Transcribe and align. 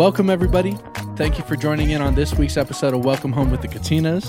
Welcome, 0.00 0.30
everybody. 0.30 0.78
Thank 1.14 1.36
you 1.36 1.44
for 1.44 1.56
joining 1.56 1.90
in 1.90 2.00
on 2.00 2.14
this 2.14 2.32
week's 2.32 2.56
episode 2.56 2.94
of 2.94 3.04
Welcome 3.04 3.32
Home 3.32 3.50
with 3.50 3.60
the 3.60 3.68
Katinas. 3.68 4.24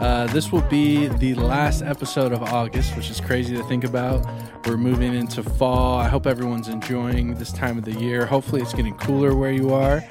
Uh, 0.00 0.26
this 0.28 0.50
will 0.50 0.62
be 0.62 1.08
the 1.08 1.34
last 1.34 1.82
episode 1.82 2.32
of 2.32 2.42
August, 2.42 2.96
which 2.96 3.10
is 3.10 3.20
crazy 3.20 3.54
to 3.54 3.62
think 3.64 3.84
about. 3.84 4.26
We're 4.66 4.78
moving 4.78 5.14
into 5.14 5.42
fall. 5.42 5.98
I 5.98 6.08
hope 6.08 6.26
everyone's 6.26 6.68
enjoying 6.68 7.34
this 7.34 7.52
time 7.52 7.76
of 7.76 7.84
the 7.84 7.92
year. 7.92 8.24
Hopefully, 8.24 8.62
it's 8.62 8.72
getting 8.72 8.94
cooler 8.96 9.36
where 9.36 9.52
you 9.52 9.74
are. 9.74 10.02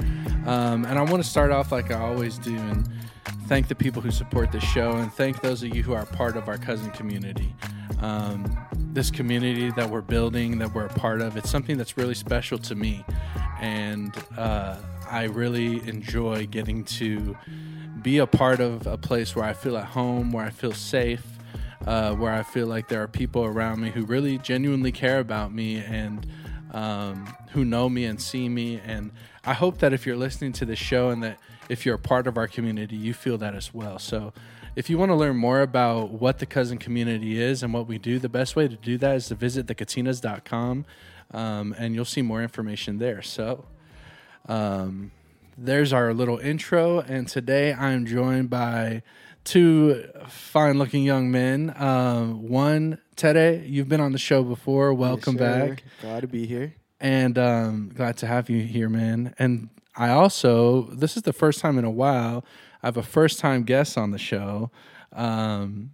Um, 0.46 0.86
and 0.86 1.00
I 1.00 1.02
want 1.02 1.24
to 1.24 1.28
start 1.28 1.50
off 1.50 1.72
like 1.72 1.90
I 1.90 2.00
always 2.00 2.38
do 2.38 2.56
and 2.56 2.88
thank 3.48 3.70
the 3.70 3.76
people 3.76 4.04
who 4.04 4.12
support 4.12 4.52
this 4.52 4.64
show 4.64 4.92
and 4.92 5.12
thank 5.12 5.42
those 5.42 5.64
of 5.64 5.76
you 5.76 5.82
who 5.82 5.94
are 5.94 6.06
part 6.06 6.38
of 6.38 6.48
our 6.48 6.60
Kuzin 6.60 6.94
community. 6.94 7.56
Um, 8.02 8.46
this 8.96 9.12
community 9.12 9.70
that 9.72 9.90
we're 9.90 10.02
building, 10.02 10.58
that 10.58 10.74
we're 10.74 10.88
a 10.88 10.94
part 10.94 11.22
of, 11.22 11.38
it's 11.38 11.50
something 11.50 11.78
that's 11.78 11.98
really 11.98 12.16
special 12.16 12.58
to 12.58 12.74
me 12.74 13.06
and 13.62 14.16
uh, 14.38 14.78
I 15.10 15.24
really 15.24 15.88
enjoy 15.88 16.48
getting 16.48 16.84
to 16.86 17.38
be 18.02 18.18
a 18.18 18.28
part 18.28 18.60
of 18.60 18.86
a 18.88 18.98
place 18.98 19.36
where 19.36 19.46
I 19.46 19.54
feel 19.54 19.78
at 19.78 19.86
home, 19.86 20.32
where 20.32 20.46
I 20.46 20.50
feel 20.50 20.74
safe, 20.74 21.26
uh, 21.86 22.14
where 22.16 22.34
I 22.34 22.44
feel 22.44 22.68
like 22.68 22.88
there 22.88 23.02
are 23.02 23.08
people 23.08 23.44
around 23.46 23.82
me 23.82 23.90
who 23.90 24.06
really 24.06 24.38
genuinely 24.38 24.92
care 24.92 25.20
about 25.20 25.54
me 25.54 25.78
and 25.78 26.28
um, 26.74 27.34
who 27.52 27.64
know 27.64 27.88
me 27.88 28.06
and 28.06 28.22
see 28.22 28.50
me. 28.50 28.82
And 28.84 29.12
I 29.46 29.54
hope 29.54 29.80
that 29.80 29.94
if 29.94 30.06
you're 30.06 30.18
listening 30.18 30.52
to 30.54 30.66
this 30.66 30.80
show 30.80 31.10
and 31.10 31.24
that 31.24 31.40
if 31.70 31.86
you're 31.86 31.96
a 31.96 32.00
part 32.00 32.28
of 32.28 32.38
our 32.38 32.48
community, 32.48 32.96
you 32.96 33.14
feel 33.14 33.38
that 33.38 33.56
as 33.56 33.74
well. 33.74 33.98
So, 34.00 34.34
if 34.76 34.90
you 34.90 34.98
want 34.98 35.10
to 35.10 35.16
learn 35.16 35.38
more 35.38 35.62
about 35.62 36.12
what 36.12 36.40
the 36.40 36.46
Kuzin 36.46 36.80
community 36.80 37.42
is 37.42 37.64
and 37.64 37.74
what 37.74 37.88
we 37.88 37.98
do, 37.98 38.20
the 38.20 38.30
best 38.30 38.56
way 38.56 38.68
to 38.68 38.76
do 38.76 38.98
that 38.98 39.16
is 39.16 39.28
to 39.28 39.36
visit 39.36 39.68
thekatinas.com 39.68 40.86
um, 41.32 41.76
and 41.78 41.96
you'll 41.96 42.06
see 42.06 42.22
more 42.22 42.42
information 42.42 42.98
there. 42.98 43.22
So, 43.22 43.66
um, 44.48 45.12
there's 45.58 45.94
our 45.94 46.14
little 46.14 46.38
intro, 46.38 47.00
and 47.00 47.28
today 47.28 47.74
I'm 47.74 48.06
joined 48.06 48.50
by 48.50 49.04
two 49.46 50.04
fine-looking 50.28 51.04
young 51.04 51.32
men. 51.32 51.74
Um, 51.78 52.50
one, 52.50 53.00
Tede, 53.16 53.66
you've 53.66 53.88
been 53.88 54.02
on 54.02 54.12
the 54.12 54.18
show 54.18 54.44
before. 54.44 54.94
Welcome 54.94 55.38
yes, 55.38 55.70
back. 55.70 55.84
Glad 56.02 56.22
to 56.22 56.28
be 56.28 56.46
here. 56.46 56.76
And 57.00 57.38
um, 57.38 57.92
glad 57.94 58.18
to 58.18 58.28
have 58.28 58.50
you 58.50 58.64
here, 58.64 58.90
man. 58.90 59.34
And 59.40 59.70
I 59.96 60.10
also, 60.10 60.84
this 60.92 61.16
is 61.16 61.24
the 61.24 61.34
first 61.34 61.62
time 61.62 61.78
in 61.78 61.86
a 61.86 61.92
while, 61.92 62.44
I 62.86 62.88
have 62.90 62.98
a 62.98 63.02
first-time 63.02 63.64
guest 63.64 63.98
on 63.98 64.12
the 64.12 64.20
show. 64.20 64.70
Um, 65.12 65.94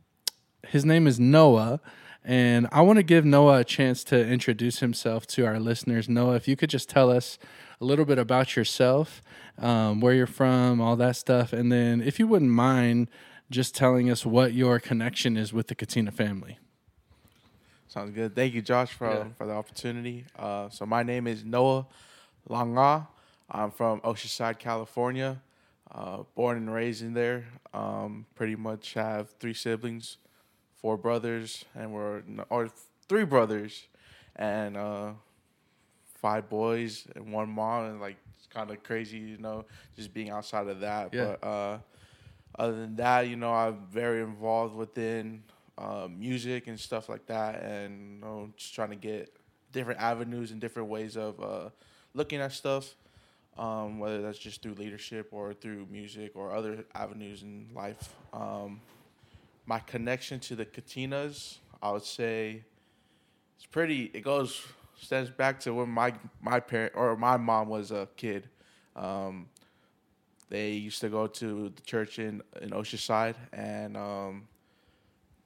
his 0.68 0.84
name 0.84 1.08
is 1.08 1.22
Noah. 1.22 1.80
And 2.22 2.68
I 2.70 2.82
want 2.82 2.98
to 2.98 3.04
give 3.04 3.24
Noah 3.24 3.60
a 3.60 3.64
chance 3.64 4.04
to 4.04 4.28
introduce 4.28 4.80
himself 4.80 5.26
to 5.28 5.46
our 5.46 5.58
listeners. 5.58 6.10
Noah, 6.10 6.36
if 6.36 6.50
you 6.50 6.58
could 6.58 6.70
just 6.70 6.90
tell 6.90 7.10
us 7.10 7.40
a 7.80 7.86
little 7.86 8.04
bit 8.04 8.20
about 8.20 8.58
yourself, 8.58 9.24
um, 9.58 10.02
where 10.02 10.14
you're 10.14 10.28
from, 10.28 10.82
all 10.82 10.98
that 10.98 11.16
stuff. 11.16 11.54
And 11.54 11.72
then, 11.72 12.02
if 12.02 12.20
you 12.20 12.28
wouldn't 12.28 12.52
mind, 12.52 13.10
just 13.50 13.74
telling 13.74 14.10
us 14.10 14.26
what 14.26 14.52
your 14.52 14.78
connection 14.78 15.38
is 15.38 15.54
with 15.54 15.68
the 15.68 15.76
Katina 15.76 16.12
family. 16.12 16.60
Sounds 17.88 18.14
good. 18.14 18.36
Thank 18.36 18.54
you, 18.54 18.62
Josh, 18.62 18.92
for, 18.92 19.10
yeah. 19.10 19.24
for 19.38 19.48
the 19.48 19.54
opportunity. 19.54 20.26
Uh, 20.38 20.68
so, 20.68 20.86
my 20.86 21.04
name 21.04 21.26
is 21.26 21.46
Noah 21.46 21.88
Langa. 22.50 23.08
I'm 23.50 23.72
from 23.72 24.02
Oceanside, 24.02 24.60
California. 24.60 25.42
Uh, 25.94 26.24
born 26.36 26.58
and 26.58 26.74
raised 26.74 27.02
in 27.02 27.14
there. 27.14 27.46
Um, 27.74 28.26
pretty 28.36 28.56
much 28.56 28.94
have 28.94 29.32
three 29.40 29.54
siblings 29.54 30.18
four 30.82 30.98
brothers, 30.98 31.64
and 31.76 31.94
we're 31.94 32.24
or 32.50 32.70
three 33.08 33.24
brothers, 33.24 33.88
and 34.36 34.76
uh, 34.76 35.12
five 36.16 36.50
boys 36.50 37.08
and 37.16 37.32
one 37.32 37.50
mom, 37.50 37.86
and 37.86 38.02
like 38.02 38.18
it's 38.38 38.48
kind 38.48 38.70
of 38.72 38.84
crazy, 38.84 39.18
you 39.20 39.38
know, 39.38 39.66
just 39.96 40.14
being 40.14 40.30
outside 40.30 40.68
of 40.68 40.80
that. 40.82 41.14
Yeah. 41.14 41.36
But 41.40 41.48
uh, 41.48 41.78
other 42.58 42.74
than 42.74 42.96
that, 42.98 43.28
you 43.28 43.36
know, 43.36 43.54
I'm 43.54 43.86
very 43.92 44.22
involved 44.22 44.76
within 44.76 45.44
uh, 45.78 46.08
music 46.10 46.68
and 46.68 46.80
stuff 46.80 47.08
like 47.08 47.28
that, 47.28 47.62
and 47.62 48.16
you 48.16 48.22
know, 48.22 48.50
just 48.58 48.74
trying 48.74 48.90
to 48.90 48.96
get 48.96 49.34
different 49.72 50.02
avenues 50.02 50.52
and 50.52 50.60
different 50.60 50.90
ways 50.90 51.16
of 51.16 51.40
uh, 51.42 51.70
looking 52.14 52.42
at 52.42 52.52
stuff. 52.52 52.96
Um, 53.58 54.00
whether 54.00 54.22
that's 54.22 54.40
just 54.40 54.62
through 54.62 54.76
leadership 54.76 55.28
or 55.32 55.54
through 55.54 55.86
music 55.92 56.32
or 56.36 56.56
other 56.56 56.86
avenues 56.96 57.44
in 57.44 57.68
life. 57.76 58.16
Um, 58.34 58.80
my 59.66 59.80
connection 59.80 60.40
to 60.42 60.56
the 60.56 60.66
Katinas, 60.66 61.58
I 61.84 61.92
would 61.92 62.04
say, 62.04 62.64
it's 63.58 63.66
pretty. 63.66 64.10
It 64.14 64.22
goes 64.22 64.66
stems 65.02 65.30
back 65.30 65.60
to 65.60 65.74
when 65.74 65.90
my 65.90 66.14
my 66.42 66.60
parent 66.60 66.94
or 66.96 67.18
my 67.18 67.38
mom 67.38 67.68
was 67.68 67.92
a 67.92 68.08
kid. 68.16 68.48
Um, 68.96 69.50
they 70.50 70.72
used 70.72 71.02
to 71.02 71.10
go 71.10 71.28
to 71.28 71.70
the 71.70 71.82
church 71.82 72.20
in 72.20 72.42
in 72.62 72.72
Oceanside, 72.72 73.36
and 73.54 73.98
um, 73.98 74.48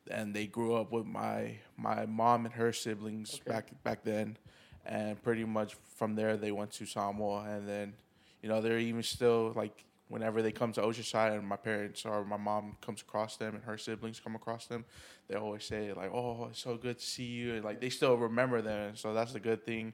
and 0.10 0.34
they 0.34 0.48
grew 0.48 0.76
up 0.76 0.92
with 0.92 1.06
my 1.06 1.56
my 1.78 2.06
mom 2.06 2.46
and 2.46 2.54
her 2.54 2.74
siblings 2.74 3.36
okay. 3.42 3.52
back 3.52 3.84
back 3.84 4.04
then, 4.04 4.38
and 4.86 5.22
pretty 5.24 5.46
much 5.46 5.76
from 5.96 6.16
there 6.16 6.38
they 6.38 6.52
went 6.52 6.72
to 6.74 6.86
Samoa, 6.86 7.44
and 7.44 7.68
then 7.68 7.94
you 8.42 8.50
know 8.50 8.62
they're 8.62 8.80
even 8.80 9.04
still 9.04 9.54
like 9.56 9.86
whenever 10.08 10.42
they 10.42 10.52
come 10.52 10.72
to 10.72 10.82
Oceanside 10.82 11.36
and 11.36 11.48
my 11.48 11.56
parents 11.56 12.06
or 12.06 12.24
my 12.24 12.38
mom 12.38 12.78
comes 12.80 13.02
across 13.02 13.38
them 13.38 13.56
and 13.56 13.64
her 13.64 13.78
siblings 13.78 14.20
come 14.20 14.36
across 14.36 14.68
them, 14.68 14.86
they 15.28 15.36
always 15.36 15.64
say 15.64 15.92
like, 15.94 16.12
"Oh, 16.14 16.48
it's 16.50 16.60
so 16.60 16.78
good 16.78 17.00
to 17.00 17.06
see 17.06 17.26
you," 17.26 17.56
and 17.56 17.66
like 17.66 17.82
they 17.82 17.90
still 17.90 18.16
remember 18.16 18.62
them. 18.62 18.96
So 18.96 19.14
that's 19.14 19.36
a 19.36 19.40
good 19.40 19.66
thing, 19.66 19.94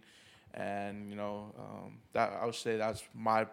and 0.54 1.10
you 1.10 1.16
know 1.16 1.54
um, 1.58 2.00
that 2.14 2.34
I 2.42 2.46
would 2.46 2.56
say 2.56 2.78
that's 2.78 3.04
my 3.14 3.48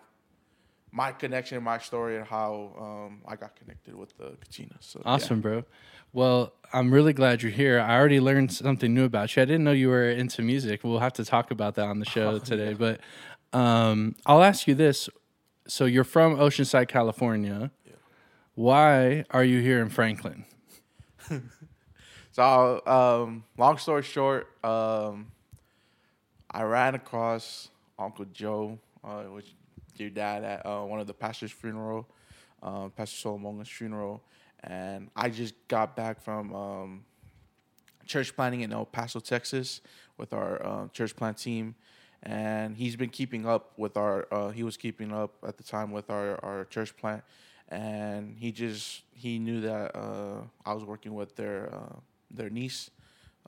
my 0.91 1.13
connection, 1.13 1.63
my 1.63 1.79
story, 1.79 2.17
and 2.17 2.27
how 2.27 2.73
um, 2.79 3.23
I 3.27 3.37
got 3.37 3.57
connected 3.57 3.95
with 3.95 4.17
the 4.17 4.37
Katina. 4.41 4.77
So 4.81 5.03
awesome, 5.05 5.39
yeah. 5.39 5.43
bro. 5.43 5.65
Well, 6.13 6.55
I'm 6.73 6.93
really 6.93 7.13
glad 7.13 7.43
you're 7.43 7.53
here. 7.53 7.81
I 7.81 7.97
already 7.97 8.21
learned 8.21 8.53
something 8.53 8.95
new 8.95 9.05
about 9.05 9.37
you. 9.37 9.43
I 9.43 9.45
didn't 9.45 9.65
know 9.65 9.73
you 9.73 9.89
were 9.89 10.09
into 10.09 10.43
music. 10.43 10.83
We'll 10.83 11.01
have 11.01 11.13
to 11.15 11.25
talk 11.25 11.51
about 11.51 11.75
that 11.75 11.87
on 11.87 11.99
the 11.99 12.07
show 12.07 12.29
oh, 12.35 12.39
today. 12.39 12.71
Yeah. 12.71 12.97
But 13.53 13.59
um, 13.59 14.15
I'll 14.27 14.43
ask 14.43 14.67
you 14.67 14.75
this: 14.75 15.09
so 15.67 15.85
you're 15.85 16.05
from 16.05 16.37
Oceanside, 16.37 16.89
California. 16.89 17.71
Yeah. 17.87 17.93
Why 18.55 19.25
are 19.31 19.45
you 19.45 19.61
here 19.61 19.81
in 19.81 19.91
Franklin? 19.91 20.45
so, 22.33 22.83
um, 22.87 23.45
long 23.59 23.77
story 23.77 24.03
short, 24.03 24.49
um, 24.65 25.31
I 26.51 26.63
ran 26.63 26.95
across 26.95 27.69
Uncle 27.99 28.25
Joe, 28.33 28.79
uh, 29.05 29.25
which 29.25 29.55
your 30.01 30.11
dad 30.11 30.45
at 30.45 30.67
uh, 30.67 30.83
one 30.83 31.01
of 31.01 31.07
the 31.07 31.15
pastor's 31.15 31.53
funeral, 31.53 32.09
uh, 32.63 32.89
Pastor 32.89 33.17
Solomon's 33.17 33.69
funeral, 33.69 34.23
and 34.63 35.11
I 35.15 35.29
just 35.29 35.55
got 35.69 35.97
back 35.97 36.21
from 36.21 36.55
um, 36.55 37.05
church 38.07 38.35
planting 38.35 38.63
in 38.63 38.73
El 38.73 38.87
Paso, 38.87 39.21
Texas, 39.21 39.81
with 40.17 40.33
our 40.33 40.65
uh, 40.65 40.89
church 40.89 41.15
plant 41.15 41.39
team. 41.39 41.75
And 42.23 42.77
he's 42.77 42.97
been 42.97 43.11
keeping 43.11 43.47
up 43.47 43.73
with 43.77 43.97
our. 43.97 44.27
Uh, 44.33 44.51
he 44.51 44.65
was 44.65 44.77
keeping 44.77 45.13
up 45.13 45.35
at 45.47 45.57
the 45.57 45.63
time 45.63 45.93
with 45.93 46.11
our 46.11 46.45
our 46.45 46.65
church 46.65 46.97
plant, 46.97 47.23
and 47.69 48.37
he 48.37 48.51
just 48.51 49.03
he 49.13 49.39
knew 49.39 49.61
that 49.61 49.95
uh, 49.95 50.41
I 50.67 50.75
was 50.75 50.85
working 50.85 51.15
with 51.15 51.37
their 51.37 51.73
uh, 51.73 51.97
their 52.29 52.51
niece, 52.51 52.91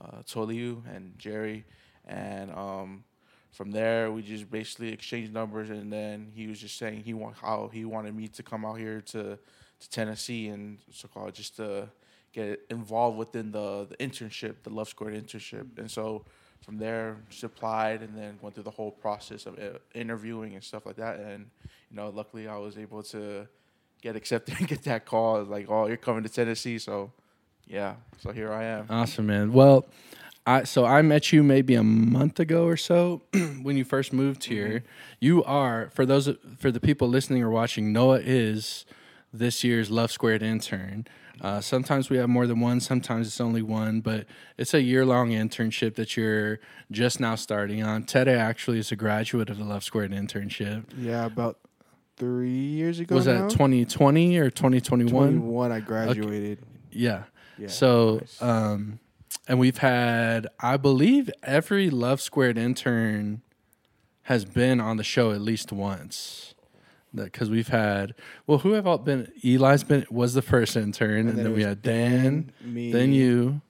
uh, 0.01 0.19
Toliu 0.23 0.83
and 0.95 1.19
Jerry, 1.19 1.65
and 2.07 2.53
um, 2.53 3.03
from 3.53 3.71
there 3.71 4.11
we 4.13 4.23
just 4.23 4.51
basically 4.51 4.93
exchanged 4.93 5.33
numbers, 5.33 5.71
and 5.71 5.93
then 5.93 6.31
he 6.35 6.47
was 6.47 6.61
just 6.61 6.79
saying 6.79 7.03
he 7.05 7.15
want 7.15 7.37
how 7.37 7.71
he 7.73 7.85
wanted 7.85 8.15
me 8.15 8.29
to 8.29 8.43
come 8.43 8.65
out 8.65 8.79
here 8.79 9.01
to 9.01 9.39
to 9.81 9.91
Tennessee 9.91 10.49
and 10.49 10.79
so 10.93 11.09
called 11.09 11.35
just 11.35 11.57
to 11.57 11.89
get 12.33 12.61
involved 12.71 13.19
within 13.19 13.51
the 13.53 13.87
the 13.89 13.97
internship, 13.97 14.57
the 14.63 14.71
Love 14.71 14.89
Squared 14.89 15.15
internship, 15.15 15.79
and 15.79 15.91
so 15.91 16.25
from 16.65 16.77
there 16.77 17.17
just 17.31 17.43
applied 17.43 18.03
and 18.03 18.17
then 18.17 18.39
went 18.43 18.55
through 18.55 18.65
the 18.65 18.71
whole 18.71 18.91
process 18.91 19.47
of 19.47 19.59
uh, 19.59 19.79
interviewing 19.95 20.55
and 20.55 20.63
stuff 20.63 20.85
like 20.85 20.97
that 20.97 21.19
and 21.19 21.49
you 21.91 21.97
know 21.97 22.11
luckily 22.11 22.47
i 22.47 22.55
was 22.55 22.77
able 22.77 23.03
to 23.03 23.49
get 24.01 24.17
accepted 24.17 24.55
and 24.59 24.69
get 24.69 24.83
that 24.85 25.07
call. 25.07 25.43
Like, 25.45 25.67
oh, 25.69 25.87
you're 25.87 25.97
coming 25.97 26.23
to 26.23 26.29
Tennessee, 26.29 26.79
so 26.79 27.13
yeah. 27.67 27.95
So 28.19 28.33
here 28.33 28.53
I 28.53 28.65
am. 28.65 28.87
Awesome, 28.91 29.27
man. 29.27 29.53
Well, 29.53 29.87
I 30.51 30.65
so 30.65 30.85
I 30.85 31.03
met 31.03 31.33
you 31.33 31.43
maybe 31.43 31.75
a 31.75 31.85
month 31.85 32.41
ago 32.41 32.65
or 32.65 32.77
so 32.77 33.23
when 33.63 33.77
you 33.77 33.85
first 33.85 34.13
moved 34.13 34.45
here. 34.45 34.69
Mm-hmm. 34.69 34.87
You 35.21 35.45
are 35.45 35.91
for 35.95 36.05
those 36.05 36.29
for 36.59 36.71
the 36.73 36.81
people 36.81 37.09
listening 37.09 37.43
or 37.43 37.51
watching. 37.51 37.93
Noah 37.93 38.21
is 38.21 38.85
this 39.33 39.63
year's 39.63 39.91
Love 39.91 40.11
Squared 40.11 40.43
intern. 40.43 41.07
Uh, 41.41 41.61
sometimes 41.61 42.11
we 42.11 42.19
have 42.19 42.29
more 42.29 42.47
than 42.47 42.61
one, 42.61 42.81
sometimes 42.81 43.27
it's 43.27 43.41
only 43.41 43.63
one, 43.63 44.01
but 44.01 44.27
it's 44.59 44.75
a 44.75 44.83
year 44.83 45.07
long 45.07 45.31
internship 45.31 45.95
that 45.95 46.15
you're 46.15 46.61
just 46.91 47.19
now 47.19 47.35
starting 47.35 47.83
on. 47.83 48.03
Tere 48.03 48.37
actually 48.37 48.79
is 48.79 48.93
a 48.93 48.97
graduate 48.97 49.49
of 49.49 49.57
the 49.57 49.65
Love 49.65 49.83
Squared 49.83 50.11
internship. 50.11 50.85
Yeah, 50.99 51.25
about 51.25 51.59
three 52.19 52.51
years 52.51 53.01
ago. 53.01 53.15
Was 53.15 53.27
now? 53.27 53.43
that 53.43 53.51
2020 53.51 54.37
or 54.37 54.51
2021? 54.51 55.11
21, 55.11 55.73
I 55.73 55.81
graduated. 55.81 56.59
Okay. 56.59 56.69
Yeah. 56.91 57.23
yeah. 57.57 57.69
So, 57.69 58.19
nice. 58.19 58.43
um, 58.43 59.01
and 59.49 59.59
we've 59.59 59.79
had, 59.79 60.47
I 60.61 60.77
believe, 60.77 61.31
every 61.43 61.91
Love 61.91 62.21
Squared 62.21 62.57
intern 62.59 63.43
has 64.23 64.45
been 64.45 64.81
on 64.81 64.97
the 64.97 65.05
show 65.05 65.33
at 65.33 65.41
least 65.41 65.73
once. 65.73 66.55
Because 67.13 67.51
we've 67.51 67.67
had 67.67 68.15
well 68.47 68.59
who 68.59 68.75
have 68.75 68.87
all 68.87 68.97
been 68.99 69.33
eli's 69.43 69.83
been 69.83 70.07
was 70.13 70.35
the 70.35 70.43
first 70.43 70.77
intern 70.77 71.11
and, 71.19 71.29
and 71.31 71.39
then, 71.39 71.45
then 71.47 71.55
we 71.55 71.63
had 71.65 71.83
dan, 71.83 72.23
dan, 72.23 72.53
me 72.63 72.93
then 72.93 73.13
you. 73.13 73.61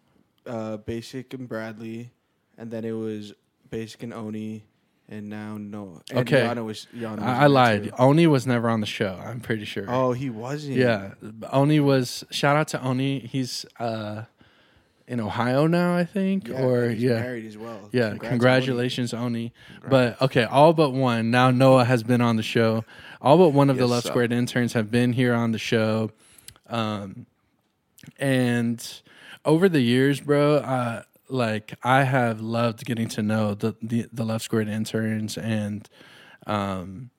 uh, 0.45 0.77
basic 0.77 1.33
and 1.33 1.49
bradley 1.49 2.11
and 2.59 2.71
then 2.71 2.85
it 2.85 2.93
was 2.93 3.33
basic 3.71 4.03
and 4.03 4.13
oni 4.13 4.63
and 5.09 5.31
now 5.31 5.57
no 5.57 6.03
and 6.11 6.19
okay. 6.19 6.43
Yana 6.43 6.63
was, 6.63 6.87
Yana 6.95 7.13
was 7.17 7.23
I, 7.23 7.45
I 7.45 7.47
lied. 7.47 7.85
too. 7.85 7.91
oni 7.99 8.27
was 8.27 8.47
never 8.47 8.69
on 8.69 8.81
the 8.83 8.87
show 8.87 9.19
i'm 9.25 9.41
pretty 9.41 9.65
sure. 9.65 9.87
Oh 9.89 10.13
he 10.13 10.29
wasn't. 10.29 10.77
Yeah 10.77 11.13
oni 11.51 11.81
was 11.81 12.25
shout 12.31 12.59
out 12.59 12.69
to 12.69 12.83
oni 12.85 13.21
he's 13.21 13.65
uh 13.79 14.25
in 15.11 15.19
Ohio 15.19 15.67
now, 15.67 15.97
I 15.97 16.05
think, 16.05 16.47
yeah, 16.47 16.63
or 16.63 16.89
yeah, 16.89 17.15
married 17.15 17.45
as 17.45 17.59
well. 17.59 17.89
Yeah, 17.91 18.11
Congrats 18.11 18.29
congratulations, 18.29 19.13
Oni. 19.13 19.53
But 19.89 20.23
okay, 20.23 20.45
all 20.45 20.73
but 20.73 20.91
one. 20.91 21.33
Now 21.33 21.51
Noah 21.51 21.85
has 21.85 22.05
been 22.05 22.21
on 22.21 22.37
the 22.37 22.45
show. 22.45 22.85
All 23.21 23.37
but 23.37 23.49
one 23.49 23.71
of 23.71 23.77
yes, 23.77 23.83
the 23.83 23.89
Love 23.89 24.05
Squared 24.05 24.31
interns 24.31 24.73
have 24.75 24.89
been 24.89 25.13
here 25.13 25.35
on 25.35 25.51
the 25.51 25.59
show, 25.59 26.13
um, 26.69 27.27
and 28.21 29.01
over 29.45 29.69
the 29.69 29.81
years, 29.81 30.21
bro, 30.21 30.59
uh, 30.59 31.03
like 31.29 31.75
I 31.83 32.05
have 32.05 32.41
loved 32.41 32.85
getting 32.85 33.09
to 33.09 33.23
know 33.23 33.55
the 33.55 33.75
the, 33.83 34.07
the 34.13 34.25
Love 34.25 34.43
Squared 34.43 34.69
interns 34.69 35.37
and. 35.37 35.89
Um, 36.47 37.11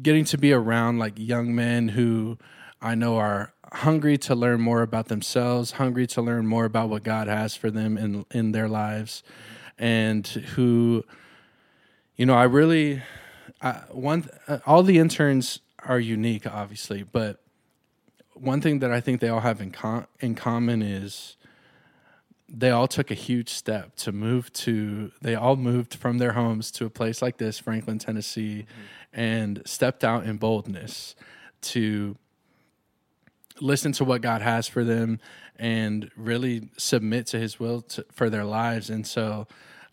getting 0.00 0.24
to 0.24 0.38
be 0.38 0.50
around 0.50 0.98
like 0.98 1.12
young 1.16 1.54
men 1.54 1.88
who 1.88 2.38
I 2.80 2.94
know 2.94 3.18
are 3.18 3.52
hungry 3.72 4.18
to 4.18 4.34
learn 4.34 4.60
more 4.60 4.82
about 4.82 5.08
themselves, 5.08 5.72
hungry 5.72 6.06
to 6.08 6.22
learn 6.22 6.46
more 6.46 6.64
about 6.64 6.88
what 6.88 7.02
God 7.02 7.28
has 7.28 7.54
for 7.54 7.70
them 7.70 7.96
in 7.96 8.24
in 8.30 8.52
their 8.52 8.68
lives, 8.68 9.22
and 9.78 10.26
who, 10.26 11.04
you 12.16 12.26
know, 12.26 12.34
I 12.34 12.44
really, 12.44 13.02
I, 13.62 13.72
one, 13.90 14.28
uh, 14.48 14.58
all 14.66 14.82
the 14.82 14.98
interns 14.98 15.60
are 15.84 16.00
unique, 16.00 16.46
obviously, 16.46 17.02
but 17.02 17.40
one 18.34 18.60
thing 18.60 18.78
that 18.80 18.90
I 18.90 19.00
think 19.00 19.20
they 19.20 19.28
all 19.28 19.40
have 19.40 19.60
in 19.60 19.70
com- 19.70 20.06
in 20.20 20.34
common 20.34 20.82
is 20.82 21.36
they 22.48 22.70
all 22.70 22.88
took 22.88 23.10
a 23.10 23.14
huge 23.14 23.48
step 23.50 23.94
to 23.94 24.12
move 24.12 24.52
to 24.52 25.12
they 25.22 25.34
all 25.34 25.56
moved 25.56 25.94
from 25.94 26.18
their 26.18 26.32
homes 26.32 26.70
to 26.72 26.84
a 26.84 26.90
place 26.90 27.22
like 27.22 27.36
this 27.36 27.60
franklin 27.60 27.96
tennessee 27.96 28.66
mm-hmm. 28.66 29.20
and 29.20 29.62
stepped 29.64 30.02
out 30.02 30.24
in 30.24 30.36
boldness 30.36 31.14
to 31.60 32.16
listen 33.60 33.92
to 33.92 34.04
what 34.04 34.22
God 34.22 34.42
has 34.42 34.66
for 34.66 34.84
them 34.84 35.20
and 35.56 36.10
really 36.16 36.70
submit 36.76 37.26
to 37.28 37.38
His 37.38 37.60
will 37.60 37.82
to, 37.82 38.04
for 38.10 38.30
their 38.30 38.44
lives. 38.44 38.90
And 38.90 39.06
so, 39.06 39.46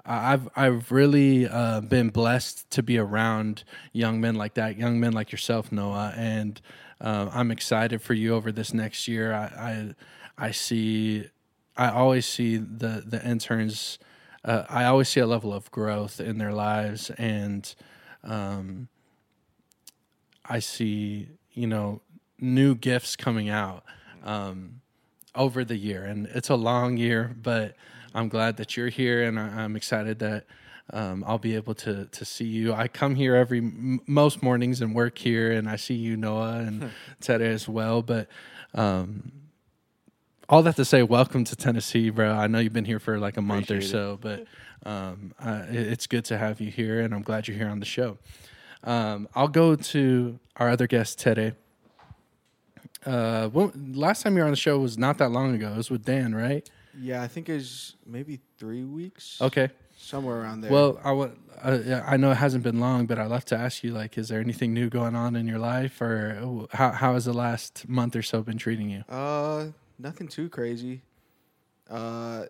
I've 0.07 0.47
I've 0.55 0.91
really 0.91 1.47
uh, 1.47 1.81
been 1.81 2.09
blessed 2.09 2.69
to 2.71 2.81
be 2.81 2.97
around 2.97 3.65
young 3.91 4.21
men 4.21 4.35
like 4.35 4.53
that, 4.53 4.77
young 4.77 4.99
men 4.99 5.11
like 5.11 5.33
yourself, 5.33 5.69
Noah, 5.69 6.13
and 6.15 6.61
uh, 7.01 7.29
I'm 7.33 7.51
excited 7.51 8.01
for 8.01 8.13
you 8.13 8.33
over 8.33 8.51
this 8.51 8.73
next 8.73 9.07
year. 9.07 9.33
I 9.33 9.93
I, 10.37 10.45
I 10.47 10.51
see, 10.51 11.25
I 11.75 11.89
always 11.89 12.25
see 12.25 12.55
the 12.55 13.03
the 13.05 13.21
interns. 13.27 13.99
Uh, 14.45 14.63
I 14.69 14.85
always 14.85 15.09
see 15.09 15.19
a 15.19 15.27
level 15.27 15.53
of 15.53 15.69
growth 15.71 16.21
in 16.21 16.37
their 16.37 16.53
lives, 16.53 17.09
and 17.11 17.75
um, 18.23 18.87
I 20.45 20.59
see 20.59 21.27
you 21.51 21.67
know 21.67 22.01
new 22.39 22.75
gifts 22.75 23.15
coming 23.15 23.49
out 23.49 23.83
um, 24.23 24.81
over 25.35 25.63
the 25.63 25.77
year, 25.77 26.03
and 26.03 26.27
it's 26.27 26.49
a 26.49 26.55
long 26.55 26.97
year, 26.97 27.35
but 27.41 27.75
I'm 28.13 28.29
glad 28.29 28.57
that 28.57 28.75
you're 28.75 28.89
here, 28.89 29.23
and 29.23 29.39
I, 29.39 29.63
am 29.63 29.75
excited 29.75 30.19
that 30.19 30.45
um, 30.91 31.23
I'll 31.27 31.37
be 31.37 31.55
able 31.55 31.75
to 31.75 32.05
to 32.05 32.25
see 32.25 32.45
you. 32.45 32.73
I 32.73 32.87
come 32.87 33.15
here 33.15 33.35
every 33.35 33.59
m- 33.59 33.99
most 34.07 34.41
mornings 34.41 34.81
and 34.81 34.95
work 34.95 35.17
here, 35.17 35.51
and 35.51 35.69
I 35.69 35.75
see 35.75 35.95
you, 35.95 36.17
Noah, 36.17 36.59
and 36.59 36.91
Ted 37.21 37.41
as 37.41 37.67
well. 37.67 38.01
But 38.01 38.27
um, 38.73 39.31
all 40.49 40.63
that 40.63 40.75
to 40.77 40.85
say, 40.85 41.03
welcome 41.03 41.43
to 41.43 41.55
Tennessee, 41.55 42.09
bro. 42.09 42.31
I 42.31 42.47
know 42.47 42.59
you've 42.59 42.73
been 42.73 42.85
here 42.85 42.99
for 42.99 43.19
like 43.19 43.37
a 43.37 43.41
month 43.41 43.65
Appreciate 43.65 43.89
or 43.89 43.91
so, 43.91 44.13
it. 44.13 44.21
but 44.83 44.89
um, 44.89 45.33
uh, 45.39 45.65
it's 45.69 46.07
good 46.07 46.25
to 46.25 46.37
have 46.37 46.61
you 46.61 46.71
here, 46.71 47.01
and 47.01 47.13
I'm 47.13 47.21
glad 47.21 47.47
you're 47.47 47.57
here 47.57 47.69
on 47.69 47.79
the 47.79 47.85
show. 47.85 48.17
Um, 48.83 49.27
I'll 49.35 49.49
go 49.49 49.75
to 49.75 50.39
our 50.55 50.69
other 50.69 50.87
guest, 50.87 51.19
Tere. 51.19 51.55
Uh, 53.07 53.49
well, 53.53 53.71
last 53.93 54.23
time 54.23 54.35
you 54.35 54.39
were 54.41 54.45
on 54.45 54.51
the 54.51 54.57
show 54.57 54.77
was 54.79 54.97
not 54.97 55.17
that 55.19 55.29
long 55.29 55.55
ago. 55.55 55.71
It 55.71 55.77
was 55.77 55.89
with 55.89 56.03
Dan, 56.03 56.35
right? 56.35 56.69
Yeah, 56.99 57.21
I 57.23 57.27
think 57.27 57.47
it's 57.47 57.95
maybe 58.05 58.39
three 58.57 58.83
weeks. 58.83 59.41
Okay, 59.41 59.69
somewhere 59.97 60.41
around 60.41 60.61
there. 60.61 60.71
Well, 60.71 60.99
I 61.03 61.09
w- 61.09 61.31
uh, 61.61 62.01
I 62.05 62.17
know 62.17 62.31
it 62.31 62.35
hasn't 62.37 62.63
been 62.63 62.79
long, 62.79 63.05
but 63.05 63.17
I'd 63.17 63.29
love 63.29 63.45
to 63.45 63.57
ask 63.57 63.83
you, 63.83 63.91
like, 63.91 64.17
is 64.17 64.27
there 64.27 64.41
anything 64.41 64.73
new 64.73 64.89
going 64.89 65.15
on 65.15 65.35
in 65.35 65.47
your 65.47 65.59
life, 65.59 66.01
or 66.01 66.67
how 66.73 66.91
how 66.91 67.13
has 67.13 67.25
the 67.25 67.33
last 67.33 67.87
month 67.87 68.15
or 68.15 68.21
so 68.21 68.41
been 68.41 68.57
treating 68.57 68.89
you? 68.89 69.03
Uh, 69.07 69.67
nothing 69.99 70.27
too 70.27 70.49
crazy. 70.49 71.01
Uh, 71.89 72.45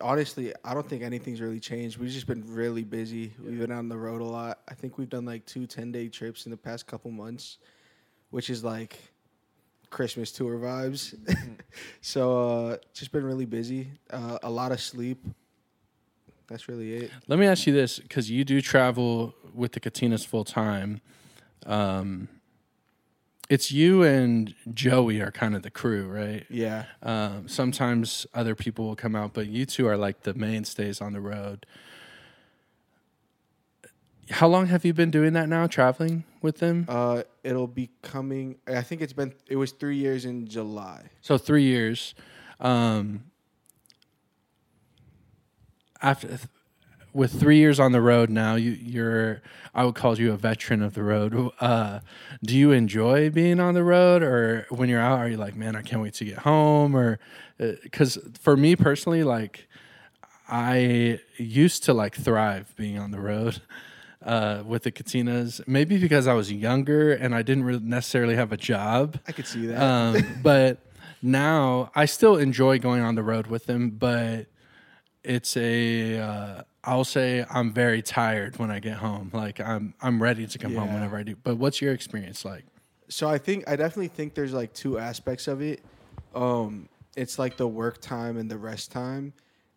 honestly, 0.00 0.52
I 0.64 0.74
don't 0.74 0.88
think 0.88 1.02
anything's 1.02 1.40
really 1.40 1.60
changed. 1.60 1.98
We've 1.98 2.10
just 2.10 2.26
been 2.26 2.44
really 2.46 2.84
busy. 2.84 3.32
We've 3.42 3.58
been 3.58 3.72
on 3.72 3.88
the 3.88 3.96
road 3.96 4.20
a 4.20 4.24
lot. 4.24 4.60
I 4.68 4.74
think 4.74 4.98
we've 4.98 5.08
done 5.08 5.24
like 5.24 5.44
two 5.46 5.66
10 5.66 5.92
day 5.92 6.08
trips 6.08 6.46
in 6.46 6.50
the 6.50 6.56
past 6.56 6.86
couple 6.86 7.10
months, 7.10 7.58
which 8.30 8.50
is 8.50 8.62
like 8.62 8.98
Christmas 9.90 10.32
tour 10.32 10.58
vibes. 10.58 11.14
Mm-hmm. 11.14 11.52
so 12.00 12.68
uh, 12.68 12.76
just 12.94 13.12
been 13.12 13.24
really 13.24 13.46
busy. 13.46 13.88
Uh, 14.10 14.38
a 14.42 14.50
lot 14.50 14.72
of 14.72 14.80
sleep. 14.80 15.24
That's 16.48 16.68
really 16.68 16.94
it. 16.94 17.10
Let 17.26 17.38
me 17.38 17.46
ask 17.46 17.66
you 17.66 17.74
this, 17.74 17.98
because 17.98 18.30
you 18.30 18.44
do 18.44 18.60
travel 18.62 19.34
with 19.54 19.72
the 19.72 19.80
Katinas 19.80 20.26
full 20.26 20.44
time. 20.44 21.00
Um, 21.66 22.28
it's 23.50 23.72
you 23.72 24.02
and 24.02 24.54
Joey 24.72 25.20
are 25.20 25.30
kind 25.30 25.54
of 25.54 25.62
the 25.62 25.70
crew, 25.70 26.06
right? 26.06 26.44
Yeah. 26.50 26.84
Um, 27.02 27.48
sometimes 27.48 28.26
other 28.34 28.54
people 28.54 28.86
will 28.86 28.96
come 28.96 29.14
out, 29.16 29.32
but 29.32 29.48
you 29.48 29.66
two 29.66 29.86
are 29.86 29.96
like 29.96 30.22
the 30.22 30.34
mainstays 30.34 31.00
on 31.00 31.12
the 31.12 31.20
road. 31.20 31.66
How 34.30 34.46
long 34.46 34.66
have 34.66 34.84
you 34.84 34.92
been 34.92 35.10
doing 35.10 35.32
that 35.32 35.48
now, 35.48 35.66
traveling 35.66 36.24
with 36.42 36.58
them? 36.58 36.86
Uh, 36.88 37.22
it'll 37.42 37.66
be 37.66 37.90
coming. 38.02 38.56
I 38.66 38.82
think 38.82 39.00
it's 39.00 39.12
been. 39.12 39.32
It 39.48 39.56
was 39.56 39.72
three 39.72 39.96
years 39.96 40.24
in 40.24 40.46
July. 40.46 41.10
So 41.22 41.38
three 41.38 41.64
years. 41.64 42.14
Um, 42.60 43.24
after 46.02 46.38
with 47.12 47.40
three 47.40 47.56
years 47.56 47.80
on 47.80 47.92
the 47.92 48.00
road 48.00 48.28
now, 48.28 48.56
you, 48.56 48.72
you're. 48.72 49.42
I 49.74 49.84
would 49.84 49.94
call 49.94 50.18
you 50.18 50.32
a 50.32 50.36
veteran 50.36 50.82
of 50.82 50.94
the 50.94 51.02
road. 51.02 51.52
Uh, 51.60 52.00
do 52.44 52.56
you 52.56 52.72
enjoy 52.72 53.30
being 53.30 53.60
on 53.60 53.74
the 53.74 53.84
road, 53.84 54.22
or 54.22 54.66
when 54.70 54.88
you're 54.88 55.00
out, 55.00 55.18
are 55.18 55.28
you 55.28 55.36
like, 55.36 55.56
man, 55.56 55.74
I 55.74 55.82
can't 55.82 56.02
wait 56.02 56.14
to 56.14 56.24
get 56.24 56.38
home? 56.38 56.94
Or 56.94 57.18
because 57.58 58.18
uh, 58.18 58.22
for 58.40 58.56
me 58.56 58.76
personally, 58.76 59.24
like, 59.24 59.68
I 60.48 61.20
used 61.36 61.84
to 61.84 61.94
like 61.94 62.14
thrive 62.14 62.74
being 62.76 62.98
on 62.98 63.10
the 63.10 63.20
road 63.20 63.60
uh, 64.28 64.62
with 64.64 64.82
the 64.82 64.92
Katinas. 64.92 65.66
Maybe 65.66 65.98
because 65.98 66.26
I 66.26 66.34
was 66.34 66.52
younger 66.52 67.12
and 67.12 67.34
I 67.34 67.42
didn't 67.42 67.64
really 67.64 67.80
necessarily 67.82 68.36
have 68.36 68.52
a 68.52 68.58
job. 68.58 69.18
I 69.26 69.32
could 69.32 69.46
see 69.46 69.66
that. 69.66 69.82
Um, 69.82 70.22
but 70.42 70.78
now 71.22 71.90
I 71.94 72.04
still 72.04 72.36
enjoy 72.36 72.78
going 72.78 73.00
on 73.00 73.14
the 73.14 73.22
road 73.22 73.46
with 73.46 73.66
them, 73.66 73.90
but 73.90 74.46
it's 75.24 75.56
a. 75.56 76.18
Uh, 76.18 76.62
I'll 76.84 77.04
say 77.04 77.44
I'm 77.50 77.72
very 77.72 78.02
tired 78.02 78.58
when 78.58 78.70
I 78.70 78.78
get 78.78 78.98
home. 78.98 79.30
Like 79.32 79.60
I'm 79.60 79.94
I'm 80.00 80.22
ready 80.22 80.46
to 80.46 80.58
come 80.58 80.72
yeah. 80.72 80.80
home 80.80 80.94
whenever 80.94 81.16
I 81.16 81.22
do. 81.22 81.34
But 81.34 81.56
what's 81.56 81.80
your 81.80 81.92
experience 81.92 82.44
like? 82.44 82.64
So 83.08 83.28
I 83.28 83.38
think 83.38 83.68
I 83.68 83.76
definitely 83.76 84.08
think 84.08 84.34
there's 84.34 84.52
like 84.52 84.74
two 84.74 84.98
aspects 84.98 85.48
of 85.48 85.62
it. 85.62 85.80
Um, 86.34 86.88
it's 87.16 87.38
like 87.38 87.56
the 87.56 87.66
work 87.66 88.00
time 88.00 88.36
and 88.36 88.50
the 88.50 88.58
rest 88.58 88.92
time, 88.92 89.32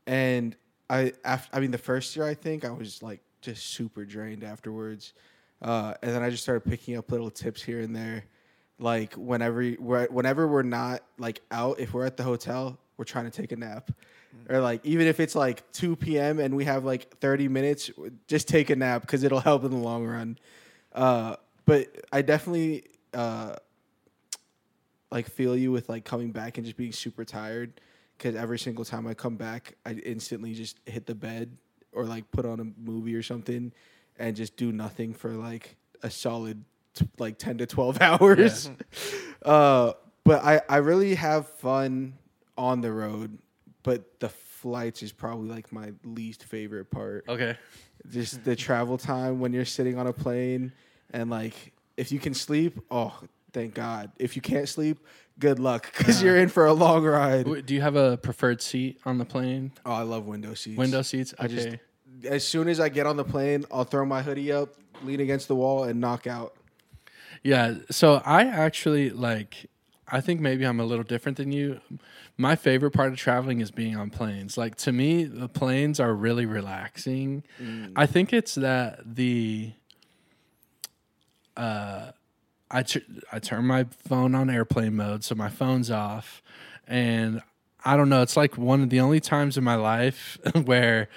and 0.05 0.55
I 0.89 1.13
after, 1.23 1.55
I 1.55 1.61
mean 1.61 1.71
the 1.71 1.77
first 1.77 2.15
year 2.15 2.27
I 2.27 2.33
think 2.33 2.65
I 2.65 2.71
was 2.71 3.01
like 3.01 3.21
just 3.41 3.65
super 3.67 4.05
drained 4.05 4.43
afterwards. 4.43 5.13
uh, 5.61 5.93
and 6.01 6.11
then 6.11 6.23
I 6.23 6.29
just 6.29 6.43
started 6.43 6.61
picking 6.61 6.97
up 6.97 7.11
little 7.11 7.29
tips 7.29 7.61
here 7.61 7.81
and 7.81 7.95
there. 7.95 8.25
Like 8.79 9.13
whenever 9.13 9.75
we're 9.79 10.07
whenever 10.07 10.47
we're 10.47 10.63
not 10.63 11.03
like 11.19 11.41
out, 11.51 11.79
if 11.79 11.93
we're 11.93 12.05
at 12.05 12.17
the 12.17 12.23
hotel, 12.23 12.79
we're 12.97 13.05
trying 13.05 13.25
to 13.25 13.31
take 13.31 13.51
a 13.51 13.55
nap, 13.55 13.91
or 14.49 14.59
like 14.59 14.83
even 14.83 15.05
if 15.05 15.19
it's 15.19 15.35
like 15.35 15.71
two 15.71 15.95
p.m. 15.95 16.39
and 16.39 16.55
we 16.55 16.65
have 16.65 16.83
like 16.83 17.15
thirty 17.19 17.47
minutes, 17.47 17.91
just 18.27 18.47
take 18.47 18.71
a 18.71 18.75
nap 18.75 19.01
because 19.01 19.23
it'll 19.23 19.39
help 19.39 19.63
in 19.63 19.71
the 19.71 19.77
long 19.77 20.05
run. 20.07 20.37
Uh, 20.93 21.35
but 21.65 21.95
I 22.11 22.23
definitely 22.23 22.85
uh, 23.13 23.55
like 25.11 25.29
feel 25.29 25.55
you 25.55 25.71
with 25.71 25.87
like 25.87 26.03
coming 26.03 26.31
back 26.31 26.57
and 26.57 26.65
just 26.65 26.77
being 26.77 26.91
super 26.91 27.23
tired 27.23 27.79
because 28.17 28.35
every 28.35 28.57
single 28.57 28.83
time 28.83 29.05
I 29.05 29.13
come 29.13 29.35
back, 29.35 29.75
I 29.85 29.91
instantly 29.91 30.55
just 30.55 30.79
hit 30.87 31.05
the 31.05 31.15
bed 31.15 31.55
or 31.93 32.05
like 32.05 32.29
put 32.31 32.45
on 32.45 32.59
a 32.59 32.65
movie 32.89 33.15
or 33.15 33.23
something 33.23 33.71
and 34.17 34.35
just 34.35 34.55
do 34.55 34.71
nothing 34.71 35.13
for 35.13 35.31
like 35.31 35.75
a 36.03 36.09
solid 36.09 36.63
t- 36.93 37.07
like 37.17 37.37
10 37.37 37.59
to 37.59 37.65
12 37.65 37.97
hours. 38.01 38.69
uh, 39.45 39.93
but 40.23 40.43
I, 40.43 40.61
I 40.69 40.77
really 40.77 41.15
have 41.15 41.47
fun 41.47 42.17
on 42.57 42.81
the 42.81 42.91
road, 42.91 43.37
but 43.83 44.19
the 44.19 44.29
flights 44.29 45.01
is 45.01 45.11
probably 45.11 45.49
like 45.49 45.71
my 45.71 45.91
least 46.03 46.43
favorite 46.43 46.91
part. 46.91 47.25
Okay. 47.27 47.57
Just 48.09 48.43
the 48.43 48.55
travel 48.67 48.97
time 48.97 49.39
when 49.39 49.53
you're 49.53 49.65
sitting 49.65 49.97
on 49.97 50.07
a 50.07 50.13
plane 50.13 50.71
and 51.11 51.29
like 51.29 51.73
if 51.97 52.11
you 52.11 52.19
can 52.19 52.33
sleep, 52.33 52.79
oh, 52.89 53.13
thank 53.53 53.73
God. 53.73 54.11
If 54.17 54.35
you 54.35 54.41
can't 54.41 54.67
sleep, 54.69 54.99
good 55.39 55.59
luck 55.59 55.91
because 55.97 56.21
you're 56.21 56.37
in 56.37 56.49
for 56.49 56.65
a 56.65 56.73
long 56.73 57.03
ride. 57.03 57.45
W- 57.45 57.61
Do 57.61 57.73
you 57.73 57.81
have 57.81 57.95
a 57.95 58.17
preferred 58.17 58.61
seat 58.61 58.99
on 59.05 59.17
the 59.17 59.25
plane? 59.25 59.71
Oh, 59.85 59.91
I 59.93 60.01
love 60.03 60.25
window 60.25 60.53
seats. 60.53 60.77
Window 60.77 61.01
seats. 61.01 61.33
I 61.39 61.45
Okay. 61.45 61.55
just 61.55 61.77
as 62.25 62.47
soon 62.47 62.67
as 62.67 62.79
I 62.79 62.89
get 62.89 63.07
on 63.07 63.17
the 63.17 63.23
plane, 63.23 63.65
I'll 63.71 63.83
throw 63.83 64.05
my 64.05 64.21
hoodie 64.21 64.51
up, 64.51 64.75
lean 65.03 65.19
against 65.19 65.47
the 65.47 65.55
wall, 65.55 65.83
and 65.85 65.99
knock 65.99 66.27
out. 66.27 66.55
Yeah. 67.43 67.75
So 67.89 68.21
I 68.25 68.45
actually 68.45 69.09
like. 69.09 69.67
I 70.13 70.19
think 70.19 70.41
maybe 70.41 70.65
I'm 70.65 70.79
a 70.81 70.83
little 70.85 71.05
different 71.05 71.37
than 71.37 71.53
you. 71.53 71.79
My 72.37 72.57
favorite 72.57 72.91
part 72.91 73.13
of 73.13 73.17
traveling 73.17 73.61
is 73.61 73.71
being 73.71 73.95
on 73.95 74.09
planes. 74.09 74.57
Like 74.57 74.75
to 74.77 74.91
me, 74.91 75.23
the 75.23 75.47
planes 75.47 75.99
are 76.01 76.13
really 76.13 76.45
relaxing. 76.45 77.43
I 77.95 78.05
think 78.05 78.33
it's 78.33 78.55
that 78.55 78.99
the. 79.15 79.71
Uh, 81.55 82.11
I 82.71 82.83
tr- 82.83 82.99
I 83.31 83.39
turn 83.39 83.65
my 83.65 83.85
phone 84.07 84.33
on 84.33 84.49
airplane 84.49 84.95
mode, 84.95 85.23
so 85.23 85.35
my 85.35 85.49
phone's 85.49 85.91
off, 85.91 86.41
and 86.87 87.41
I 87.83 87.97
don't 87.97 88.09
know. 88.09 88.21
It's 88.21 88.37
like 88.37 88.57
one 88.57 88.81
of 88.81 88.89
the 88.89 88.99
only 88.99 89.19
times 89.19 89.57
in 89.57 89.63
my 89.63 89.75
life 89.75 90.37
where 90.65 91.09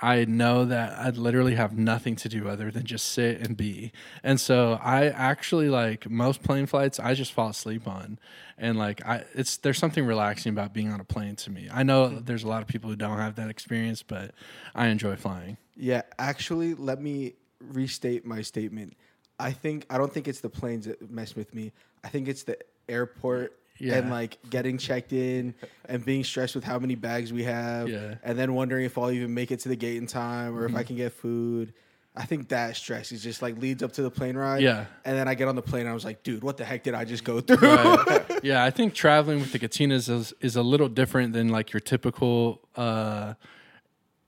I 0.00 0.24
know 0.24 0.64
that 0.64 0.98
I 0.98 1.10
literally 1.10 1.54
have 1.54 1.78
nothing 1.78 2.16
to 2.16 2.28
do 2.28 2.48
other 2.48 2.72
than 2.72 2.84
just 2.84 3.10
sit 3.10 3.40
and 3.40 3.56
be. 3.56 3.92
And 4.24 4.40
so 4.40 4.80
I 4.82 5.06
actually 5.06 5.68
like 5.68 6.10
most 6.10 6.42
plane 6.42 6.66
flights 6.66 6.98
I 6.98 7.14
just 7.14 7.32
fall 7.32 7.50
asleep 7.50 7.86
on. 7.86 8.18
And 8.58 8.76
like 8.76 9.06
I 9.06 9.24
it's 9.34 9.58
there's 9.58 9.78
something 9.78 10.04
relaxing 10.04 10.50
about 10.50 10.72
being 10.72 10.92
on 10.92 11.00
a 11.00 11.04
plane 11.04 11.36
to 11.36 11.50
me. 11.50 11.68
I 11.72 11.84
know 11.84 12.08
hmm. 12.08 12.24
there's 12.24 12.42
a 12.42 12.48
lot 12.48 12.62
of 12.62 12.68
people 12.68 12.90
who 12.90 12.96
don't 12.96 13.18
have 13.18 13.36
that 13.36 13.48
experience, 13.48 14.02
but 14.02 14.32
I 14.74 14.88
enjoy 14.88 15.14
flying. 15.14 15.56
Yeah, 15.76 16.02
actually, 16.18 16.74
let 16.74 17.00
me 17.00 17.34
restate 17.60 18.26
my 18.26 18.42
statement. 18.42 18.94
I 19.42 19.52
think 19.52 19.86
I 19.90 19.98
don't 19.98 20.12
think 20.12 20.28
it's 20.28 20.40
the 20.40 20.48
planes 20.48 20.86
that 20.86 21.10
mess 21.10 21.34
with 21.34 21.54
me. 21.54 21.72
I 22.04 22.08
think 22.08 22.28
it's 22.28 22.42
the 22.44 22.56
airport 22.88 23.58
Yeah. 23.78 23.96
and 23.96 24.10
like 24.10 24.38
getting 24.50 24.78
checked 24.78 25.12
in 25.12 25.54
and 25.88 26.04
being 26.04 26.24
stressed 26.24 26.54
with 26.54 26.64
how 26.64 26.78
many 26.78 26.94
bags 26.94 27.32
we 27.32 27.44
have, 27.44 27.88
Yeah. 27.88 27.96
Mm-hmm. 27.98 28.12
and 28.24 28.38
then 28.38 28.54
wondering 28.54 28.84
if 28.84 28.96
I'll 28.98 29.10
even 29.10 29.34
make 29.34 29.50
it 29.50 29.60
to 29.60 29.68
the 29.68 29.76
gate 29.76 29.96
in 29.96 30.06
time 30.06 30.56
or 30.56 30.66
if 30.66 30.74
I 30.76 30.82
can 30.82 30.96
get 30.96 31.12
food. 31.12 31.74
I 32.14 32.26
think 32.26 32.48
that 32.48 32.76
stress 32.76 33.10
is 33.10 33.22
just 33.22 33.40
like 33.40 33.56
leads 33.58 33.82
up 33.82 33.92
to 33.92 34.02
the 34.02 34.10
plane 34.10 34.36
ride. 34.36 34.60
Yeah. 34.62 34.84
and 35.04 35.16
then 35.16 35.28
I 35.28 35.34
get 35.34 35.48
on 35.48 35.56
the 35.56 35.62
plane 35.62 35.82
and 35.82 35.90
I 35.90 35.94
was 35.94 36.04
like, 36.04 36.22
dude, 36.22 36.42
what 36.42 36.58
the 36.58 36.64
heck 36.64 36.82
did 36.82 36.92
I 36.94 37.04
just 37.06 37.24
go 37.24 37.40
through? 37.40 37.56
Right. 37.66 38.24
yeah, 38.44 38.62
I 38.62 38.70
think 38.70 38.92
traveling 38.94 39.40
with 39.40 39.52
the 39.52 39.58
Katinas 39.58 40.10
is, 40.10 40.34
is 40.40 40.54
a 40.56 40.62
little 40.62 40.88
different 40.90 41.32
than 41.32 41.48
like 41.48 41.72
your 41.72 41.80
typical 41.80 42.60
uh, 42.76 43.32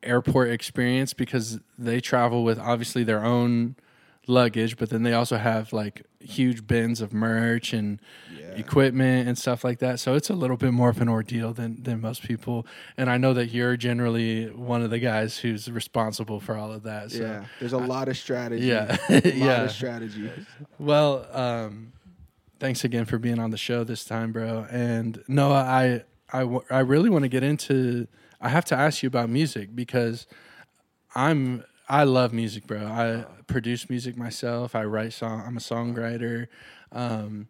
airport 0.02 0.50
experience 0.50 1.12
because 1.12 1.60
they 1.78 2.00
travel 2.00 2.44
with 2.44 2.58
obviously 2.58 3.04
their 3.04 3.22
own 3.24 3.76
luggage, 4.26 4.76
but 4.76 4.90
then 4.90 5.02
they 5.02 5.12
also 5.12 5.36
have 5.36 5.72
like 5.72 6.02
huge 6.20 6.66
bins 6.66 7.00
of 7.00 7.12
merch 7.12 7.72
and 7.72 8.00
equipment 8.56 9.26
and 9.28 9.36
stuff 9.36 9.64
like 9.64 9.80
that. 9.80 9.98
So 9.98 10.14
it's 10.14 10.30
a 10.30 10.34
little 10.34 10.56
bit 10.56 10.72
more 10.72 10.88
of 10.88 11.00
an 11.00 11.08
ordeal 11.08 11.52
than 11.52 11.82
than 11.82 12.00
most 12.00 12.22
people. 12.22 12.66
And 12.96 13.10
I 13.10 13.16
know 13.18 13.34
that 13.34 13.46
you're 13.50 13.76
generally 13.76 14.46
one 14.50 14.82
of 14.82 14.90
the 14.90 14.98
guys 15.00 15.38
who's 15.38 15.70
responsible 15.70 16.40
for 16.40 16.56
all 16.56 16.72
of 16.72 16.84
that. 16.84 17.10
So 17.10 17.18
yeah, 17.22 17.44
there's 17.58 17.72
a 17.72 17.78
lot 17.78 18.08
of 18.08 18.16
strategy. 18.16 18.66
Yeah. 18.66 18.96
a 19.08 19.14
lot 19.14 19.24
Yeah. 19.34 19.62
of 19.64 19.72
strategy. 19.72 20.30
Well, 20.78 21.26
um, 21.32 21.92
thanks 22.60 22.84
again 22.84 23.04
for 23.06 23.18
being 23.18 23.38
on 23.40 23.50
the 23.50 23.56
show 23.58 23.82
this 23.84 24.04
time, 24.04 24.32
bro. 24.32 24.66
And 24.70 25.22
Noah, 25.28 25.64
I 25.64 26.04
I, 26.32 26.40
w- 26.40 26.64
I 26.70 26.78
really 26.80 27.10
want 27.10 27.24
to 27.24 27.28
get 27.28 27.42
into. 27.42 28.06
I 28.40 28.48
have 28.50 28.64
to 28.66 28.76
ask 28.76 29.02
you 29.02 29.06
about 29.08 29.30
music 29.30 29.74
because 29.74 30.26
I'm 31.14 31.64
I 31.88 32.04
love 32.04 32.32
music, 32.32 32.66
bro. 32.66 32.86
I 32.86 33.24
produce 33.46 33.90
music 33.90 34.16
myself. 34.16 34.74
I 34.74 34.84
write 34.84 35.12
song. 35.12 35.42
I'm 35.46 35.56
a 35.56 35.60
songwriter, 35.60 36.46
um, 36.92 37.48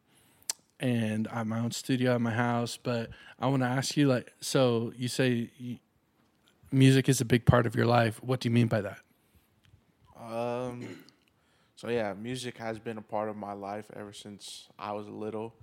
and 0.81 1.29
I 1.29 1.37
have 1.37 1.47
my 1.47 1.61
own 1.61 1.71
studio 1.71 2.14
at 2.14 2.21
my 2.21 2.33
house. 2.33 2.76
But 2.76 3.11
I 3.38 3.47
want 3.47 3.62
to 3.62 3.69
ask 3.69 3.97
you, 3.97 4.09
like, 4.09 4.33
so 4.41 4.93
you 4.97 5.07
say 5.07 5.50
you, 5.57 5.79
music 6.73 7.09
is 7.09 7.21
a 7.21 7.25
big 7.25 7.47
part 7.47 7.67
of 7.67 7.76
your 7.76 7.87
life. 7.87 8.23
What 8.23 8.41
do 8.41 8.49
you 8.49 8.55
mean 8.55 8.67
by 8.67 8.81
that? 8.81 8.99
Um, 10.21 10.88
so 11.76 11.88
yeah, 11.88 12.12
music 12.14 12.59
has 12.59 12.81
been 12.81 12.99
a 12.99 13.03
part 13.03 13.29
of 13.29 13.37
my 13.37 13.53
life 13.53 13.87
ever 13.95 14.12
since 14.12 14.69
I 14.79 14.93
was 14.93 15.07
little. 15.09 15.55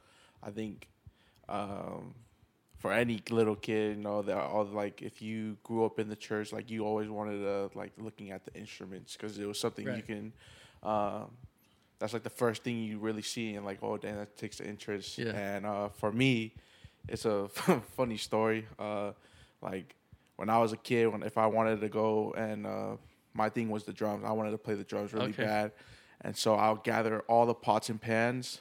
I 0.41 0.49
think, 0.49 0.87
um, 1.49 2.15
for 2.81 2.91
any 2.91 3.21
little 3.29 3.55
kid, 3.55 3.97
you 3.97 4.03
know, 4.03 4.21
that 4.23 4.35
all 4.37 4.65
like 4.65 5.01
if 5.01 5.21
you 5.21 5.57
grew 5.63 5.85
up 5.85 5.99
in 5.99 6.09
the 6.09 6.15
church, 6.15 6.51
like 6.51 6.69
you 6.69 6.83
always 6.85 7.09
wanted 7.09 7.39
to 7.39 7.69
like 7.77 7.91
looking 7.97 8.31
at 8.31 8.43
the 8.45 8.53
instruments 8.59 9.15
because 9.15 9.37
it 9.39 9.45
was 9.47 9.59
something 9.59 9.85
you 9.85 10.01
can. 10.01 10.33
Um, 10.83 11.31
that's 11.99 12.13
like 12.13 12.23
the 12.23 12.31
first 12.31 12.63
thing 12.63 12.81
you 12.83 12.97
really 12.97 13.21
see 13.21 13.53
and 13.53 13.63
like 13.63 13.77
oh 13.83 13.95
damn 13.97 14.17
that 14.17 14.35
takes 14.35 14.57
the 14.57 14.67
interest. 14.67 15.17
Yeah. 15.19 15.31
And 15.37 15.65
uh, 15.65 15.89
for 15.89 16.11
me, 16.11 16.55
it's 17.07 17.25
a 17.25 17.47
funny 17.95 18.17
story. 18.17 18.65
Uh, 18.79 19.11
like 19.61 19.95
when 20.37 20.49
I 20.49 20.57
was 20.57 20.73
a 20.73 20.77
kid, 20.77 21.07
when 21.07 21.21
if 21.23 21.37
I 21.37 21.45
wanted 21.45 21.79
to 21.81 21.89
go 21.89 22.33
and 22.35 22.65
uh, 22.65 22.97
my 23.35 23.49
thing 23.49 23.69
was 23.69 23.83
the 23.83 23.93
drums, 23.93 24.23
I 24.25 24.31
wanted 24.31 24.51
to 24.51 24.57
play 24.57 24.73
the 24.73 24.83
drums 24.83 25.13
really 25.13 25.29
Okay. 25.29 25.43
bad, 25.43 25.71
and 26.21 26.35
so 26.35 26.55
I'll 26.55 26.77
gather 26.77 27.19
all 27.27 27.45
the 27.45 27.53
pots 27.53 27.89
and 27.89 28.01
pans, 28.01 28.59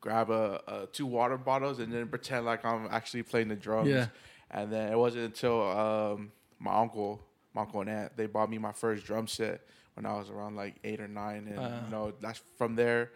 grab 0.00 0.30
a, 0.30 0.60
a 0.68 0.86
two 0.92 1.06
water 1.06 1.36
bottles, 1.36 1.78
and 1.78 1.92
then 1.92 2.08
pretend 2.08 2.46
like 2.46 2.64
I'm 2.64 2.88
actually 2.90 3.22
playing 3.24 3.48
the 3.48 3.56
drums. 3.56 3.88
Yeah. 3.88 4.06
And 4.50 4.72
then 4.72 4.90
it 4.92 4.96
wasn't 4.98 5.24
until 5.24 5.62
um, 5.70 6.32
my 6.58 6.74
uncle, 6.78 7.20
my 7.54 7.62
uncle 7.62 7.80
and 7.82 7.90
aunt, 7.90 8.16
they 8.16 8.26
bought 8.26 8.48
me 8.50 8.58
my 8.58 8.72
first 8.72 9.04
drum 9.04 9.26
set 9.26 9.60
when 9.94 10.06
I 10.06 10.14
was 10.16 10.30
around 10.30 10.56
like 10.56 10.76
eight 10.84 11.00
or 11.00 11.08
nine, 11.08 11.46
and 11.48 11.56
Wow. 11.58 11.80
you 11.84 11.90
know 11.90 12.12
that's 12.20 12.40
from 12.56 12.74
there. 12.76 13.10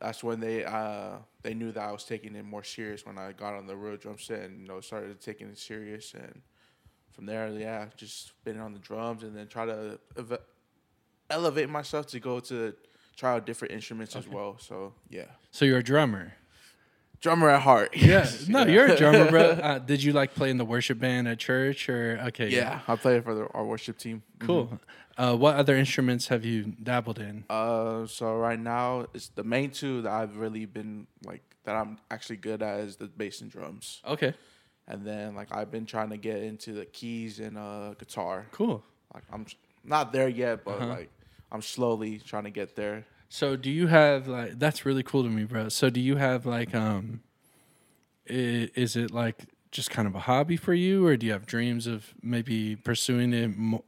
That's 0.00 0.22
when 0.22 0.38
they 0.38 0.64
uh, 0.64 1.16
they 1.42 1.54
knew 1.54 1.72
that 1.72 1.82
I 1.82 1.90
was 1.90 2.04
taking 2.04 2.36
it 2.36 2.44
more 2.44 2.62
serious 2.62 3.04
when 3.04 3.18
I 3.18 3.32
got 3.32 3.54
on 3.54 3.66
the 3.66 3.76
real 3.76 3.96
drum 3.96 4.18
set 4.18 4.42
and 4.42 4.60
you 4.60 4.68
know 4.68 4.80
started 4.80 5.20
taking 5.20 5.48
it 5.48 5.58
serious 5.58 6.14
and 6.14 6.40
from 7.10 7.26
there 7.26 7.48
yeah 7.50 7.86
just 7.96 8.32
been 8.44 8.60
on 8.60 8.72
the 8.72 8.78
drums 8.78 9.24
and 9.24 9.34
then 9.36 9.48
try 9.48 9.66
to 9.66 9.98
ev- 10.16 10.38
elevate 11.30 11.68
myself 11.68 12.06
to 12.06 12.20
go 12.20 12.38
to 12.40 12.74
try 13.18 13.32
out 13.34 13.44
different 13.44 13.74
instruments 13.74 14.14
as 14.16 14.26
well. 14.28 14.56
So 14.58 14.94
yeah, 15.10 15.24
So 15.50 15.64
you're 15.66 15.78
a 15.78 15.82
drummer. 15.82 16.32
drummer 17.20 17.50
at 17.50 17.62
heart. 17.62 17.90
Yeah, 17.96 18.06
Yes. 18.22 18.48
no, 18.54 18.64
you're 18.64 18.86
a 18.86 18.96
drummer, 18.96 19.28
bro. 19.28 19.50
Uh, 19.68 19.78
did 19.80 20.02
you 20.02 20.12
like 20.12 20.34
play 20.34 20.50
in 20.50 20.56
the 20.56 20.64
worship 20.64 20.98
band 21.00 21.26
at 21.28 21.38
church 21.38 21.88
or 21.88 22.20
okay? 22.28 22.48
Yeah, 22.48 22.80
I 22.86 22.94
play 22.96 23.20
for 23.20 23.34
the, 23.34 23.46
our 23.48 23.64
worship 23.64 23.98
team. 23.98 24.22
cool. 24.38 24.78
Uh, 25.16 25.34
what 25.34 25.56
other 25.56 25.74
instruments 25.76 26.28
have 26.28 26.44
you 26.44 26.62
dabbled 26.80 27.18
in? 27.18 27.44
Uh, 27.50 28.06
so 28.06 28.36
right 28.36 28.58
now 28.76 29.04
it's 29.12 29.28
the 29.30 29.42
main 29.42 29.70
two 29.72 30.00
that 30.02 30.12
I've 30.12 30.36
really 30.36 30.64
been 30.64 31.08
like 31.24 31.42
that 31.64 31.74
I'm 31.74 31.98
actually 32.08 32.36
good 32.36 32.62
at 32.62 32.78
is 32.86 32.96
the 32.96 33.06
bass 33.08 33.40
and 33.42 33.50
drums, 33.50 34.00
Okay, 34.06 34.32
and 34.86 35.04
then 35.04 35.34
like 35.34 35.48
I've 35.50 35.72
been 35.72 35.86
trying 35.86 36.10
to 36.10 36.16
get 36.16 36.36
into 36.44 36.72
the 36.72 36.84
keys 36.86 37.40
and 37.40 37.58
uh 37.58 37.94
guitar. 37.98 38.46
cool. 38.52 38.84
Like 39.12 39.24
I'm 39.32 39.44
not 39.82 40.12
there 40.12 40.28
yet, 40.28 40.64
but 40.64 40.76
Uh-huh. 40.78 40.86
like 40.98 41.10
I'm 41.50 41.62
slowly 41.62 42.18
trying 42.18 42.44
to 42.44 42.50
get 42.50 42.76
there. 42.76 43.04
So 43.28 43.56
do 43.56 43.70
you 43.70 43.86
have 43.88 44.26
like 44.28 44.58
that's 44.58 44.86
really 44.86 45.02
cool 45.02 45.22
to 45.22 45.28
me, 45.28 45.44
bro. 45.44 45.68
So 45.68 45.90
do 45.90 46.00
you 46.00 46.16
have 46.16 46.46
like 46.46 46.74
um, 46.74 47.20
i- 48.28 48.70
is 48.74 48.96
it 48.96 49.10
like 49.10 49.46
just 49.70 49.90
kind 49.90 50.08
of 50.08 50.14
a 50.14 50.20
hobby 50.20 50.56
for 50.56 50.72
you, 50.74 51.06
or 51.06 51.16
do 51.16 51.26
you 51.26 51.32
have 51.32 51.46
dreams 51.46 51.86
of 51.86 52.14
maybe 52.22 52.74
pursuing 52.76 53.32
it 53.34 53.56
mo- 53.56 53.84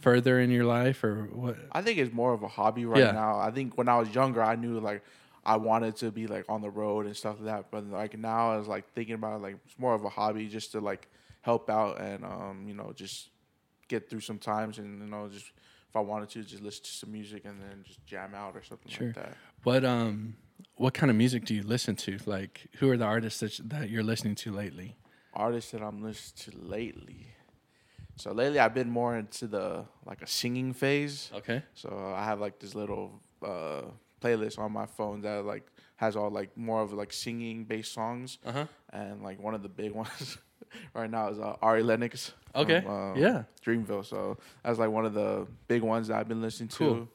further 0.00 0.40
in 0.40 0.50
your 0.50 0.64
life, 0.64 1.04
or 1.04 1.28
what? 1.32 1.56
I 1.72 1.82
think 1.82 1.98
it's 1.98 2.12
more 2.12 2.32
of 2.32 2.42
a 2.42 2.48
hobby 2.48 2.84
right 2.84 3.02
Yeah. 3.04 3.12
now. 3.12 3.38
I 3.38 3.50
think 3.52 3.78
when 3.78 3.88
I 3.88 3.96
was 3.98 4.12
younger, 4.14 4.42
I 4.42 4.56
knew 4.56 4.80
like 4.80 5.02
I 5.44 5.56
wanted 5.56 5.94
to 5.96 6.10
be 6.10 6.26
like 6.26 6.46
on 6.48 6.62
the 6.62 6.70
road 6.70 7.06
and 7.06 7.16
stuff 7.16 7.36
like 7.38 7.46
that. 7.46 7.70
But 7.70 7.86
like 7.86 8.18
now, 8.18 8.52
I 8.52 8.56
was 8.56 8.66
like 8.66 8.92
thinking 8.92 9.14
about 9.14 9.36
it, 9.36 9.42
like 9.42 9.56
it's 9.66 9.78
more 9.78 9.94
of 9.94 10.04
a 10.04 10.08
hobby 10.08 10.48
just 10.48 10.72
to 10.72 10.80
like 10.80 11.08
help 11.42 11.68
out 11.68 12.00
and 12.00 12.24
um 12.24 12.64
you 12.66 12.72
know 12.74 12.90
just 12.94 13.28
get 13.86 14.08
through 14.08 14.20
some 14.20 14.38
times 14.38 14.78
and 14.78 15.00
you 15.02 15.06
know 15.10 15.28
just 15.28 15.52
if 15.94 15.96
I 15.96 16.00
wanted 16.00 16.28
to, 16.30 16.42
just 16.42 16.60
listen 16.60 16.82
to 16.82 16.90
some 16.90 17.12
music 17.12 17.44
and 17.44 17.60
then 17.62 17.84
just 17.84 18.04
jam 18.04 18.34
out 18.34 18.56
or 18.56 18.64
something 18.64 18.90
Sure. 18.90 19.06
like 19.08 19.16
that. 19.16 19.36
What 19.62 19.84
um 19.84 20.34
what 20.76 20.92
kind 20.92 21.08
of 21.08 21.16
music 21.16 21.44
do 21.44 21.54
you 21.54 21.62
listen 21.62 21.94
to? 21.96 22.18
Like 22.26 22.66
who 22.78 22.90
are 22.90 22.96
the 22.96 23.04
artists 23.04 23.38
that 23.40 23.60
that 23.70 23.90
you're 23.90 24.02
listening 24.02 24.34
to 24.36 24.50
lately? 24.50 24.96
Artists 25.32 25.70
that 25.70 25.82
I'm 25.82 26.02
listening 26.02 26.52
to 26.60 26.66
lately. 26.68 27.28
So 28.16 28.32
lately, 28.32 28.58
I've 28.58 28.74
been 28.74 28.90
more 28.90 29.16
into 29.16 29.46
the 29.46 29.84
like 30.04 30.20
a 30.22 30.26
singing 30.26 30.72
phase. 30.72 31.30
Okay. 31.32 31.62
So 31.74 31.88
I 32.16 32.24
have 32.24 32.40
like 32.40 32.58
this 32.58 32.74
little 32.74 33.20
uh, 33.40 33.82
playlist 34.20 34.58
on 34.58 34.72
my 34.72 34.86
phone 34.86 35.20
that 35.22 35.44
like 35.44 35.66
has 35.96 36.16
all 36.16 36.30
like 36.30 36.56
more 36.56 36.82
of 36.82 36.92
like 36.92 37.12
singing 37.12 37.64
based 37.64 37.92
songs, 37.92 38.38
Uh-huh. 38.44 38.66
and 38.92 39.22
like 39.22 39.38
one 39.40 39.54
of 39.54 39.62
the 39.62 39.68
big 39.68 39.92
ones 40.04 40.38
right 40.94 41.10
now 41.10 41.28
is 41.28 41.38
uh, 41.38 41.56
Ari 41.62 41.82
Lennox. 41.82 42.32
Okay. 42.56 42.80
from, 42.82 42.90
um, 43.12 43.16
Yeah. 43.16 43.44
Dreamville. 43.64 44.04
So 44.06 44.38
that's 44.62 44.78
like 44.78 44.90
one 44.90 45.04
of 45.06 45.14
the 45.14 45.46
big 45.68 45.82
ones 45.82 46.08
that 46.08 46.18
I've 46.18 46.28
been 46.28 46.40
listening 46.42 46.68
Cool. 46.68 46.94
to. 46.94 47.08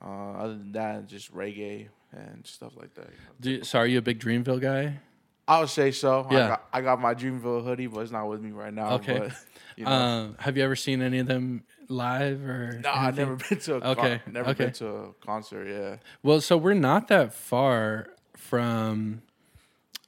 Uh, 0.00 0.32
other 0.32 0.54
than 0.56 0.72
that, 0.72 1.06
just 1.08 1.34
reggae 1.34 1.88
and 2.12 2.46
stuff 2.46 2.72
like 2.76 2.94
that. 2.94 3.08
Do 3.40 3.50
you, 3.50 3.64
so 3.64 3.80
are 3.80 3.86
you 3.86 3.98
a 3.98 4.02
big 4.02 4.20
Dreamville 4.20 4.60
guy? 4.60 4.98
I 5.46 5.60
would 5.60 5.68
say 5.70 5.90
so. 5.92 6.26
Yeah. 6.30 6.44
I 6.44 6.48
got, 6.48 6.68
I 6.74 6.80
got 6.82 7.00
my 7.00 7.14
Dreamville 7.14 7.64
hoodie, 7.64 7.86
but 7.86 8.00
it's 8.00 8.12
not 8.12 8.28
with 8.28 8.40
me 8.40 8.50
right 8.52 8.72
now. 8.72 8.92
Okay. 8.94 9.18
But, 9.18 9.32
you 9.76 9.84
know. 9.84 9.90
Um, 9.90 10.36
have 10.38 10.56
you 10.56 10.62
ever 10.62 10.76
seen 10.76 11.02
any 11.02 11.18
of 11.18 11.26
them 11.26 11.64
live 11.88 12.42
or? 12.44 12.80
no, 12.82 12.90
I've 12.92 13.16
never 13.16 13.36
been 13.48 13.58
to 13.58 13.76
a 13.76 13.80
con- 13.80 13.90
Okay, 13.98 14.20
never 14.30 14.50
okay. 14.50 14.64
been 14.64 14.72
to 14.74 14.88
a 14.88 15.12
concert. 15.24 15.66
Yeah. 15.68 15.96
Well, 16.22 16.40
so 16.40 16.56
we're 16.56 16.74
not 16.74 17.08
that 17.08 17.32
far 17.34 18.08
from 18.36 19.22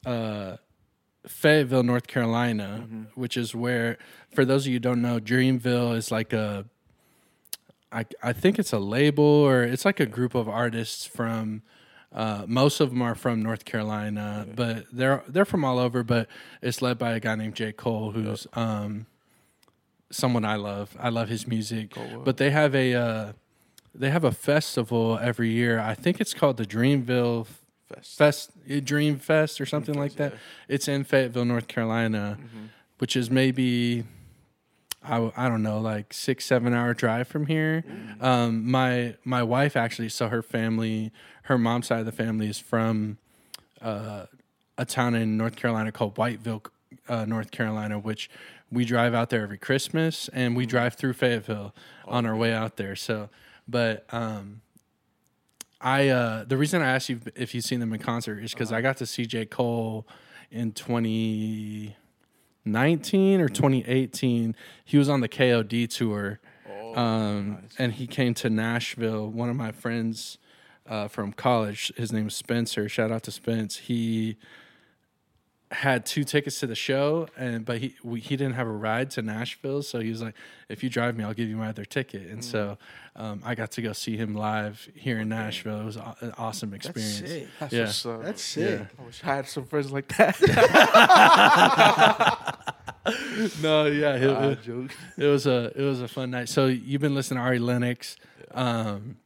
uh, 0.07 0.57
Fayetteville, 1.27 1.83
North 1.83 2.07
Carolina, 2.07 2.89
which 3.15 3.37
is 3.37 3.55
where, 3.55 3.99
for 4.35 4.45
those 4.45 4.63
of 4.63 4.69
you 4.69 4.75
who 4.75 4.81
don't 4.81 5.03
know, 5.03 5.19
Dreamville 5.21 5.97
is 5.97 6.11
like 6.11 6.33
a, 6.33 6.65
I, 7.93 8.07
I 8.23 8.33
think 8.33 8.59
it's 8.59 8.73
a 8.73 8.79
label 8.79 9.25
or 9.25 9.63
it's 9.63 9.85
like 9.85 10.01
a 10.01 10.07
group 10.07 10.35
of 10.35 10.49
artists 10.49 11.07
from, 11.07 11.63
uh, 12.13 12.45
most 12.47 12.81
of 12.81 12.91
them 12.91 13.03
are 13.03 13.15
from 13.15 13.43
North 13.43 13.65
Carolina, 13.65 14.47
but 14.57 14.87
they're 14.93 15.23
they're 15.29 15.45
from 15.45 15.65
all 15.65 15.79
over. 15.79 16.03
But 16.03 16.29
it's 16.61 16.83
led 16.83 16.99
by 16.99 17.13
a 17.13 17.21
guy 17.21 17.37
named 17.37 17.55
J 17.55 17.73
Cole, 17.73 18.11
who's 18.11 18.49
um, 18.55 19.07
someone 20.11 20.45
I 20.45 20.57
love. 20.57 20.97
I 20.99 21.09
love 21.09 21.29
his 21.29 21.47
music. 21.47 21.95
But 22.25 22.37
they 22.39 22.51
have 22.51 22.75
a 22.75 22.95
uh, 22.95 23.33
they 23.95 24.11
have 24.11 24.25
a 24.25 24.33
festival 24.33 25.21
every 25.23 25.51
year. 25.51 25.79
I 25.79 25.95
think 25.95 26.21
it's 26.21 26.35
called 26.35 26.57
the 26.57 26.67
Dreamville 26.67 27.47
Fest. 27.95 28.19
Fest, 28.19 28.85
Dream 28.85 29.19
Fest, 29.19 29.61
or 29.61 29.67
something 29.67 29.95
like 29.95 30.15
that. 30.17 30.33
yeah. 30.33 30.39
It's 30.69 30.89
in 30.89 31.05
Fayetteville, 31.05 31.45
North 31.45 31.69
Carolina, 31.69 32.39
Mm-hmm. 32.41 32.67
which 32.99 33.17
is 33.17 33.31
maybe 33.31 34.05
I, 35.03 35.31
I 35.37 35.49
don't 35.49 35.63
know, 35.63 35.81
like 35.81 36.13
six 36.13 36.45
seven 36.45 36.75
hour 36.75 36.93
drive 36.95 37.27
from 37.29 37.47
here. 37.47 37.85
Mm-hmm. 37.89 38.25
Um, 38.25 38.71
my 38.71 39.15
my 39.25 39.43
wife 39.43 39.77
actually, 39.77 40.11
so 40.11 40.29
her 40.29 40.43
family, 40.43 41.11
her 41.45 41.57
mom's 41.59 41.87
side 41.87 42.01
of 42.01 42.07
the 42.07 42.13
family 42.13 42.49
is 42.49 42.59
from 42.59 43.17
uh, 43.81 44.27
a 44.77 44.85
town 44.85 45.15
in 45.15 45.37
North 45.37 45.57
Carolina 45.57 45.91
called 45.91 46.15
Whiteville, 46.17 46.67
uh, 47.09 47.25
North 47.25 47.51
Carolina, 47.51 47.99
which 47.99 48.29
we 48.71 48.85
drive 48.85 49.15
out 49.15 49.31
there 49.31 49.43
every 49.43 49.59
Christmas, 49.59 50.29
and 50.29 50.51
Mm-hmm. 50.51 50.59
we 50.59 50.67
drive 50.67 50.95
through 50.95 51.15
Fayetteville 51.15 51.75
on 52.07 52.27
Oh, 52.27 52.29
our 52.31 52.37
way 52.37 52.53
out 52.53 52.77
there. 52.77 52.95
So, 52.95 53.31
but 53.67 54.05
um, 54.11 54.61
I 55.81 56.09
uh, 56.09 56.45
the 56.45 56.57
reason 56.57 56.83
I 56.83 56.91
asked 56.95 57.09
you 57.09 57.21
if 57.35 57.55
you've 57.55 57.65
seen 57.65 57.81
them 57.81 57.93
in 57.93 58.01
concert 58.01 58.41
is 58.41 58.53
because 58.53 58.71
I 58.73 58.81
got 58.83 58.97
to 58.99 59.07
see 59.07 59.25
J 59.27 59.47
Cole 59.47 60.07
in 60.51 60.73
2019 60.73 61.95
or 63.41 63.49
2018. 63.49 64.55
He 64.85 64.99
was 64.99 65.09
on 65.09 65.21
the 65.21 65.29
KOD 65.29 65.89
tour, 65.89 66.41
Oh, 66.69 66.95
um, 66.99 67.51
nice. 67.63 67.75
and 67.79 67.93
he 67.95 68.07
came 68.07 68.35
to 68.35 68.51
Nashville. 68.51 69.29
One 69.29 69.49
of 69.49 69.57
my 69.57 69.73
friends 69.73 70.39
uh, 70.87 71.09
from 71.09 71.33
college, 71.33 71.93
his 71.97 72.13
name 72.13 72.29
is 72.29 72.35
Spencer. 72.37 72.89
Shout 72.89 73.11
out 73.11 73.23
to 73.25 73.31
Spence. 73.31 73.77
He 73.79 74.37
had 75.73 76.05
two 76.05 76.25
tickets 76.25 76.59
to 76.61 76.67
the 76.67 76.75
show, 76.75 77.29
and 77.37 77.65
but 77.65 77.79
he 77.79 77.95
we, 78.03 78.19
he 78.21 78.37
didn't 78.37 78.55
have 78.55 78.67
a 78.67 78.73
ride 78.73 79.11
to 79.13 79.23
Nashville, 79.23 79.83
so 79.83 80.01
he 80.01 80.11
was 80.11 80.21
like, 80.21 80.35
"If 80.69 80.83
you 80.83 80.91
drive 80.91 81.17
me, 81.17 81.23
I'll 81.25 81.33
give 81.35 81.49
you 81.49 81.57
my 81.57 81.69
other 81.69 81.85
ticket." 81.85 82.27
And 82.29 82.45
so 82.45 82.77
um, 83.15 83.41
I 83.45 83.55
got 83.55 83.71
to 83.73 83.83
go 83.83 83.93
see 83.93 84.17
him 84.17 84.35
live 84.35 84.89
here 84.95 85.21
in 85.21 85.29
Nashville. 85.29 85.81
It 85.81 85.85
was 85.85 85.97
a- 85.97 86.17
an 86.21 86.33
awesome 86.39 86.71
That's 86.71 86.87
experience. 86.87 87.19
sick. 87.19 87.49
That's 87.61 87.73
yeah. 87.73 87.85
what's 87.85 88.07
up. 88.07 88.23
That's 88.25 88.43
sick. 88.43 88.81
Yeah. 88.81 88.87
I 88.99 89.07
wish 89.07 89.21
I 89.23 89.27
had 89.37 89.49
some 89.49 89.65
friends 89.67 89.93
like 89.93 90.09
that. 90.17 90.37
No, 93.63 93.87
yeah, 93.87 94.15
it, 94.17 94.23
it- 94.25 94.63
joke. 94.63 94.91
it 95.17 95.25
was 95.27 95.47
a 95.47 95.73
it 95.75 95.83
was 95.83 96.01
a 96.03 96.09
fun 96.09 96.31
night. 96.31 96.49
So 96.49 96.67
you've 96.67 97.01
been 97.01 97.15
listening 97.15 97.39
to 97.39 97.43
Ari 97.45 97.59
Lennox. 97.59 98.17
Um, 98.53 99.17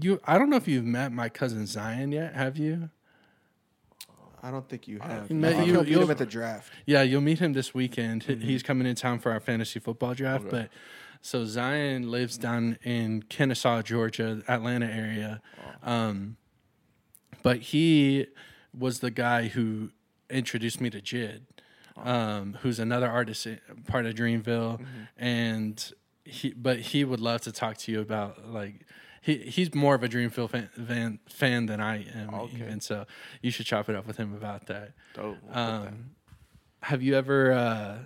you, 0.00 0.20
I 0.24 0.38
don't 0.38 0.50
know 0.50 0.56
if 0.56 0.68
you've 0.68 0.84
met 0.84 1.10
my 1.10 1.28
cousin 1.30 1.66
Zion 1.66 2.12
yet. 2.12 2.34
Have 2.34 2.58
you? 2.58 2.90
I 4.42 4.50
don't 4.50 4.68
think 4.68 4.88
you 4.88 4.98
have. 5.00 5.30
You 5.30 5.36
I 5.36 5.40
met- 5.40 5.54
think 5.56 5.66
you- 5.66 5.72
you'll 5.74 5.84
meet 5.84 5.92
him 6.04 6.10
at 6.10 6.18
the 6.18 6.26
draft. 6.26 6.72
Yeah, 6.86 7.02
you'll 7.02 7.20
meet 7.20 7.38
him 7.40 7.52
this 7.52 7.74
weekend. 7.74 8.22
He- 8.24 8.36
He's 8.36 8.62
coming 8.62 8.86
in 8.86 8.94
town 8.94 9.18
for 9.18 9.32
our 9.32 9.40
fantasy 9.40 9.80
football 9.80 10.14
draft. 10.14 10.46
Okay. 10.46 10.50
But 10.50 10.70
so 11.20 11.44
Zion 11.44 12.10
lives 12.10 12.38
down 12.38 12.78
in 12.82 13.22
Kennesaw, 13.24 13.82
Georgia, 13.82 14.42
Atlanta 14.48 14.86
area. 14.86 15.42
Um, 15.82 16.36
but 17.42 17.58
he 17.58 18.26
was 18.76 19.00
the 19.00 19.10
guy 19.10 19.48
who 19.48 19.90
introduced 20.30 20.80
me 20.80 20.88
to 20.90 21.00
JID, 21.00 21.42
um, 21.96 22.56
who's 22.62 22.78
another 22.78 23.08
artist, 23.08 23.46
part 23.86 24.06
of 24.06 24.14
Dreamville, 24.14 24.84
and 25.18 25.92
he. 26.24 26.52
But 26.54 26.80
he 26.80 27.04
would 27.04 27.20
love 27.20 27.42
to 27.42 27.52
talk 27.52 27.76
to 27.78 27.92
you 27.92 28.00
about 28.00 28.48
like. 28.48 28.86
He, 29.22 29.36
he's 29.36 29.74
more 29.74 29.94
of 29.94 30.02
a 30.02 30.08
Dreamville 30.08 30.48
fan, 30.48 30.68
fan, 30.86 31.18
fan 31.28 31.66
than 31.66 31.80
I 31.80 32.04
am, 32.14 32.34
Okay. 32.34 32.56
even 32.56 32.80
so. 32.80 33.04
You 33.42 33.50
should 33.50 33.66
chop 33.66 33.88
it 33.90 33.94
up 33.96 34.06
with 34.06 34.16
him 34.16 34.34
about 34.34 34.66
that. 34.66 34.92
Dope. 35.14 35.24
We'll 35.24 35.34
put 35.40 35.52
that. 35.52 35.58
Um, 35.88 36.10
have 36.82 37.02
you 37.02 37.14
ever? 37.16 37.52
Uh, 37.52 37.98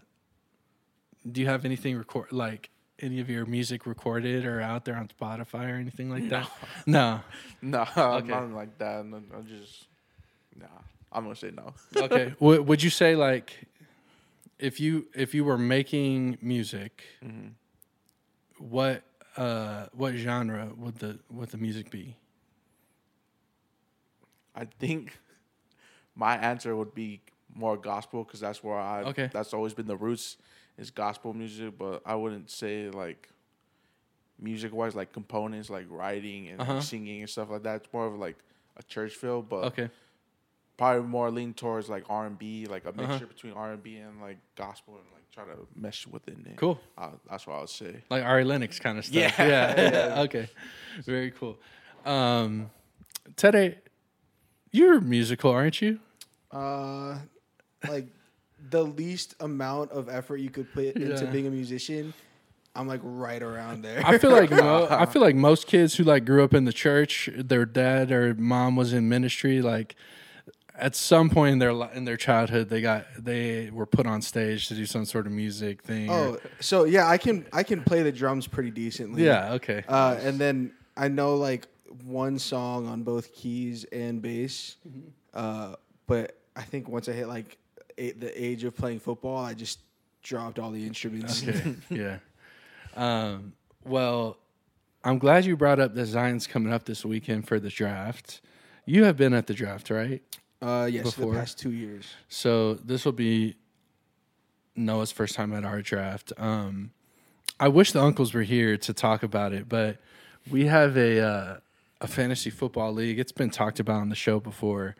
do 1.30 1.40
you 1.40 1.46
have 1.46 1.64
anything 1.64 1.96
record 1.96 2.32
like 2.32 2.70
any 3.00 3.20
of 3.20 3.30
your 3.30 3.46
music 3.46 3.86
recorded 3.86 4.44
or 4.44 4.60
out 4.60 4.84
there 4.84 4.96
on 4.96 5.08
Spotify 5.08 5.70
or 5.72 5.76
anything 5.76 6.10
like 6.10 6.28
that? 6.30 6.50
No. 6.86 7.20
No, 7.62 7.86
Okay. 7.96 8.26
nothing 8.28 8.54
like 8.54 8.76
that. 8.78 9.00
I'm 9.00 9.46
just, 9.46 9.86
nah. 10.56 10.66
I'm 11.12 11.22
gonna 11.22 11.36
say 11.36 11.52
no. 11.52 11.72
Okay. 12.02 12.34
w- 12.40 12.62
would 12.62 12.82
you 12.82 12.90
say 12.90 13.14
like 13.14 13.68
if 14.58 14.80
you 14.80 15.06
if 15.14 15.32
you 15.34 15.44
were 15.44 15.58
making 15.58 16.38
music, 16.42 17.04
Mm-hmm. 17.24 17.48
what 18.58 19.02
uh 19.36 19.86
what 19.92 20.14
genre 20.14 20.70
would 20.76 20.96
the 20.98 21.18
would 21.30 21.48
the 21.50 21.58
music 21.58 21.90
be? 21.90 22.16
I 24.54 24.64
think 24.66 25.18
my 26.14 26.36
answer 26.36 26.76
would 26.76 26.94
be 26.94 27.20
more 27.54 27.76
gospel 27.76 28.24
because 28.24 28.40
that's 28.40 28.62
where 28.62 28.78
I. 28.78 29.02
Okay. 29.02 29.28
That's 29.32 29.52
always 29.52 29.74
been 29.74 29.86
the 29.86 29.96
roots 29.96 30.36
is 30.78 30.90
gospel 30.90 31.34
music, 31.34 31.76
but 31.78 32.02
I 32.06 32.14
wouldn't 32.14 32.50
say 32.50 32.90
like 32.90 33.28
music 34.38 34.72
wise 34.74 34.94
like 34.94 35.12
components 35.12 35.70
like 35.70 35.86
writing 35.88 36.48
and 36.48 36.60
Uh-huh. 36.60 36.80
singing 36.80 37.20
and 37.20 37.30
stuff 37.30 37.50
like 37.50 37.62
that. 37.64 37.76
It's 37.82 37.92
more 37.92 38.06
of 38.06 38.14
like 38.18 38.36
a 38.76 38.82
church 38.82 39.14
feel, 39.14 39.42
but 39.42 39.64
Okay. 39.66 39.88
Probably 40.76 41.06
more 41.08 41.30
lean 41.30 41.54
towards 41.54 41.88
like 41.88 42.04
R 42.08 42.26
and 42.26 42.38
B, 42.38 42.66
like 42.66 42.84
a 42.84 42.88
Uh-huh. 42.88 43.06
mixture 43.06 43.26
between 43.26 43.52
R 43.54 43.72
and 43.72 43.82
B 43.82 43.96
and 43.96 44.20
like 44.20 44.38
gospel 44.56 44.94
and 44.96 45.04
like 45.14 45.30
try 45.30 45.44
to 45.44 45.66
mesh 45.74 46.06
within 46.06 46.44
it. 46.50 46.56
Cool. 46.56 46.80
Uh, 46.98 47.10
that's 47.30 47.46
what 47.46 47.56
I 47.56 47.60
would 47.60 47.68
say. 47.68 48.02
Like 48.10 48.24
Ari 48.24 48.44
Lennox 48.44 48.78
kind 48.80 48.98
of 48.98 49.04
stuff. 49.04 49.16
Yeah. 49.16 49.32
Yeah. 49.38 49.90
yeah. 50.16 50.20
Okay. 50.22 50.48
Very 51.04 51.30
cool. 51.30 51.58
Um 52.04 52.70
Teddy, 53.36 53.76
you're 54.70 55.00
musical, 55.00 55.50
aren't 55.50 55.80
you? 55.80 55.98
Uh, 56.52 57.18
like 57.88 58.06
the 58.70 58.82
least 58.82 59.34
amount 59.40 59.90
of 59.92 60.08
effort 60.08 60.36
you 60.38 60.50
could 60.50 60.72
put 60.72 60.96
into 60.96 61.24
Yeah. 61.24 61.30
being 61.30 61.46
a 61.46 61.50
musician, 61.50 62.12
I'm 62.76 62.86
like 62.86 63.00
right 63.02 63.42
around 63.42 63.82
there. 63.82 64.02
I 64.04 64.18
feel 64.18 64.30
like 64.30 64.50
mo- 64.50 64.86
I 64.90 65.06
feel 65.06 65.22
like 65.22 65.34
most 65.36 65.66
kids 65.66 65.94
who 65.96 66.04
like 66.04 66.24
grew 66.24 66.42
up 66.44 66.54
in 66.54 66.64
the 66.64 66.72
church, 66.72 67.28
their 67.34 67.64
dad 67.66 68.10
or 68.12 68.34
mom 68.34 68.76
was 68.76 68.92
in 68.92 69.08
ministry. 69.08 69.62
Like 69.62 69.96
at 70.76 70.96
some 70.96 71.30
point 71.30 71.52
in 71.52 71.58
their 71.58 71.70
in 71.94 72.04
their 72.04 72.16
childhood, 72.16 72.68
they 72.68 72.80
got 72.80 73.06
they 73.18 73.70
were 73.70 73.86
put 73.86 74.06
on 74.06 74.20
stage 74.22 74.68
to 74.68 74.74
do 74.74 74.86
some 74.86 75.04
sort 75.04 75.26
of 75.26 75.32
music 75.32 75.82
thing. 75.82 76.10
or- 76.10 76.14
oh, 76.14 76.38
so 76.60 76.84
yeah, 76.84 77.08
I 77.08 77.16
can 77.18 77.46
I 77.52 77.62
can 77.62 77.82
play 77.82 78.02
the 78.02 78.12
drums 78.12 78.46
pretty 78.46 78.70
decently. 78.70 79.24
yeah. 79.24 79.52
Okay. 79.54 79.84
Uh, 79.88 80.16
and 80.20 80.38
then 80.38 80.72
I 80.96 81.08
know 81.08 81.36
like 81.36 81.66
one 82.04 82.38
song 82.38 82.88
on 82.88 83.02
both 83.02 83.32
keys 83.34 83.84
and 83.84 84.20
bass. 84.20 84.76
Mm-hmm. 84.88 85.08
Uh, 85.32 85.74
but 86.06 86.38
I 86.56 86.62
think 86.62 86.88
once 86.88 87.08
I 87.08 87.12
hit 87.12 87.28
like 87.28 87.56
a- 87.98 88.12
the 88.12 88.42
age 88.44 88.64
of 88.64 88.76
playing 88.76 88.98
football, 89.00 89.44
I 89.44 89.54
just 89.54 89.78
dropped 90.22 90.58
all 90.58 90.70
the 90.70 90.84
instruments. 90.86 91.46
Okay. 91.46 91.74
yeah. 91.90 92.18
Um, 92.96 93.52
well, 93.84 94.38
I'm 95.04 95.18
glad 95.18 95.44
you 95.44 95.56
brought 95.56 95.78
up 95.78 95.94
the 95.94 96.06
Zion's 96.06 96.46
coming 96.46 96.72
up 96.72 96.84
this 96.84 97.04
weekend 97.04 97.46
for 97.46 97.60
the 97.60 97.68
draft. 97.68 98.40
You 98.86 99.04
have 99.04 99.16
been 99.16 99.34
at 99.34 99.46
the 99.46 99.54
draft, 99.54 99.90
right? 99.90 100.22
Uh, 100.62 100.88
yes, 100.90 101.04
Before? 101.04 101.32
the 101.32 101.38
past 101.38 101.58
two 101.58 101.72
years. 101.72 102.06
So 102.28 102.74
this 102.74 103.04
will 103.04 103.12
be 103.12 103.56
Noah's 104.76 105.12
first 105.12 105.34
time 105.34 105.52
at 105.52 105.64
our 105.64 105.82
draft. 105.82 106.32
Um, 106.38 106.90
I 107.60 107.68
wish 107.68 107.92
the 107.92 108.02
uncles 108.02 108.34
were 108.34 108.42
here 108.42 108.76
to 108.78 108.92
talk 108.92 109.22
about 109.22 109.52
it, 109.52 109.68
but 109.68 109.98
we 110.50 110.66
have 110.66 110.96
a 110.96 111.20
uh, 111.20 111.56
a 112.00 112.06
fantasy 112.06 112.50
football 112.50 112.92
league. 112.92 113.18
It's 113.18 113.32
been 113.32 113.50
talked 113.50 113.80
about 113.80 114.00
on 114.00 114.08
the 114.08 114.14
show 114.16 114.40
before. 114.40 114.96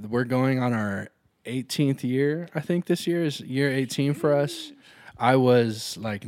We're 0.00 0.24
going 0.24 0.62
on 0.62 0.72
our 0.72 1.08
18th 1.46 2.02
year. 2.02 2.48
I 2.54 2.60
think 2.60 2.86
this 2.86 3.06
year 3.06 3.24
is 3.24 3.40
year 3.40 3.70
18 3.70 4.14
for 4.14 4.34
us. 4.34 4.72
I 5.18 5.36
was 5.36 5.96
like, 5.96 6.26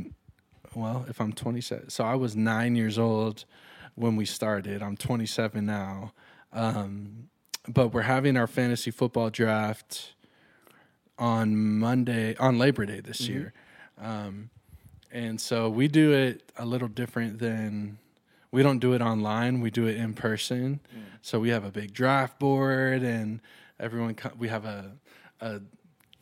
well, 0.74 1.04
if 1.08 1.20
I'm 1.20 1.32
27, 1.32 1.90
so 1.90 2.04
I 2.04 2.14
was 2.14 2.36
nine 2.36 2.76
years 2.76 2.98
old 2.98 3.44
when 3.94 4.16
we 4.16 4.24
started. 4.24 4.82
I'm 4.82 4.96
27 4.96 5.66
now. 5.66 6.12
Um, 6.52 7.28
but 7.68 7.88
we're 7.88 8.02
having 8.02 8.36
our 8.36 8.46
fantasy 8.46 8.90
football 8.90 9.30
draft 9.30 10.14
on 11.18 11.56
Monday, 11.78 12.36
on 12.36 12.58
Labor 12.58 12.86
Day 12.86 13.00
this 13.00 13.22
Mm-hmm. 13.22 13.32
year. 13.32 13.52
Um, 14.00 14.50
and 15.10 15.40
so 15.40 15.68
we 15.68 15.88
do 15.88 16.12
it 16.12 16.50
a 16.56 16.64
little 16.64 16.88
different 16.88 17.38
than 17.38 17.98
we 18.52 18.62
don't 18.62 18.78
do 18.78 18.92
it 18.92 19.00
online. 19.02 19.60
We 19.60 19.70
do 19.70 19.86
it 19.86 19.96
in 19.96 20.14
person. 20.14 20.80
So 21.22 21.40
we 21.40 21.48
have 21.50 21.64
a 21.64 21.70
big 21.70 21.92
draft 21.92 22.38
board 22.38 23.02
and 23.02 23.40
everyone, 23.80 24.14
co- 24.14 24.32
we 24.38 24.48
have 24.48 24.64
a, 24.64 24.92
a, 25.40 25.60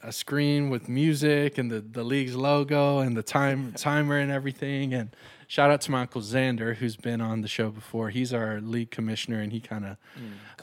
a 0.02 0.12
screen 0.12 0.70
with 0.70 0.88
music 0.88 1.58
and 1.58 1.70
the, 1.70 1.80
the 1.80 2.02
league's 2.02 2.34
logo 2.34 3.00
and 3.00 3.16
the 3.16 3.22
time 3.22 3.72
timer 3.76 4.18
and 4.18 4.30
everything. 4.32 4.94
And 4.94 5.14
shout 5.46 5.70
out 5.70 5.80
to 5.82 5.90
my 5.90 6.00
uncle 6.02 6.20
Xander, 6.20 6.74
who's 6.76 6.96
been 6.96 7.20
on 7.20 7.40
the 7.42 7.48
show 7.48 7.70
before. 7.70 8.10
He's 8.10 8.32
our 8.34 8.60
league 8.60 8.90
commissioner 8.90 9.40
and 9.40 9.52
he 9.52 9.60
kind 9.60 9.84
of, 9.84 9.96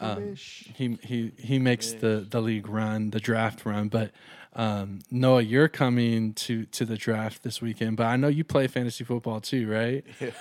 um, 0.01 0.17
Commish. 0.17 0.73
he 0.75 0.97
he 1.03 1.31
he 1.37 1.59
makes 1.59 1.91
the 1.93 2.25
the 2.29 2.41
league 2.41 2.67
run, 2.67 3.09
the 3.11 3.19
draft 3.19 3.65
run. 3.65 3.87
But 3.89 4.11
um, 4.55 4.99
Noah, 5.09 5.41
you're 5.41 5.67
coming 5.67 6.33
to 6.33 6.65
to 6.65 6.85
the 6.85 6.97
draft 6.97 7.43
this 7.43 7.61
weekend. 7.61 7.97
But 7.97 8.05
I 8.07 8.15
know 8.17 8.27
you 8.27 8.43
play 8.43 8.67
fantasy 8.67 9.03
football 9.03 9.39
too, 9.41 9.69
right? 9.69 10.03
Yeah. 10.19 10.31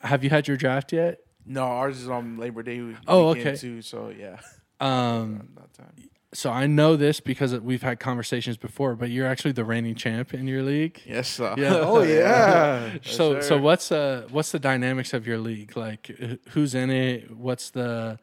Have 0.00 0.24
you 0.24 0.30
had 0.30 0.48
your 0.48 0.56
draft 0.56 0.92
yet? 0.92 1.20
No, 1.46 1.62
ours 1.64 2.00
is 2.00 2.08
on 2.08 2.36
Labor 2.36 2.62
Day. 2.62 2.80
week- 2.80 2.96
Oh, 3.08 3.28
okay. 3.30 3.56
Too, 3.56 3.82
so 3.82 4.10
yeah. 4.16 4.38
Um, 4.78 5.48
Not 5.56 5.72
time. 5.74 5.92
So 6.32 6.50
I 6.50 6.66
know 6.66 6.96
this 6.96 7.20
because 7.20 7.58
we've 7.60 7.82
had 7.82 7.98
conversations 8.00 8.56
before. 8.56 8.94
But 8.94 9.10
you're 9.10 9.26
actually 9.26 9.52
the 9.52 9.64
reigning 9.64 9.94
champ 9.94 10.32
in 10.34 10.46
your 10.46 10.62
league. 10.62 11.00
Yes. 11.06 11.28
Sir. 11.28 11.54
Yeah. 11.58 11.74
Oh 11.80 12.02
yeah. 12.02 12.96
so 13.02 13.34
Yes, 13.34 13.48
so 13.48 13.58
what's 13.58 13.90
uh 13.92 14.26
what's 14.30 14.52
the 14.52 14.58
dynamics 14.60 15.12
of 15.12 15.26
your 15.26 15.38
league? 15.38 15.76
Like 15.76 16.06
who's 16.50 16.74
in 16.74 16.90
it? 16.90 17.30
What's 17.36 17.70
the 17.70 18.18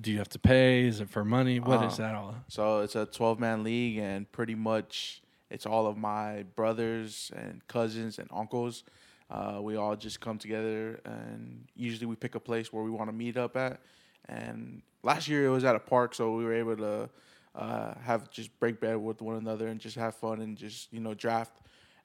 do 0.00 0.10
you 0.10 0.18
have 0.18 0.30
to 0.30 0.38
pay? 0.38 0.86
Is 0.86 1.00
it 1.00 1.10
for 1.10 1.24
money? 1.24 1.60
What 1.60 1.84
is 1.84 1.94
Uh, 2.00 2.02
that 2.04 2.14
all? 2.14 2.34
So 2.48 2.80
it's 2.80 2.96
a 2.96 3.04
12 3.04 3.38
man 3.38 3.62
league, 3.62 3.98
and 3.98 4.30
pretty 4.32 4.54
much 4.54 5.22
it's 5.50 5.66
all 5.66 5.86
of 5.86 5.98
my 5.98 6.44
brothers 6.56 7.30
and 7.36 7.60
cousins 7.68 8.18
and 8.18 8.26
uncles. 8.32 8.84
Uh, 9.30 9.58
we 9.60 9.76
all 9.76 9.94
just 9.96 10.20
come 10.20 10.38
together, 10.38 11.00
and 11.04 11.66
usually 11.76 12.06
we 12.06 12.16
pick 12.16 12.34
a 12.34 12.40
place 12.40 12.72
where 12.72 12.82
we 12.82 12.90
want 12.90 13.08
to 13.10 13.12
meet 13.16 13.36
up 13.36 13.54
at. 13.56 13.80
And 14.28 14.80
last 15.02 15.28
year 15.28 15.44
it 15.46 15.50
was 15.50 15.64
at 15.64 15.74
a 15.76 15.78
park, 15.78 16.14
so 16.14 16.34
we 16.36 16.44
were 16.44 16.54
able 16.54 16.76
to 16.78 17.10
uh, 17.54 17.94
have 18.02 18.30
just 18.30 18.58
break 18.60 18.80
bread 18.80 18.96
with 18.96 19.20
one 19.22 19.36
another 19.36 19.66
and 19.68 19.80
just 19.80 19.96
have 19.96 20.14
fun 20.14 20.40
and 20.40 20.56
just 20.56 20.92
you 20.92 21.00
know 21.00 21.14
draft. 21.14 21.60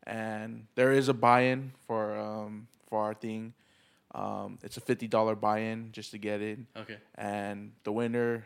And 0.06 0.68
there 0.76 0.92
is 0.94 1.10
a 1.10 1.14
buy-in 1.14 1.72
for 1.86 2.16
um, 2.18 2.68
for 2.90 3.02
our 3.04 3.14
thing. 3.14 3.54
Um, 4.16 4.58
it's 4.64 4.78
a 4.78 4.82
fifty 4.82 5.08
dollar 5.08 5.36
buy-in 5.36 5.92
just 5.92 6.12
to 6.12 6.18
get 6.18 6.42
in 6.42 6.68
Okay. 6.76 6.98
and 7.16 7.72
the 7.84 7.92
winner. 7.92 8.46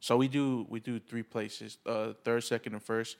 So 0.00 0.16
we 0.16 0.28
do 0.28 0.66
we 0.68 0.80
do 0.80 0.98
three 0.98 1.22
places: 1.24 1.78
uh, 1.86 2.12
third, 2.24 2.42
second, 2.44 2.74
and 2.74 2.82
first. 2.82 3.16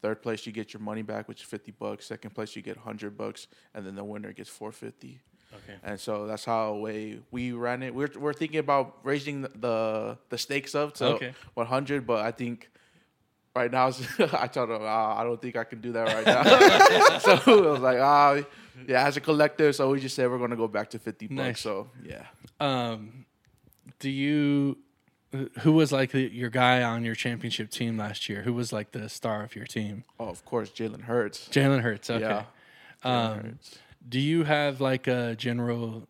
Third 0.00 0.20
place, 0.20 0.44
you 0.46 0.52
get 0.52 0.72
your 0.72 0.80
money 0.80 1.02
back, 1.02 1.28
which 1.28 1.42
is 1.42 1.46
fifty 1.48 1.70
bucks. 1.72 2.06
Second 2.06 2.34
place, 2.34 2.56
you 2.56 2.62
get 2.62 2.76
hundred 2.76 3.16
bucks, 3.16 3.46
and 3.74 3.86
then 3.86 3.94
the 3.94 4.02
winner 4.04 4.32
gets 4.32 4.50
four 4.50 4.72
fifty. 4.72 5.20
Okay. 5.54 5.78
And 5.84 5.98
so 6.00 6.26
that's 6.26 6.44
how 6.44 6.74
way 6.76 7.18
we 7.30 7.52
ran 7.52 7.82
it. 7.82 7.94
We're 7.94 8.10
we're 8.18 8.32
thinking 8.32 8.58
about 8.58 8.98
raising 9.04 9.42
the 9.42 10.16
the, 10.30 10.38
stakes 10.38 10.74
up 10.74 10.94
to 10.94 11.06
Okay. 11.14 11.34
one 11.54 11.66
hundred, 11.66 12.06
but 12.06 12.24
I 12.24 12.30
think. 12.32 12.68
Right 13.54 13.70
now, 13.70 13.88
I 14.32 14.46
told 14.46 14.70
him 14.70 14.78
ah, 14.80 15.20
I 15.20 15.24
don't 15.24 15.38
think 15.38 15.56
I 15.56 15.64
can 15.64 15.82
do 15.82 15.92
that 15.92 16.06
right 16.08 16.24
now. 16.24 17.18
so 17.44 17.66
I 17.68 17.70
was 17.72 17.80
like, 17.80 17.98
ah, 18.00 18.40
yeah, 18.88 19.06
as 19.06 19.18
a 19.18 19.20
collective. 19.20 19.76
So 19.76 19.90
we 19.90 20.00
just 20.00 20.16
said 20.16 20.30
we're 20.30 20.38
gonna 20.38 20.56
go 20.56 20.68
back 20.68 20.88
to 20.90 20.98
fifty 20.98 21.26
bucks. 21.26 21.36
Nice. 21.36 21.60
So 21.60 21.90
yeah, 22.02 22.24
Um, 22.60 23.26
do 23.98 24.08
you? 24.08 24.78
Who 25.60 25.72
was 25.72 25.92
like 25.92 26.12
the, 26.12 26.22
your 26.32 26.48
guy 26.48 26.82
on 26.82 27.04
your 27.04 27.14
championship 27.14 27.68
team 27.70 27.98
last 27.98 28.26
year? 28.30 28.40
Who 28.40 28.54
was 28.54 28.72
like 28.72 28.92
the 28.92 29.06
star 29.10 29.42
of 29.44 29.54
your 29.54 29.66
team? 29.66 30.04
oh, 30.18 30.28
of 30.28 30.42
course, 30.46 30.70
Jalen 30.70 31.02
Hurts. 31.02 31.48
Jalen 31.50 31.82
Hurts. 31.82 32.08
Okay. 32.08 32.22
Yeah. 32.22 32.44
Jalen 33.04 33.10
Um, 33.32 33.38
Hurts. 33.40 33.78
Do 34.08 34.18
you 34.20 34.44
have 34.44 34.80
like 34.80 35.06
a 35.06 35.34
general 35.36 36.08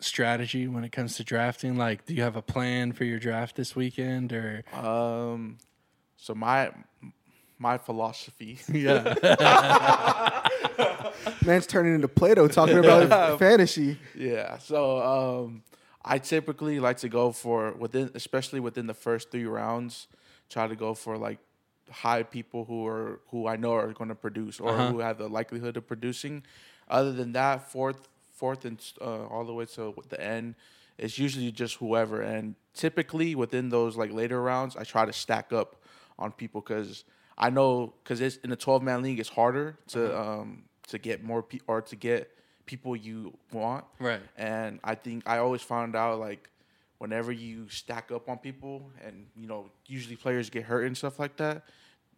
strategy 0.00 0.66
when 0.68 0.84
it 0.84 0.92
comes 0.92 1.16
to 1.16 1.24
drafting? 1.24 1.76
Like, 1.76 2.06
do 2.06 2.14
you 2.14 2.22
have 2.22 2.36
a 2.36 2.42
plan 2.42 2.92
for 2.92 3.04
your 3.04 3.18
draft 3.18 3.56
this 3.56 3.74
weekend 3.76 4.32
or? 4.32 4.64
Um, 4.72 5.58
so 6.16 6.34
my 6.34 6.70
my 7.58 7.78
philosophy. 7.78 8.58
Yeah. 8.72 9.14
Man's 11.44 11.66
turning 11.66 11.94
into 11.94 12.08
Plato 12.08 12.48
talking 12.48 12.78
about 12.78 13.38
fantasy. 13.38 13.98
yeah. 14.14 14.58
So 14.58 15.00
um, 15.44 15.62
I 16.04 16.18
typically 16.18 16.80
like 16.80 16.98
to 16.98 17.08
go 17.08 17.32
for 17.32 17.72
within, 17.72 18.10
especially 18.14 18.60
within 18.60 18.86
the 18.86 18.94
first 18.94 19.30
three 19.30 19.44
rounds, 19.46 20.06
try 20.50 20.66
to 20.66 20.76
go 20.76 20.94
for 20.94 21.16
like 21.16 21.38
high 21.90 22.22
people 22.22 22.64
who 22.64 22.86
are 22.86 23.20
who 23.30 23.46
I 23.46 23.56
know 23.56 23.72
are 23.74 23.92
going 23.92 24.08
to 24.08 24.14
produce 24.14 24.60
or 24.60 24.70
Uh-huh. 24.70 24.90
who 24.90 24.98
have 25.00 25.18
the 25.18 25.28
likelihood 25.28 25.76
of 25.76 25.86
producing. 25.86 26.42
Other 26.94 27.12
than 27.12 27.32
that, 27.32 27.70
fourth, 27.72 28.08
fourth, 28.40 28.64
and 28.64 28.78
uh, 29.00 29.26
all 29.26 29.44
the 29.44 29.52
way 29.52 29.66
to 29.66 29.92
the 30.08 30.20
end. 30.20 30.54
It's 30.96 31.18
usually 31.18 31.50
just 31.50 31.74
whoever, 31.76 32.22
and 32.22 32.54
typically 32.72 33.34
within 33.34 33.68
those 33.68 33.96
like 33.96 34.12
later 34.12 34.40
rounds, 34.40 34.76
I 34.76 34.84
try 34.84 35.04
to 35.04 35.12
stack 35.12 35.52
up 35.52 35.74
on 36.20 36.30
people 36.30 36.60
because 36.60 37.02
I 37.36 37.50
know 37.50 37.94
because 38.02 38.20
it's 38.20 38.36
in 38.44 38.52
a 38.52 38.56
twelve 38.56 38.82
man 38.84 39.02
league, 39.02 39.18
it's 39.18 39.28
harder 39.40 39.76
to 39.88 40.00
um 40.16 40.48
to 40.86 40.98
get 40.98 41.24
more 41.24 41.42
pe- 41.42 41.66
or 41.66 41.82
to 41.82 41.96
get 41.96 42.30
people 42.64 42.94
you 42.94 43.36
want. 43.52 43.84
Right. 43.98 44.20
And 44.36 44.78
I 44.84 44.94
think 44.94 45.24
I 45.26 45.38
always 45.38 45.62
found 45.62 45.96
out 45.96 46.20
like 46.20 46.48
whenever 46.98 47.32
you 47.32 47.68
stack 47.68 48.12
up 48.12 48.28
on 48.28 48.38
people 48.38 48.90
and 49.04 49.26
you 49.34 49.48
know 49.48 49.70
usually 49.86 50.16
players 50.16 50.48
get 50.48 50.62
hurt 50.62 50.84
and 50.84 50.96
stuff 50.96 51.18
like 51.18 51.36
that, 51.38 51.64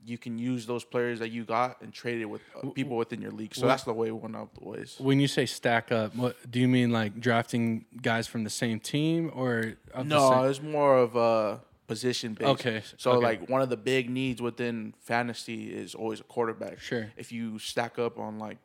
you 0.06 0.16
can 0.18 0.38
use 0.38 0.66
those 0.66 0.84
players 0.84 1.18
that 1.18 1.30
you 1.30 1.44
got 1.44 1.80
and 1.82 1.92
trade 1.92 2.20
it 2.20 2.26
with 2.26 2.40
uh, 2.62 2.68
people 2.70 2.96
within 2.96 3.20
your 3.20 3.32
league. 3.32 3.54
So 3.54 3.66
that's 3.66 3.82
the 3.82 3.92
way 3.92 4.10
one 4.12 4.34
of 4.36 4.48
the 4.58 4.64
ways. 4.68 4.96
When 4.98 5.18
you 5.20 5.26
say 5.28 5.46
stack 5.46 5.90
up, 5.90 6.14
what 6.14 6.36
do 6.50 6.60
you 6.60 6.68
mean? 6.68 6.90
Like 6.92 7.18
drafting 7.20 7.84
guys 8.00 8.26
from 8.26 8.44
the 8.44 8.50
same 8.50 8.78
team 8.80 9.30
or? 9.34 9.74
No, 10.04 10.44
it's 10.44 10.62
more 10.62 10.96
of 10.98 11.16
a 11.16 11.60
position 11.88 12.34
based. 12.34 12.48
Okay, 12.50 12.82
So 12.96 13.12
okay. 13.12 13.24
like 13.24 13.48
one 13.48 13.62
of 13.62 13.68
the 13.68 13.76
big 13.76 14.08
needs 14.10 14.40
within 14.40 14.94
fantasy 15.00 15.72
is 15.72 15.94
always 15.94 16.20
a 16.20 16.24
quarterback. 16.24 16.80
Sure. 16.80 17.10
If 17.16 17.32
you 17.32 17.58
stack 17.58 17.98
up 17.98 18.18
on 18.18 18.38
like 18.38 18.58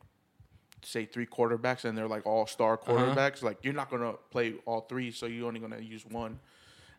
say 0.84 1.04
three 1.06 1.26
quarterbacks 1.26 1.84
and 1.84 1.96
they're 1.96 2.08
like 2.08 2.26
all 2.26 2.46
star 2.46 2.74
Uh-huh. 2.74 2.92
quarterbacks, 2.92 3.42
like 3.42 3.58
you're 3.62 3.74
not 3.74 3.90
gonna 3.90 4.14
play 4.30 4.54
all 4.66 4.82
three, 4.82 5.10
so 5.12 5.26
you're 5.26 5.46
only 5.46 5.60
gonna 5.60 5.78
use 5.80 6.04
one. 6.06 6.40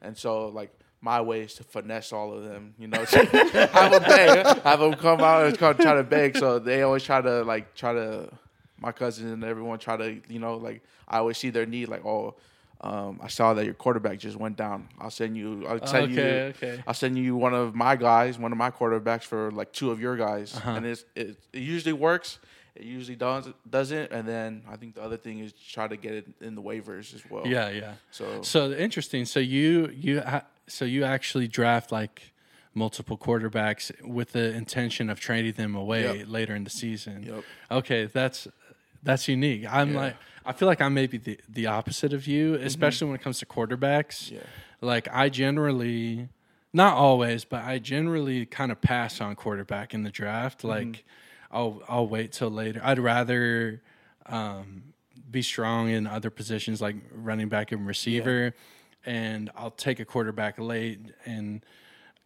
And 0.01 0.17
so 0.17 0.47
like 0.47 0.71
my 1.03 1.19
way 1.19 1.41
is 1.41 1.53
to 1.55 1.63
finesse 1.65 2.13
all 2.13 2.31
of 2.33 2.43
them, 2.45 2.73
you 2.79 2.87
know, 2.87 3.03
have 3.05 3.91
them 3.91 4.03
beg, 4.03 4.45
have 4.63 4.79
them 4.79 4.93
come 4.93 5.19
out 5.19 5.45
and 5.45 5.57
come 5.57 5.75
try 5.75 5.95
to 5.95 6.03
beg. 6.03 6.37
So 6.37 6.59
they 6.59 6.81
always 6.81 7.03
try 7.03 7.19
to 7.21 7.43
like 7.43 7.75
try 7.75 7.91
to, 7.93 8.29
my 8.79 8.91
cousins 8.93 9.31
and 9.31 9.43
everyone 9.43 9.79
try 9.79 9.97
to, 9.97 10.21
you 10.29 10.39
know, 10.39 10.55
like 10.55 10.81
I 11.07 11.17
always 11.17 11.37
see 11.37 11.49
their 11.49 11.65
need, 11.65 11.89
like 11.89 12.05
oh, 12.05 12.35
um, 12.81 13.19
I 13.21 13.27
saw 13.27 13.53
that 13.53 13.65
your 13.65 13.73
quarterback 13.73 14.17
just 14.19 14.37
went 14.37 14.55
down. 14.57 14.87
I'll 14.99 15.09
send 15.11 15.37
you. 15.37 15.65
I'll 15.67 15.85
send 15.87 16.11
you. 16.13 16.21
Okay, 16.21 16.53
okay. 16.55 16.83
I'll 16.87 16.93
send 16.93 17.17
you 17.17 17.35
one 17.35 17.53
of 17.53 17.75
my 17.75 17.95
guys, 17.97 18.37
one 18.39 18.51
of 18.51 18.57
my 18.57 18.71
quarterbacks 18.71 19.23
for 19.23 19.51
like 19.51 19.71
two 19.73 19.91
of 19.91 19.99
your 20.01 20.15
guys, 20.17 20.55
Uh-huh. 20.55 20.71
and 20.71 20.85
it's, 20.85 21.05
it 21.15 21.37
it 21.53 21.59
usually 21.59 21.93
works. 21.93 22.39
It 22.75 22.83
usually 22.83 23.15
does 23.15 23.47
doesn't, 23.69 24.12
and 24.12 24.27
then 24.27 24.63
I 24.67 24.77
think 24.77 24.95
the 24.95 25.03
other 25.03 25.17
thing 25.17 25.39
is 25.39 25.53
try 25.53 25.88
to 25.88 25.95
get 25.95 26.13
it 26.13 26.27
in 26.41 26.55
the 26.55 26.62
waivers 26.62 27.13
as 27.13 27.21
well. 27.29 27.45
Yeah, 27.45 27.69
yeah. 27.69 27.93
So 28.12 28.41
So 28.41 28.71
interesting. 28.71 29.25
So 29.25 29.39
you 29.39 29.89
you 29.93 30.21
ha- 30.21 30.45
so 30.67 30.83
you 30.86 31.03
actually 31.03 31.47
draft 31.47 31.91
like 31.91 32.31
multiple 32.73 33.17
quarterbacks 33.17 33.91
with 34.01 34.31
the 34.31 34.51
intention 34.55 35.09
of 35.12 35.19
trading 35.19 35.53
them 35.53 35.75
away 35.75 36.17
Yep. 36.19 36.27
later 36.29 36.55
in 36.55 36.63
the 36.63 36.71
season. 36.71 37.23
Yep. 37.23 37.43
Okay, 37.69 38.05
that's 38.05 38.47
that's 39.03 39.27
unique. 39.27 39.65
I'm 39.71 39.93
Yeah. 39.93 39.99
like 39.99 40.15
I 40.45 40.51
feel 40.53 40.67
like 40.67 40.81
I'm 40.81 40.95
maybe 40.95 41.17
the 41.19 41.39
the 41.47 41.67
opposite 41.67 42.12
of 42.13 42.25
you, 42.25 42.55
especially 42.55 43.07
when 43.07 43.15
it 43.15 43.21
comes 43.21 43.38
to 43.39 43.45
quarterbacks. 43.45 44.25
Mm-hmm. 44.25 44.36
Yeah. 44.36 44.41
Like 44.81 45.07
I 45.12 45.29
generally 45.29 46.29
not 46.73 46.95
always, 46.97 47.45
but 47.45 47.63
I 47.63 47.77
generally 47.77 48.47
kind 48.47 48.71
of 48.71 48.81
pass 48.81 49.21
on 49.21 49.36
quarterback 49.36 49.93
in 49.93 50.01
the 50.01 50.09
draft. 50.09 50.63
Mm-hmm. 50.63 50.69
I'll 51.53 51.81
I'll 51.87 52.07
wait 52.07 52.31
till 52.33 52.49
later. 52.49 52.81
I'd 52.83 52.99
rather 52.99 53.81
um, 54.25 54.83
be 55.29 55.41
strong 55.41 55.89
in 55.89 56.07
other 56.07 56.29
positions 56.29 56.81
like 56.81 56.95
running 57.13 57.47
back 57.47 57.71
and 57.71 57.85
receiver, 57.87 58.53
and 59.05 59.49
I'll 59.55 59.71
take 59.71 59.99
a 59.99 60.05
quarterback 60.05 60.59
late 60.59 60.99
and 61.25 61.63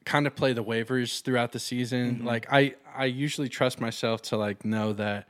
kind 0.06 0.26
of 0.26 0.36
play 0.36 0.54
the 0.54 0.64
waivers 0.64 1.22
throughout 1.22 1.52
the 1.52 1.60
season. 1.60 2.24
Like 2.24 2.48
I 2.52 2.76
I 2.96 3.06
usually 3.06 3.50
trust 3.50 3.82
myself 3.82 4.22
to 4.24 4.38
like 4.38 4.64
know 4.64 4.94
that 4.94 5.28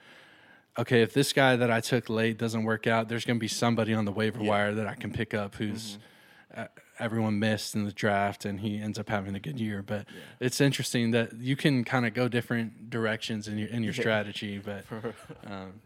okay, 0.77 1.01
if 1.01 1.12
this 1.13 1.33
guy 1.33 1.55
that 1.55 1.71
I 1.71 1.81
took 1.81 2.07
late 2.07 2.38
doesn't 2.38 2.63
work 2.63 2.86
out, 2.86 3.10
there's 3.10 3.25
going 3.25 3.38
to 3.38 3.41
be 3.41 3.47
somebody 3.47 3.93
on 3.95 4.05
the 4.05 4.12
waiver 4.12 4.43
wire 4.43 4.75
that 4.75 4.86
I 4.88 4.93
can 4.93 5.12
pick 5.12 5.33
up 5.33 5.55
who's 5.55 5.97
Mm-hmm. 6.55 6.62
Everyone 6.99 7.39
missed 7.39 7.75
in 7.75 7.86
the 7.86 7.91
draft 7.91 8.45
and 8.45 8.60
he 8.60 8.79
ends 8.79 8.97
up 8.97 9.10
having 9.10 9.36
a 9.36 9.39
good 9.39 9.60
year. 9.60 9.81
But 9.81 10.05
it's 10.39 10.62
interesting 10.62 11.12
that 11.12 11.33
you 11.38 11.55
can 11.55 11.83
kind 11.83 12.05
of 12.05 12.13
go 12.13 12.27
different 12.27 12.89
directions 12.89 13.47
in 13.47 13.57
your 13.57 13.69
in 13.69 13.83
your 13.83 13.93
strategy. 13.93 14.60
But 14.60 14.86
um, 15.47 15.81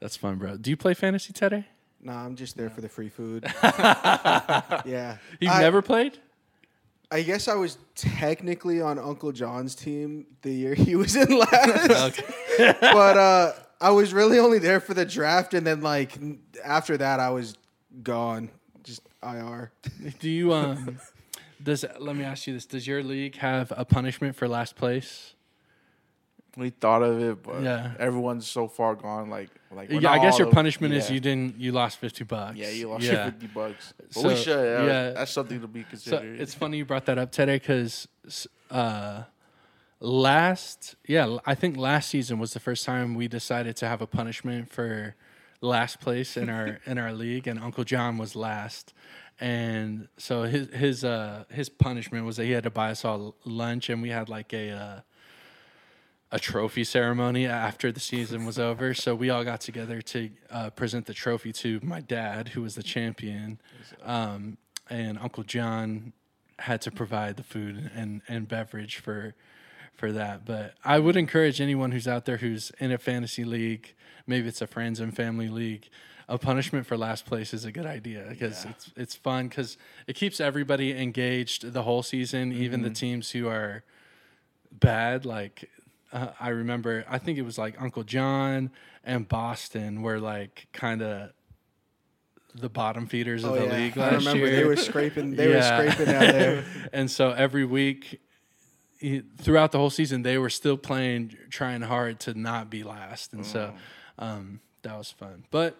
that's 0.00 0.16
fun, 0.16 0.36
bro. 0.36 0.56
Do 0.56 0.70
you 0.70 0.76
play 0.76 0.94
fantasy 0.94 1.32
today? 1.32 1.66
Nah, 2.02 2.24
I'm 2.24 2.34
just 2.34 2.56
there 2.56 2.70
for 2.70 2.80
the 2.80 2.88
free 2.88 3.10
food. 3.10 3.44
yeah. 3.62 5.18
You've 5.38 5.52
I- 5.52 5.60
never 5.60 5.82
played? 5.82 6.18
I 7.12 7.22
guess 7.22 7.48
I 7.48 7.54
was 7.54 7.76
technically 7.96 8.80
on 8.80 8.96
Uncle 8.96 9.32
John's 9.32 9.74
team 9.74 10.26
the 10.42 10.52
year 10.52 10.74
he 10.74 10.94
was 10.94 11.16
in 11.16 11.36
last. 11.36 12.22
but 12.80 13.16
uh, 13.16 13.52
I 13.80 13.90
was 13.90 14.12
really 14.12 14.38
only 14.38 14.60
there 14.60 14.78
for 14.78 14.94
the 14.94 15.04
draft, 15.04 15.52
and 15.54 15.66
then 15.66 15.80
like 15.80 16.16
after 16.64 16.96
that, 16.98 17.18
I 17.18 17.30
was 17.30 17.56
gone, 18.04 18.50
just 18.82 19.02
IR. 19.22 19.70
Do 20.20 20.30
you 20.30 20.52
um? 20.52 20.98
Does 21.62 21.84
let 21.98 22.16
me 22.16 22.24
ask 22.24 22.46
you 22.46 22.54
this? 22.54 22.66
Does 22.66 22.86
your 22.86 23.02
league 23.02 23.36
have 23.36 23.72
a 23.76 23.84
punishment 23.84 24.34
for 24.36 24.48
last 24.48 24.76
place? 24.76 25.34
We 26.56 26.70
thought 26.70 27.02
of 27.02 27.20
it, 27.22 27.42
but 27.42 27.62
Yeah. 27.62 27.92
everyone's 27.98 28.46
so 28.46 28.66
far 28.66 28.96
gone. 28.96 29.30
Like, 29.30 29.50
like 29.70 29.88
Yeah, 29.90 30.10
I 30.10 30.18
guess 30.18 30.32
all 30.34 30.38
your 30.40 30.48
of- 30.48 30.54
punishment 30.54 30.92
is 30.94 31.08
yeah. 31.08 31.14
you 31.14 31.20
didn't 31.20 31.60
you 31.60 31.70
lost 31.72 31.98
fifty 31.98 32.24
bucks. 32.24 32.56
Yeah, 32.56 32.70
you 32.70 32.88
lost 32.88 33.04
Yeah. 33.04 33.26
fifty 33.26 33.46
bucks. 33.46 33.94
But 33.96 34.12
So, 34.14 34.28
we 34.28 34.36
should. 34.36 34.64
Yeah, 34.64 34.84
yeah. 34.86 35.10
that's 35.10 35.30
something 35.30 35.60
to 35.60 35.68
be 35.68 35.82
So 35.82 35.88
considered. 35.90 36.40
it's 36.40 36.54
funny 36.54 36.78
you 36.78 36.84
brought 36.84 37.06
that 37.06 37.18
up 37.18 37.30
today 37.30 37.58
because 37.58 38.08
uh, 38.70 39.24
last 40.00 40.96
yeah 41.06 41.36
I 41.46 41.54
think 41.54 41.76
last 41.76 42.08
season 42.08 42.38
was 42.38 42.52
the 42.52 42.60
first 42.60 42.84
time 42.86 43.14
we 43.14 43.28
decided 43.28 43.76
to 43.76 43.86
have 43.88 44.00
a 44.00 44.06
punishment 44.06 44.70
for 44.72 45.14
last 45.60 46.00
place 46.00 46.36
in 46.36 46.48
our 46.48 46.80
in 46.86 46.98
our 46.98 47.12
league, 47.12 47.46
and 47.46 47.58
Uncle 47.58 47.84
John 47.84 48.18
was 48.18 48.34
last. 48.34 48.94
And 49.40 50.08
so 50.16 50.42
his 50.42 50.68
his 50.68 51.04
uh 51.04 51.44
his 51.50 51.68
punishment 51.68 52.26
was 52.26 52.36
that 52.36 52.44
he 52.44 52.52
had 52.52 52.64
to 52.64 52.70
buy 52.70 52.90
us 52.90 53.04
all 53.04 53.36
lunch, 53.44 53.88
and 53.88 54.02
we 54.02 54.10
had 54.10 54.28
like 54.28 54.52
a 54.52 54.70
uh, 54.70 55.00
a 56.32 56.38
trophy 56.38 56.84
ceremony 56.84 57.46
after 57.46 57.90
the 57.90 58.00
season 58.00 58.44
was 58.44 58.58
over. 58.58 58.94
So 58.94 59.14
we 59.14 59.30
all 59.30 59.44
got 59.44 59.60
together 59.60 60.00
to 60.02 60.30
uh, 60.50 60.70
present 60.70 61.06
the 61.06 61.14
trophy 61.14 61.52
to 61.54 61.80
my 61.82 62.00
dad, 62.00 62.48
who 62.48 62.62
was 62.62 62.74
the 62.74 62.82
champion, 62.82 63.60
um, 64.02 64.58
and 64.88 65.18
Uncle 65.18 65.42
John 65.42 66.12
had 66.60 66.80
to 66.82 66.90
provide 66.90 67.36
the 67.36 67.42
food 67.42 67.90
and, 67.94 68.20
and 68.28 68.46
beverage 68.46 68.98
for 68.98 69.34
for 69.94 70.12
that. 70.12 70.44
But 70.44 70.74
I 70.84 70.98
would 70.98 71.16
encourage 71.16 71.60
anyone 71.60 71.92
who's 71.92 72.08
out 72.08 72.24
there 72.24 72.38
who's 72.38 72.70
in 72.78 72.90
a 72.92 72.98
fantasy 72.98 73.44
league, 73.44 73.94
maybe 74.26 74.48
it's 74.48 74.60
a 74.62 74.66
friends 74.66 75.00
and 75.00 75.14
family 75.14 75.48
league. 75.48 75.88
A 76.28 76.38
punishment 76.38 76.86
for 76.86 76.96
last 76.96 77.26
place 77.26 77.52
is 77.52 77.64
a 77.64 77.72
good 77.72 77.86
idea 77.86 78.24
because 78.28 78.64
it's 78.64 78.92
it's 78.96 79.14
fun 79.16 79.48
because 79.48 79.76
it 80.06 80.14
keeps 80.14 80.40
everybody 80.40 80.96
engaged 80.96 81.72
the 81.72 81.82
whole 81.82 82.04
season, 82.04 82.52
even 82.52 82.82
the 82.82 82.90
teams 82.90 83.32
who 83.32 83.48
are 83.48 83.82
bad. 84.70 85.24
Like 85.26 85.68
uh, 86.12 86.28
I 86.38 86.50
remember, 86.50 87.04
I 87.08 87.18
think 87.18 87.36
it 87.36 87.42
was 87.42 87.58
like 87.58 87.80
Uncle 87.82 88.04
John 88.04 88.70
and 89.02 89.26
Boston 89.28 90.02
were 90.02 90.20
like 90.20 90.68
kind 90.72 91.02
of 91.02 91.32
the 92.54 92.68
bottom 92.68 93.06
feeders 93.06 93.42
of 93.44 93.54
the 93.54 93.66
league 93.66 93.94
Oh, 93.96 94.02
I 94.02 94.10
last 94.12 94.26
remember 94.26 94.46
year. 94.46 94.56
they 94.56 94.64
were 94.64 94.76
scraping. 94.76 95.34
They 95.36 95.48
Yeah. 95.52 95.56
were 95.82 95.90
scraping 95.90 96.14
out 96.14 96.32
there. 96.32 96.64
and 96.92 97.10
so 97.10 97.30
every 97.32 97.64
week 97.64 98.20
throughout 99.38 99.72
the 99.72 99.78
whole 99.78 99.90
season 99.90 100.22
they 100.22 100.36
were 100.38 100.50
still 100.50 100.76
playing 100.76 101.34
trying 101.50 101.80
hard 101.82 102.20
to 102.20 102.34
not 102.34 102.68
be 102.70 102.82
last 102.82 103.32
and 103.32 103.44
so 103.46 103.72
um, 104.18 104.60
that 104.82 104.96
was 104.96 105.10
fun 105.10 105.44
but 105.50 105.76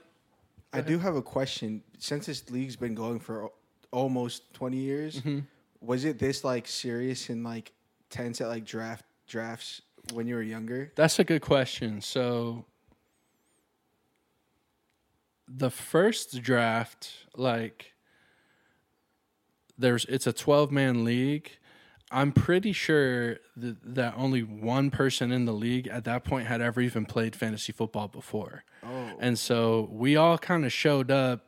I 0.73 0.81
do 0.83 0.99
have 1.01 1.17
a 1.17 1.23
question. 1.23 1.83
Since 1.99 2.27
this 2.27 2.49
league's 2.49 2.77
been 2.77 2.95
going 2.95 3.19
for 3.19 3.51
almost 3.91 4.55
twenty 4.55 4.77
years, 4.77 5.17
Mm-hmm. 5.21 5.41
was 5.81 6.05
it 6.05 6.19
this 6.21 6.45
like 6.45 6.69
serious 6.69 7.29
and 7.29 7.43
like 7.43 7.73
tense 8.09 8.41
at 8.41 8.47
like 8.49 8.65
draft 8.65 9.05
drafts 9.27 9.83
when 10.13 10.27
you 10.29 10.37
were 10.37 10.43
younger? 10.43 10.93
that's 10.95 11.19
a 11.19 11.25
good 11.25 11.43
question 11.43 12.01
so 12.01 12.65
the 15.49 15.71
first 15.71 16.41
draft 16.43 17.11
like 17.37 17.93
there's 19.77 20.05
it's 20.05 20.27
a 20.27 20.33
12 20.33 20.71
man 20.71 21.05
league 21.05 21.51
i'm 22.11 22.33
pretty 22.33 22.73
sure 22.73 23.39
that, 23.57 23.77
that 23.95 24.15
only 24.17 24.43
one 24.43 24.91
person 24.91 25.31
in 25.33 25.45
the 25.45 25.53
league 25.53 25.87
at 25.89 26.05
that 26.05 26.25
point 26.25 26.47
had 26.47 26.61
ever 26.61 26.81
even 26.81 27.05
played 27.05 27.37
fantasy 27.37 27.73
football 27.73 28.09
before 28.09 28.65
Oh, 28.83 29.13
And 29.19 29.39
so 29.39 29.89
we 29.93 30.17
all 30.17 30.39
kind 30.39 30.65
of 30.65 30.73
showed 30.73 31.11
up. 31.11 31.47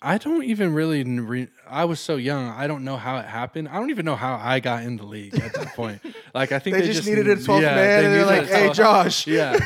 I 0.00 0.18
don't 0.18 0.44
even 0.44 0.74
really, 0.74 1.02
re- 1.02 1.48
I 1.68 1.84
was 1.84 1.98
so 1.98 2.16
young. 2.16 2.48
I 2.48 2.68
don't 2.68 2.84
know 2.84 2.96
how 2.96 3.18
it 3.18 3.26
happened. 3.26 3.68
I 3.68 3.74
don't 3.74 3.90
even 3.90 4.04
know 4.04 4.14
how 4.14 4.36
I 4.40 4.60
got 4.60 4.84
in 4.84 4.96
the 4.96 5.04
league 5.04 5.34
at 5.34 5.52
that 5.54 5.74
point. 5.74 6.00
Like 6.34 6.52
I 6.52 6.58
think 6.58 6.76
they, 6.76 6.82
they, 6.82 6.92
just, 6.92 7.08
needed 7.08 7.26
a 7.26 7.36
twelfth 7.42 7.62
yeah, 7.62 7.74
man, 7.74 8.04
and 8.04 8.14
they're 8.14 8.26
like, 8.26 8.46
"Hey, 8.46 8.70
Josh." 8.72 9.26
yeah. 9.26 9.58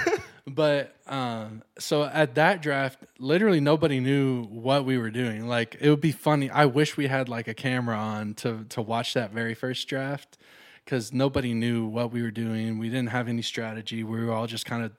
But 0.46 0.96
um, 1.07 1.62
so 1.78 2.02
at 2.05 2.35
that 2.35 2.62
draft, 2.62 2.98
literally 3.18 3.61
nobody 3.61 4.00
knew 4.00 4.42
what 4.44 4.85
we 4.85 4.98
were 4.98 5.11
doing. 5.11 5.46
Like 5.46 5.76
it 5.81 5.88
would 5.88 6.00
be 6.00 6.12
funny. 6.12 6.50
I 6.50 6.66
wish 6.66 6.96
we 6.96 7.07
had 7.07 7.28
like 7.28 7.46
a 7.46 7.55
camera 7.55 7.96
on 7.96 8.35
to 8.35 8.64
to 8.70 8.83
watch 8.83 9.14
that 9.14 9.31
very 9.33 9.55
first 9.55 9.87
draft 9.87 10.38
because 10.85 11.12
nobody 11.12 11.55
knew 11.55 11.87
what 11.87 12.11
we 12.12 12.22
were 12.22 12.33
doing. 12.33 12.78
We 12.78 12.88
didn't 12.88 13.11
have 13.11 13.28
any 13.28 13.42
strategy. 13.42 14.02
We 14.02 14.24
were 14.24 14.33
all 14.33 14.48
just 14.48 14.66
kind 14.66 14.85
of 14.85 14.90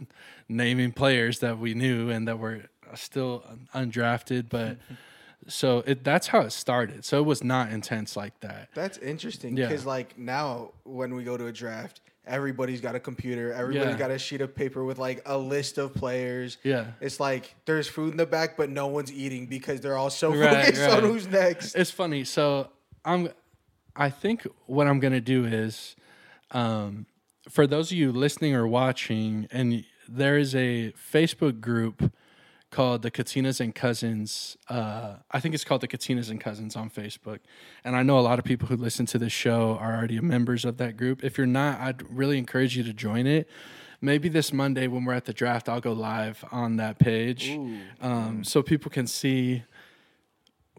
naming 0.48 0.94
players 0.94 1.40
that 1.40 1.60
we 1.60 1.74
knew 1.74 2.10
and 2.10 2.26
that 2.30 2.40
were 2.40 2.62
still 2.96 3.44
undrafted. 3.76 4.48
But 4.50 4.78
so 5.48 5.84
it, 5.86 6.06
that's 6.06 6.28
how 6.28 6.40
it 6.40 6.52
started. 6.54 7.04
So 7.04 7.18
it 7.20 7.26
was 7.26 7.44
not 7.44 7.70
intense 7.70 8.16
like 8.16 8.40
that. 8.40 8.70
That's 8.74 8.98
interesting 9.00 9.58
Yeah. 9.58 9.68
because 9.68 9.86
like 9.86 10.18
now 10.18 10.72
when 10.86 11.16
we 11.16 11.26
go 11.26 11.36
to 11.36 11.48
a 11.48 11.52
draft, 11.52 12.00
everybody's 12.26 12.80
got 12.82 12.96
a 12.96 13.00
computer, 13.00 13.52
everybody's 13.54 13.94
Yeah. 13.94 13.98
got 14.00 14.12
a 14.12 14.18
sheet 14.18 14.42
of 14.42 14.56
paper 14.56 14.84
with 14.84 14.98
like 14.98 15.22
a 15.26 15.38
list 15.38 15.78
of 15.78 15.94
players. 15.94 16.58
Yeah. 16.64 16.92
It's 17.02 17.20
like 17.20 17.54
there's 17.66 17.88
food 17.88 18.12
in 18.12 18.18
the 18.18 18.26
back, 18.26 18.56
but 18.58 18.70
no 18.70 18.88
one's 18.88 19.12
eating 19.12 19.46
because 19.48 19.82
they're 19.82 19.98
all 19.98 20.10
so 20.10 20.30
Right, 20.36 20.66
focused 20.66 20.82
right. 20.82 20.92
on 20.94 21.04
who's 21.04 21.28
next. 21.28 21.76
It's 21.76 21.92
funny. 21.92 22.24
So 22.24 22.70
I'm, 23.04 23.30
I 23.96 24.10
think 24.10 24.48
what 24.68 24.88
I'm 24.88 25.00
gonna 25.00 25.22
do 25.22 25.46
is, 25.46 25.96
um, 26.52 27.06
for 27.50 27.68
those 27.68 27.92
of 27.92 27.98
you 27.98 28.12
listening 28.12 28.56
or 28.56 28.66
watching, 28.68 29.48
and 29.52 29.84
there 30.08 30.38
is 30.38 30.56
a 30.56 30.94
Facebook 30.94 31.60
group 31.60 32.12
called 32.74 33.04
the 33.04 33.12
Katinas 33.12 33.62
and 33.62 33.74
Cousins. 33.74 34.58
Uh, 34.68 35.16
I 35.32 35.40
think 35.40 35.54
it's 35.54 35.64
called 35.64 35.82
the 35.82 35.88
Katinas 35.88 36.30
and 36.30 36.42
Cousins 36.42 36.76
on 36.76 36.90
Facebook, 36.90 37.40
and 37.84 37.96
I 37.96 38.04
know 38.04 38.20
a 38.20 38.22
lot 38.22 38.40
of 38.40 38.46
people 38.46 38.68
who 38.68 38.76
listen 38.76 39.06
to 39.08 39.18
this 39.18 39.32
show 39.32 39.78
are 39.80 39.96
already 39.96 40.20
members 40.20 40.66
of 40.66 40.78
that 40.78 40.98
group. 40.98 41.24
If 41.24 41.38
you're 41.38 41.48
not, 41.48 41.80
I'd 41.80 42.04
really 42.10 42.38
encourage 42.38 42.76
you 42.76 42.84
to 42.84 42.94
join 42.94 43.28
it. 43.28 43.48
Maybe 44.02 44.28
this 44.28 44.52
Monday 44.52 44.88
when 44.88 45.06
we're 45.06 45.14
at 45.14 45.26
the 45.26 45.34
draft, 45.34 45.70
I'll 45.70 45.80
go 45.80 45.94
live 45.94 46.44
on 46.52 46.76
that 46.78 47.00
page, 47.00 47.58
um, 48.02 48.44
so 48.44 48.62
people 48.62 48.92
can 48.92 49.08
see 49.08 49.64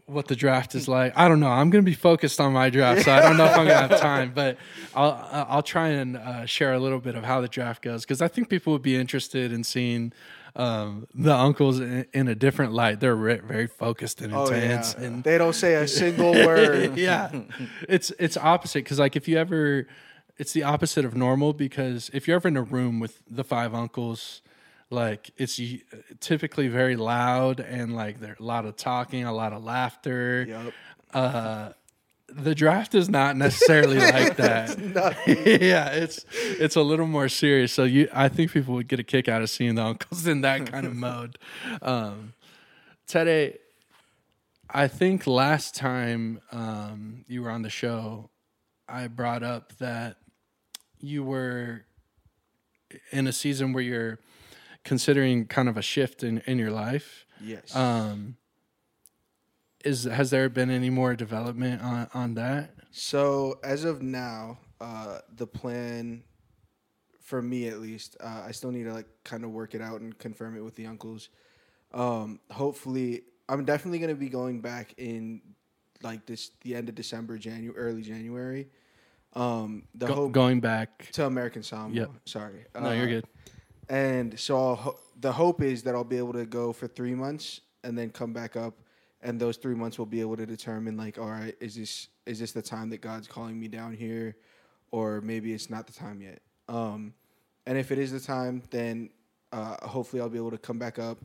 what 0.07 0.27
the 0.27 0.35
draft 0.35 0.75
is 0.75 0.87
like. 0.87 1.17
I 1.17 1.27
don't 1.27 1.39
know. 1.39 1.49
I'm 1.49 1.69
going 1.69 1.83
to 1.83 1.89
be 1.89 1.95
focused 1.95 2.39
on 2.39 2.53
my 2.53 2.69
draft, 2.69 3.05
so 3.05 3.11
I 3.11 3.21
don't 3.21 3.37
know 3.37 3.45
if 3.45 3.57
I'm 3.57 3.65
going 3.65 3.89
to 3.89 3.95
have 3.95 3.99
time. 3.99 4.33
But 4.35 4.57
I'll 4.93 5.45
I'll 5.49 5.63
try 5.63 5.89
and 5.89 6.17
uh, 6.17 6.45
share 6.45 6.73
a 6.73 6.79
little 6.79 6.99
bit 6.99 7.15
of 7.15 7.23
how 7.23 7.41
the 7.41 7.47
draft 7.47 7.81
goes 7.81 8.03
because 8.03 8.21
I 8.21 8.27
think 8.27 8.49
people 8.49 8.73
would 8.73 8.83
be 8.83 8.95
interested 8.95 9.51
in 9.51 9.63
seeing 9.63 10.13
um, 10.55 11.07
the 11.13 11.35
uncles 11.35 11.79
in, 11.79 12.05
in 12.13 12.27
a 12.27 12.35
different 12.35 12.71
light. 12.73 12.99
They're 12.99 13.15
re- 13.15 13.39
very 13.39 13.67
focused 13.67 14.21
and 14.21 14.33
Oh 14.33 14.45
intense, 14.45 14.95
yeah, 14.97 15.05
and 15.05 15.23
they 15.23 15.37
don't 15.37 15.53
say 15.53 15.75
a 15.75 15.87
single 16.01 16.31
word. 16.31 16.97
yeah, 16.97 17.31
it's 17.89 18.11
it's 18.19 18.37
opposite 18.37 18.83
because 18.83 18.99
like 18.99 19.15
if 19.15 19.27
you 19.27 19.37
ever, 19.37 19.87
it's 20.37 20.53
the 20.53 20.63
opposite 20.63 21.05
of 21.05 21.15
normal 21.15 21.53
because 21.53 22.09
if 22.13 22.27
you're 22.27 22.35
ever 22.35 22.47
in 22.47 22.57
a 22.57 22.63
room 22.63 22.99
with 22.99 23.21
the 23.29 23.43
five 23.43 23.73
uncles, 23.73 24.41
like 24.89 25.31
it's 25.37 25.59
typically 26.19 26.67
very 26.67 26.95
loud 26.95 27.59
and 27.59 27.95
like 27.95 28.19
there's 28.19 28.39
a 28.39 28.43
lot 28.43 28.65
of 28.65 28.77
talking, 28.77 29.25
a 29.25 29.33
lot 29.33 29.51
of 29.53 29.63
laughter. 29.63 30.45
Yup. 30.47 30.73
Uh, 31.13 31.69
the 32.35 32.53
draft 32.53 32.93
is 32.95 33.09
not 33.09 33.37
necessarily 33.37 33.97
like 33.99 34.35
that. 34.37 34.77
yeah, 35.61 35.89
it's 35.89 36.25
it's 36.33 36.75
a 36.75 36.81
little 36.81 37.07
more 37.07 37.29
serious. 37.29 37.71
So 37.71 37.83
you, 37.83 38.09
I 38.13 38.29
think 38.29 38.51
people 38.51 38.73
would 38.75 38.87
get 38.87 38.99
a 38.99 39.03
kick 39.03 39.27
out 39.27 39.41
of 39.41 39.49
seeing 39.49 39.75
the 39.75 39.83
uncles 39.83 40.27
in 40.27 40.41
that 40.41 40.71
kind 40.71 40.85
of 40.85 40.95
mode. 40.95 41.37
Um, 41.81 42.33
Tede, 43.07 43.59
I 44.69 44.87
think 44.87 45.25
last 45.27 45.75
time 45.75 46.41
um, 46.51 47.23
you 47.27 47.41
were 47.43 47.51
on 47.51 47.61
the 47.61 47.69
show, 47.69 48.29
I 48.87 49.07
brought 49.07 49.43
up 49.43 49.77
that 49.77 50.17
you 50.99 51.23
were 51.23 51.85
in 53.11 53.27
a 53.27 53.33
season 53.33 53.73
where 53.73 53.83
you're 53.83 54.19
considering 54.83 55.45
kind 55.45 55.69
of 55.69 55.77
a 55.77 55.81
shift 55.81 56.23
in, 56.23 56.39
in 56.45 56.57
your 56.57 56.71
life. 56.71 57.25
Yes. 57.41 57.75
Um, 57.75 58.37
is 59.85 60.03
has 60.03 60.29
there 60.31 60.49
been 60.49 60.69
any 60.69 60.89
more 60.89 61.15
development 61.15 61.81
on, 61.81 62.07
on 62.13 62.33
that? 62.35 62.71
So 62.91 63.59
as 63.63 63.83
of 63.85 64.01
now, 64.01 64.59
uh, 64.81 65.19
the 65.35 65.47
plan 65.47 66.23
for 67.21 67.41
me 67.41 67.67
at 67.67 67.79
least. 67.79 68.17
Uh, 68.19 68.43
I 68.47 68.51
still 68.51 68.71
need 68.71 68.83
to 68.83 68.93
like 68.93 69.07
kind 69.23 69.43
of 69.43 69.51
work 69.51 69.73
it 69.75 69.81
out 69.81 70.01
and 70.01 70.17
confirm 70.17 70.57
it 70.57 70.61
with 70.61 70.75
the 70.75 70.85
uncles. 70.85 71.29
Um, 71.93 72.39
hopefully, 72.51 73.21
I'm 73.49 73.65
definitely 73.65 73.99
gonna 73.99 74.15
be 74.15 74.29
going 74.29 74.61
back 74.61 74.93
in 74.97 75.41
like 76.03 76.25
this 76.25 76.51
the 76.61 76.75
end 76.75 76.89
of 76.89 76.95
December, 76.95 77.37
January, 77.37 77.77
early 77.77 78.01
January. 78.01 78.67
Um, 79.33 79.83
the 79.93 80.07
Go- 80.07 80.13
hope 80.15 80.31
going 80.31 80.59
back. 80.61 81.09
to 81.13 81.25
American 81.25 81.61
Samoa. 81.63 81.91
Yep. 81.93 82.11
Sorry. 82.25 82.65
No, 82.73 82.91
you're 82.91 83.03
Uh, 83.03 83.07
good. 83.07 83.25
And 83.89 84.39
so 84.39 84.57
I'll 84.57 84.75
ho- 84.75 84.99
the 85.19 85.31
hope 85.33 85.61
is 85.61 85.83
that 85.83 85.93
I'll 85.93 86.03
be 86.05 86.17
able 86.17 86.33
to 86.33 86.45
go 86.45 86.71
for 86.73 86.87
three 86.87 87.13
months 87.15 87.59
and 87.83 87.97
then 87.97 88.09
come 88.11 88.31
back 88.33 88.55
up, 88.55 88.79
and 89.21 89.39
those 89.39 89.57
three 89.57 89.75
months 89.75 89.97
will 89.97 90.05
be 90.05 90.21
able 90.21 90.37
to 90.37 90.45
determine 90.45 90.97
like, 90.97 91.17
all 91.17 91.29
right, 91.29 91.55
is 91.59 91.75
this 91.75 92.09
is 92.25 92.39
this 92.39 92.51
the 92.51 92.61
time 92.61 92.89
that 92.89 93.01
God's 93.01 93.27
calling 93.27 93.59
me 93.59 93.67
down 93.67 93.93
here, 93.93 94.35
or 94.91 95.21
maybe 95.21 95.53
it's 95.53 95.69
not 95.69 95.87
the 95.87 95.93
time 95.93 96.21
yet. 96.21 96.41
Um, 96.67 97.13
and 97.65 97.77
if 97.77 97.91
it 97.91 97.99
is 97.99 98.11
the 98.11 98.19
time, 98.19 98.61
then 98.71 99.09
uh, 99.51 99.87
hopefully 99.87 100.21
I'll 100.21 100.29
be 100.29 100.37
able 100.37 100.51
to 100.51 100.57
come 100.57 100.77
back 100.77 100.99
up, 100.99 101.19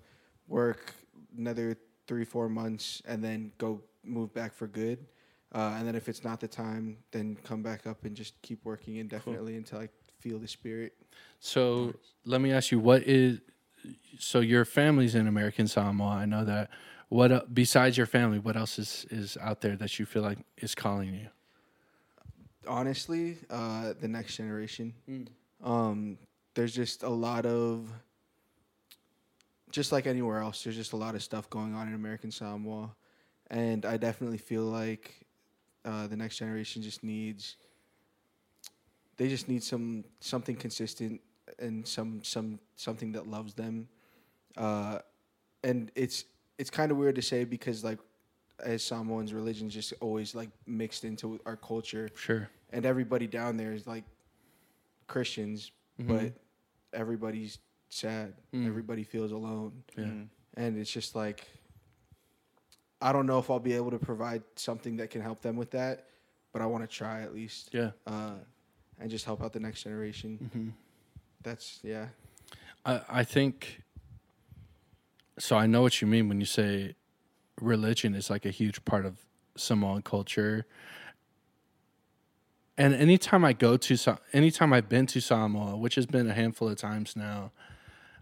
work 0.48 0.94
another 1.36 1.76
three 2.06 2.24
four 2.24 2.48
months, 2.48 3.02
and 3.06 3.22
then 3.22 3.52
go 3.58 3.80
move 4.04 4.32
back 4.34 4.54
for 4.54 4.66
good. 4.66 5.06
Uh, 5.52 5.74
and 5.78 5.86
then 5.86 5.96
if 5.96 6.08
it's 6.08 6.22
not 6.22 6.38
the 6.38 6.48
time, 6.48 6.96
then 7.10 7.36
come 7.42 7.62
back 7.62 7.86
up 7.86 8.04
and 8.04 8.14
just 8.14 8.40
keep 8.40 8.64
working 8.64 8.96
indefinitely 8.96 9.56
until 9.56 9.80
I 9.80 9.88
feel 10.20 10.38
the 10.38 10.46
spirit. 10.46 10.92
So 11.40 11.94
let 12.24 12.40
me 12.40 12.52
ask 12.52 12.70
you, 12.70 12.78
what 12.78 13.02
is 13.02 13.40
so 14.18 14.40
your 14.40 14.64
family's 14.64 15.14
in 15.14 15.26
American 15.26 15.66
Samoa? 15.66 16.10
I 16.10 16.24
know 16.26 16.44
that. 16.44 16.70
What 17.10 17.54
besides 17.54 17.96
your 17.96 18.06
family? 18.06 18.38
What 18.38 18.56
else 18.56 18.78
is 18.78 19.06
is 19.10 19.36
out 19.36 19.60
there 19.60 19.76
that 19.76 19.98
you 19.98 20.06
feel 20.06 20.22
like 20.22 20.38
is 20.56 20.74
calling 20.74 21.14
you? 21.14 21.28
honestly, 22.66 23.36
uh, 23.50 23.92
the 24.00 24.08
next 24.08 24.36
generation. 24.36 24.94
Um, 25.62 26.18
there's 26.54 26.74
just 26.74 27.02
a 27.02 27.08
lot 27.08 27.46
of, 27.46 27.92
just 29.70 29.92
like 29.92 30.06
anywhere 30.06 30.40
else, 30.40 30.64
there's 30.64 30.76
just 30.76 30.92
a 30.92 30.96
lot 30.96 31.14
of 31.14 31.22
stuff 31.22 31.48
going 31.50 31.74
on 31.74 31.88
in 31.88 31.94
American 31.94 32.30
Samoa, 32.30 32.94
and 33.50 33.84
I 33.84 33.96
definitely 33.96 34.38
feel 34.38 34.62
like 34.62 35.26
uh, 35.84 36.06
the 36.06 36.16
next 36.16 36.38
generation 36.38 36.82
just 36.82 37.02
needs. 37.02 37.56
They 39.16 39.28
just 39.28 39.48
need 39.48 39.62
some 39.62 40.04
something 40.20 40.56
consistent 40.56 41.20
and 41.58 41.86
some 41.86 42.22
some 42.24 42.58
something 42.76 43.12
that 43.12 43.26
loves 43.26 43.54
them, 43.54 43.88
uh, 44.56 45.00
and 45.62 45.92
it's 45.94 46.24
it's 46.60 46.70
kind 46.70 46.90
of 46.92 46.98
weird 46.98 47.14
to 47.16 47.22
say 47.22 47.44
because 47.44 47.82
like 47.82 47.98
as 48.62 48.82
Samoans, 48.82 49.32
religion's 49.32 49.72
just 49.72 49.94
always 50.00 50.34
like 50.34 50.50
mixed 50.66 51.04
into 51.04 51.40
our 51.46 51.56
culture 51.56 52.10
Sure. 52.14 52.48
and 52.74 52.84
everybody 52.84 53.26
down 53.26 53.56
there 53.56 53.72
is 53.72 53.86
like 53.86 54.04
Christians, 55.06 55.72
but 55.98 56.32
everybody's 56.92 57.58
sad. 57.88 58.34
Mm. 58.54 58.66
Everybody 58.66 59.04
feels 59.04 59.32
alone, 59.32 59.72
Yeah. 59.96 60.04
Mm-hmm. 60.04 60.22
and 60.62 60.78
it's 60.78 60.90
just 60.92 61.14
like 61.14 61.46
I 63.02 63.12
don't 63.12 63.24
know 63.26 63.38
if 63.38 63.48
I'll 63.50 63.58
be 63.58 63.72
able 63.72 63.90
to 63.92 63.98
provide 63.98 64.42
something 64.56 64.96
that 64.98 65.08
can 65.10 65.22
help 65.22 65.40
them 65.40 65.56
with 65.56 65.70
that, 65.70 66.06
but 66.52 66.60
I 66.60 66.66
want 66.66 66.82
to 66.84 66.96
try 67.02 67.22
at 67.22 67.32
least, 67.34 67.70
Yeah. 67.72 67.92
uh, 68.06 68.34
and 68.98 69.10
just 69.10 69.24
help 69.24 69.42
out 69.42 69.54
the 69.54 69.60
next 69.60 69.82
generation. 69.84 70.50
hmm 70.52 70.68
That's 71.42 71.80
yeah, 71.82 72.08
I 72.84 73.00
I 73.20 73.24
think. 73.24 73.82
So 75.40 75.56
I 75.56 75.66
know 75.66 75.80
what 75.80 76.00
you 76.02 76.06
mean 76.06 76.28
when 76.28 76.38
you 76.38 76.46
say 76.46 76.94
religion 77.60 78.14
is 78.14 78.28
like 78.28 78.44
a 78.44 78.50
huge 78.50 78.84
part 78.84 79.06
of 79.06 79.16
Samoan 79.56 80.02
culture. 80.02 80.66
And 82.76 82.94
anytime 82.94 83.44
I 83.44 83.54
go 83.54 83.78
to 83.78 83.96
Sa- 83.96 84.18
anytime 84.34 84.72
I've 84.72 84.88
been 84.88 85.06
to 85.06 85.20
Samoa, 85.20 85.78
which 85.78 85.94
has 85.94 86.04
been 86.04 86.28
a 86.28 86.34
handful 86.34 86.68
of 86.68 86.76
times 86.76 87.16
now, 87.16 87.52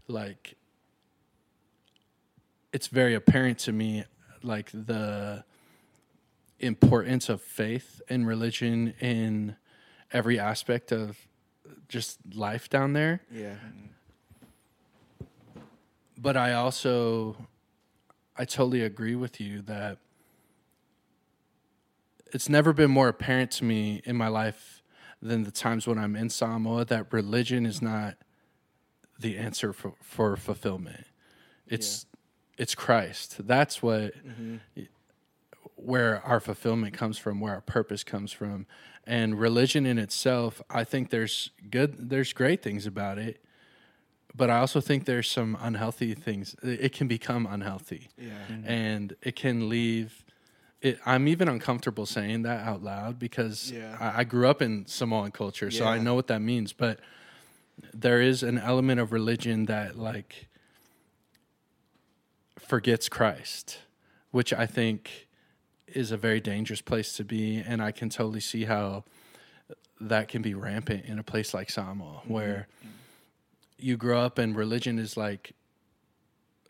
like 0.07 0.55
it's 2.73 2.87
very 2.87 3.15
apparent 3.15 3.59
to 3.61 3.73
me 3.73 4.05
like 4.43 4.71
the 4.71 5.45
importance 6.61 7.29
of 7.29 7.43
faith 7.43 8.01
and 8.09 8.29
religion 8.29 8.95
in 9.01 9.57
every 10.13 10.39
aspect 10.39 10.93
of 10.93 11.19
just 11.89 12.19
life 12.33 12.71
down 12.71 12.93
there. 12.93 13.23
Yeah, 13.31 13.55
mm-hmm. 13.55 13.87
But 16.21 16.37
I 16.37 16.53
also 16.53 17.37
I 18.37 18.45
totally 18.45 18.83
agree 18.83 19.15
with 19.15 19.41
you 19.41 19.63
that 19.63 19.99
it's 22.33 22.49
never 22.49 22.73
been 22.73 22.91
more 22.91 23.09
apparent 23.09 23.51
to 23.53 23.65
me 23.65 24.03
in 24.05 24.17
my 24.17 24.29
life 24.29 24.83
than 25.23 25.45
the 25.45 25.51
times 25.51 25.87
when 25.87 25.99
I'm 25.99 26.15
in 26.15 26.29
Samoa 26.29 26.85
that 26.87 27.13
religion 27.13 27.65
is 27.65 27.81
not 27.81 28.17
the 29.19 29.37
answer 29.39 29.73
for, 29.73 29.95
for 30.01 30.37
fulfillment. 30.37 31.07
It's 31.67 32.07
it's 32.57 32.75
Christ. 32.75 33.47
That's 33.47 33.83
what 33.83 34.15
mm-hmm. 34.27 34.57
where 35.77 36.23
our 36.25 36.41
fulfillment 36.41 36.95
comes 36.95 37.19
from, 37.19 37.41
where 37.41 37.55
our 37.55 37.61
purpose 37.61 38.03
comes 38.03 38.33
from. 38.33 38.67
And 39.07 39.41
religion 39.41 39.87
in 39.87 39.99
itself, 39.99 40.61
I 40.69 40.85
think 40.85 41.11
there's 41.11 41.51
good 41.71 42.11
there's 42.11 42.33
great 42.33 42.63
things 42.63 42.87
about 42.87 43.19
it 43.19 43.43
but 44.39 44.49
I 44.49 44.59
also 44.61 44.81
think 44.81 45.05
there's 45.05 45.31
some 45.31 45.59
unhealthy 45.61 46.15
things. 46.15 46.55
It 46.63 46.81
it 46.81 46.93
can 46.93 47.09
become 47.09 47.47
unhealthy, 47.47 48.09
yeah, 48.17 48.31
mm-hmm. 48.51 48.69
and 48.69 49.17
it 49.23 49.37
can 49.37 49.69
leave. 49.69 50.25
It, 50.81 51.01
I'm 51.05 51.27
even 51.27 51.49
uncomfortable 51.49 52.07
saying 52.07 52.43
that 52.43 52.65
out 52.65 52.85
loud 52.85 53.19
because 53.19 53.73
Yeah. 53.73 53.97
I, 53.99 54.21
I 54.21 54.25
grew 54.25 54.47
up 54.47 54.63
in 54.63 54.87
Samoan 54.87 55.33
culture, 55.33 55.73
so 55.73 55.85
I 55.85 55.99
know 55.99 56.15
what 56.15 56.29
that 56.29 56.41
means. 56.41 56.73
But 56.73 57.01
there 57.93 58.23
is 58.23 58.45
an 58.45 58.59
element 58.59 59.01
of 59.01 59.13
religion 59.13 59.67
that 59.67 59.99
like 59.99 60.47
forgets 62.59 63.09
Christ, 63.09 63.79
which 64.31 64.53
I 64.53 64.67
think 64.67 65.27
is 65.89 66.13
a 66.13 66.17
very 66.17 66.41
dangerous 66.41 66.81
place 66.81 67.15
to 67.15 67.25
be, 67.25 67.57
and 67.57 67.83
I 67.83 67.91
can 67.91 68.09
totally 68.09 68.41
see 68.41 68.65
how 68.65 69.05
that 70.01 70.29
can 70.29 70.43
be 70.43 70.55
rampant 70.55 71.07
in 71.07 71.19
a 71.19 71.25
place 71.25 71.53
like 71.53 71.71
Samoa, 71.71 72.21
mm-hmm. 72.21 72.33
where 72.33 72.69
mm-hmm. 72.79 72.98
You 73.79 73.97
grow 73.97 74.21
up 74.21 74.39
and 74.39 74.57
religion 74.57 74.99
is 74.99 75.17
like 75.17 75.53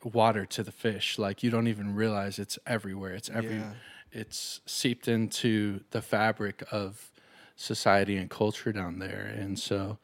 water 0.05 0.47
to 0.47 0.63
the 0.63 0.73
fish. 0.73 1.19
Like 1.19 1.43
you 1.43 1.51
don't 1.51 1.67
even 1.67 1.95
realize 1.95 2.39
it's 2.39 2.59
everywhere. 2.67 3.15
It's 3.15 3.31
every 3.31 3.57
Yeah. 3.57 3.73
it's 4.13 4.61
seeped 4.67 5.09
into 5.09 5.81
the 5.91 6.01
fabric 6.01 6.63
of 6.71 7.11
society 7.57 8.17
and 8.17 8.31
culture 8.31 8.73
down 8.73 8.99
there. 8.99 9.35
And 9.37 9.59
so 9.59 9.99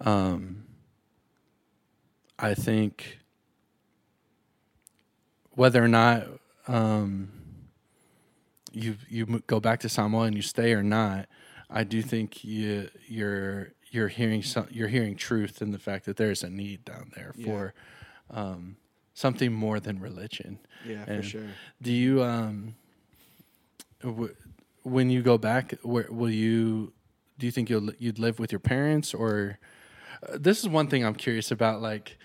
um 0.00 0.64
I 2.38 2.54
think 2.54 3.18
whether 5.52 5.82
or 5.82 5.88
not 5.88 6.26
um 6.68 7.30
you 8.72 8.96
you 9.08 9.42
go 9.46 9.60
back 9.60 9.80
to 9.80 9.88
Samoa 9.88 10.24
and 10.24 10.36
you 10.36 10.42
stay 10.42 10.72
or 10.72 10.82
not, 10.82 11.26
I 11.70 11.84
do 11.84 12.02
think 12.02 12.44
you 12.44 12.90
you're 13.06 13.72
you're 13.90 14.08
hearing 14.08 14.42
some, 14.42 14.66
you're 14.70 14.88
hearing 14.88 15.16
truth 15.16 15.62
in 15.62 15.70
the 15.72 15.78
fact 15.78 16.04
that 16.06 16.16
there's 16.16 16.42
a 16.42 16.50
need 16.50 16.84
down 16.84 17.10
there 17.14 17.32
Yeah. 17.36 17.46
for 17.46 17.74
um, 18.30 18.76
something 19.14 19.52
more 19.52 19.80
than 19.80 19.98
religion. 20.00 20.58
yeah, 20.86 21.04
And 21.06 21.22
for 21.24 21.28
sure. 21.30 21.46
Do 21.82 21.92
you 21.92 22.22
um 22.22 22.74
w- 24.02 24.34
when 24.82 25.10
you 25.10 25.22
go 25.22 25.38
back, 25.38 25.74
where 25.82 26.06
will 26.10 26.30
you? 26.30 26.92
Do 27.38 27.46
you 27.46 27.52
think 27.52 27.70
you'll 27.70 27.90
you'd 27.98 28.18
live 28.18 28.38
with 28.38 28.52
your 28.52 28.60
parents 28.60 29.14
or? 29.14 29.58
Uh, 30.22 30.36
this 30.40 30.58
is 30.60 30.68
one 30.68 30.88
thing 30.88 31.04
I'm 31.04 31.14
curious 31.14 31.50
about. 31.50 31.80
Like 31.80 32.18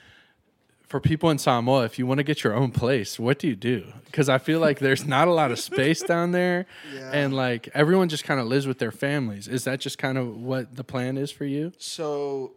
for 0.93 0.99
people 0.99 1.31
in 1.31 1.39
Samoa, 1.39 1.85
if 1.85 1.97
you 1.97 2.05
want 2.05 2.19
to 2.19 2.23
get 2.23 2.43
your 2.43 2.53
own 2.53 2.69
place, 2.69 3.17
what 3.19 3.39
do 3.39 3.47
you 3.47 3.55
do? 3.55 3.83
Because 4.05 4.29
I 4.29 4.37
feel 4.37 4.59
like 4.59 4.77
there's 4.77 5.07
not 5.07 5.27
a 5.27 5.31
lot 5.33 5.49
of 5.51 5.57
space 5.57 6.03
down 6.13 6.33
there, 6.33 6.67
Yeah. 6.93 7.09
and 7.11 7.33
like 7.35 7.67
everyone 7.73 8.09
just 8.09 8.25
kind 8.25 8.39
of 8.39 8.45
lives 8.45 8.67
with 8.67 8.77
their 8.77 8.91
families. 8.91 9.47
Is 9.47 9.63
that 9.63 9.79
just 9.79 9.97
kind 9.97 10.19
of 10.19 10.37
what 10.37 10.75
the 10.75 10.83
plan 10.83 11.17
is 11.17 11.31
for 11.31 11.45
you? 11.45 11.71
So, 11.79 12.51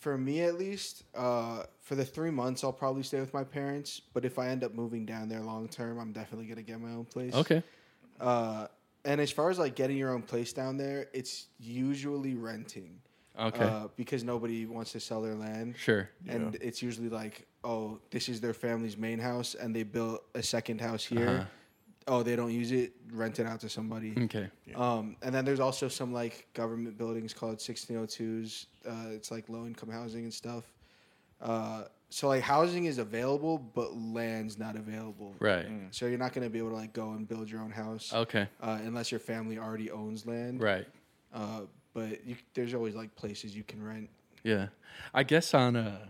for 0.00 0.18
me 0.18 0.42
at 0.42 0.58
least, 0.58 1.04
uh, 1.14 1.62
for 1.80 1.94
the 1.94 2.04
three 2.04 2.30
months, 2.30 2.62
I'll 2.62 2.74
probably 2.74 3.04
stay 3.04 3.20
with 3.20 3.32
my 3.32 3.42
parents. 3.42 4.02
But 4.12 4.26
if 4.26 4.38
I 4.38 4.48
end 4.48 4.64
up 4.64 4.74
moving 4.74 5.06
down 5.06 5.30
there 5.30 5.40
long 5.40 5.66
term, 5.66 5.98
I'm 5.98 6.12
definitely 6.12 6.48
gonna 6.48 6.60
get 6.60 6.78
my 6.78 6.90
own 6.92 7.06
place. 7.06 7.32
Okay. 7.34 7.62
Uh, 8.20 8.66
and 9.06 9.18
as 9.18 9.30
far 9.30 9.48
as 9.48 9.58
like 9.58 9.76
getting 9.76 9.96
your 9.96 10.10
own 10.12 10.20
place 10.20 10.52
down 10.52 10.76
there, 10.76 11.06
it's 11.14 11.46
usually 11.58 12.34
renting. 12.34 12.98
Okay. 13.40 13.64
Uh, 13.64 13.88
because 13.96 14.22
nobody 14.24 14.66
wants 14.66 14.92
to 14.92 15.00
sell 15.00 15.22
their 15.22 15.34
land. 15.34 15.74
sure. 15.78 16.10
And 16.28 16.54
it's 16.60 16.82
usually 16.82 17.08
like, 17.08 17.46
oh, 17.64 17.98
this 18.10 18.28
is 18.28 18.40
their 18.40 18.54
family's 18.54 18.96
main 18.96 19.18
house, 19.18 19.54
and 19.54 19.74
they 19.74 19.82
built 19.82 20.22
a 20.34 20.42
second 20.42 20.80
house 20.80 21.04
here. 21.04 21.28
Uh-huh. 21.28 21.44
Oh, 22.08 22.22
they 22.24 22.34
don't 22.34 22.50
use 22.52 22.72
it, 22.72 22.92
rent 23.12 23.38
it 23.38 23.46
out 23.46 23.60
to 23.60 23.68
somebody. 23.68 24.12
Okay. 24.24 24.48
Um, 24.74 25.14
and 25.22 25.32
then 25.32 25.44
there's 25.44 25.60
also 25.60 25.86
some 25.86 26.12
like 26.12 26.48
government 26.52 26.98
buildings 26.98 27.32
called 27.32 27.58
1602s. 27.58 28.66
Uh, 28.84 29.10
it's 29.10 29.30
like 29.30 29.48
low 29.48 29.66
income 29.66 29.88
housing 29.88 30.24
and 30.24 30.34
stuff. 30.34 30.64
Uh, 31.40 31.84
so 32.10 32.26
like 32.28 32.42
housing 32.42 32.86
is 32.86 32.98
available, 32.98 33.56
but 33.56 33.96
land's 33.96 34.58
not 34.58 34.74
available. 34.74 35.34
Right. 35.38 35.66
So 35.92 36.06
you're 36.06 36.18
not 36.18 36.32
gonna 36.32 36.50
be 36.50 36.58
able 36.58 36.70
to 36.70 36.76
like 36.76 36.92
go 36.92 37.12
and 37.12 37.26
build 37.28 37.48
your 37.48 37.60
own 37.60 37.70
house 37.70 38.12
Okay. 38.12 38.48
uh, 38.60 38.78
unless 38.82 39.12
your 39.12 39.20
family 39.20 39.58
already 39.58 39.90
owns 39.90 40.26
land. 40.26 40.60
Right. 40.60 40.86
Uh, 41.32 41.62
but 41.94 42.26
you, 42.26 42.34
there's 42.54 42.74
always 42.74 42.94
like 42.96 43.14
places 43.14 43.54
you 43.56 43.62
can 43.62 43.82
rent. 43.82 44.10
Yeah, 44.42 44.68
I 45.14 45.22
guess 45.22 45.54
on 45.54 45.76
a 45.76 46.00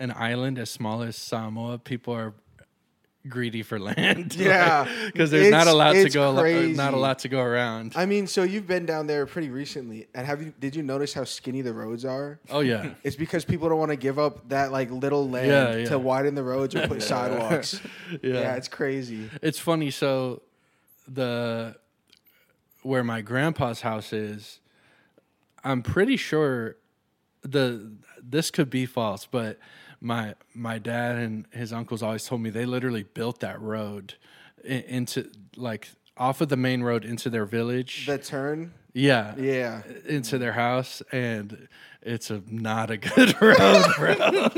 an 0.00 0.12
island 0.16 0.58
as 0.58 0.68
small 0.70 1.02
as 1.02 1.14
Samoa, 1.14 1.78
people 1.78 2.12
are 2.14 2.34
greedy 3.28 3.62
for 3.62 3.78
land. 3.90 4.34
Yeah. 4.38 4.88
because 5.06 5.30
there's 5.30 5.50
not 5.50 5.66
a 5.66 5.72
lot 5.74 5.92
to 5.92 6.08
go. 6.08 6.32
Not 6.72 6.94
a 6.94 6.96
lot 6.96 7.18
to 7.20 7.28
go 7.28 7.40
around. 7.40 7.92
I 7.94 8.06
mean, 8.06 8.26
so 8.26 8.42
you've 8.42 8.66
been 8.66 8.86
down 8.86 9.06
there 9.06 9.26
pretty 9.26 9.50
recently, 9.50 10.08
and 10.14 10.26
have 10.26 10.40
you? 10.42 10.52
Did 10.58 10.74
you 10.74 10.82
notice 10.82 11.12
how 11.12 11.24
skinny 11.24 11.60
the 11.60 11.74
roads 11.74 12.04
are? 12.06 12.40
Oh 12.50 12.60
yeah, 12.60 12.94
It's 13.04 13.16
because 13.16 13.44
people 13.44 13.68
don't 13.68 13.78
want 13.78 13.90
to 13.90 13.96
give 13.96 14.18
up 14.18 14.48
that 14.48 14.72
like 14.72 14.90
little 14.90 15.28
land 15.28 15.46
Yeah, 15.48 15.76
yeah. 15.76 15.84
to 15.90 15.98
widen 15.98 16.34
the 16.34 16.42
roads 16.42 16.74
or 16.74 16.88
put 16.88 17.02
sidewalks. 17.02 17.80
yeah. 18.22 18.32
Yeah. 18.40 18.54
it's 18.56 18.68
crazy. 18.68 19.28
It's 19.42 19.58
funny. 19.58 19.90
So 19.90 20.42
the 21.06 21.76
where 22.82 23.04
my 23.04 23.20
grandpa's 23.20 23.82
house 23.82 24.14
is, 24.14 24.60
I'm 25.62 25.82
pretty 25.82 26.16
sure 26.16 26.76
the 27.42 27.92
this 28.22 28.50
could 28.50 28.70
be 28.70 28.86
false, 28.86 29.26
but 29.26 29.58
my 30.00 30.34
my 30.54 30.78
dad 30.78 31.16
and 31.16 31.46
his 31.52 31.72
uncles 31.72 32.02
always 32.02 32.24
told 32.24 32.40
me 32.40 32.50
they 32.50 32.64
literally 32.64 33.02
built 33.02 33.40
that 33.40 33.60
road 33.60 34.14
into 34.64 35.30
like 35.56 35.90
off 36.16 36.40
of 36.40 36.48
the 36.48 36.56
main 36.56 36.82
road 36.82 37.04
into 37.04 37.30
their 37.30 37.46
village. 37.46 38.06
The 38.06 38.18
turn, 38.18 38.72
yeah, 38.92 39.34
yeah. 39.36 39.82
into 40.06 40.38
their 40.38 40.52
house, 40.52 41.02
and 41.12 41.68
it's 42.02 42.30
a 42.30 42.42
not 42.46 42.90
a 42.90 42.96
good 42.98 43.40
road, 43.40 43.84
bro. 43.96 44.14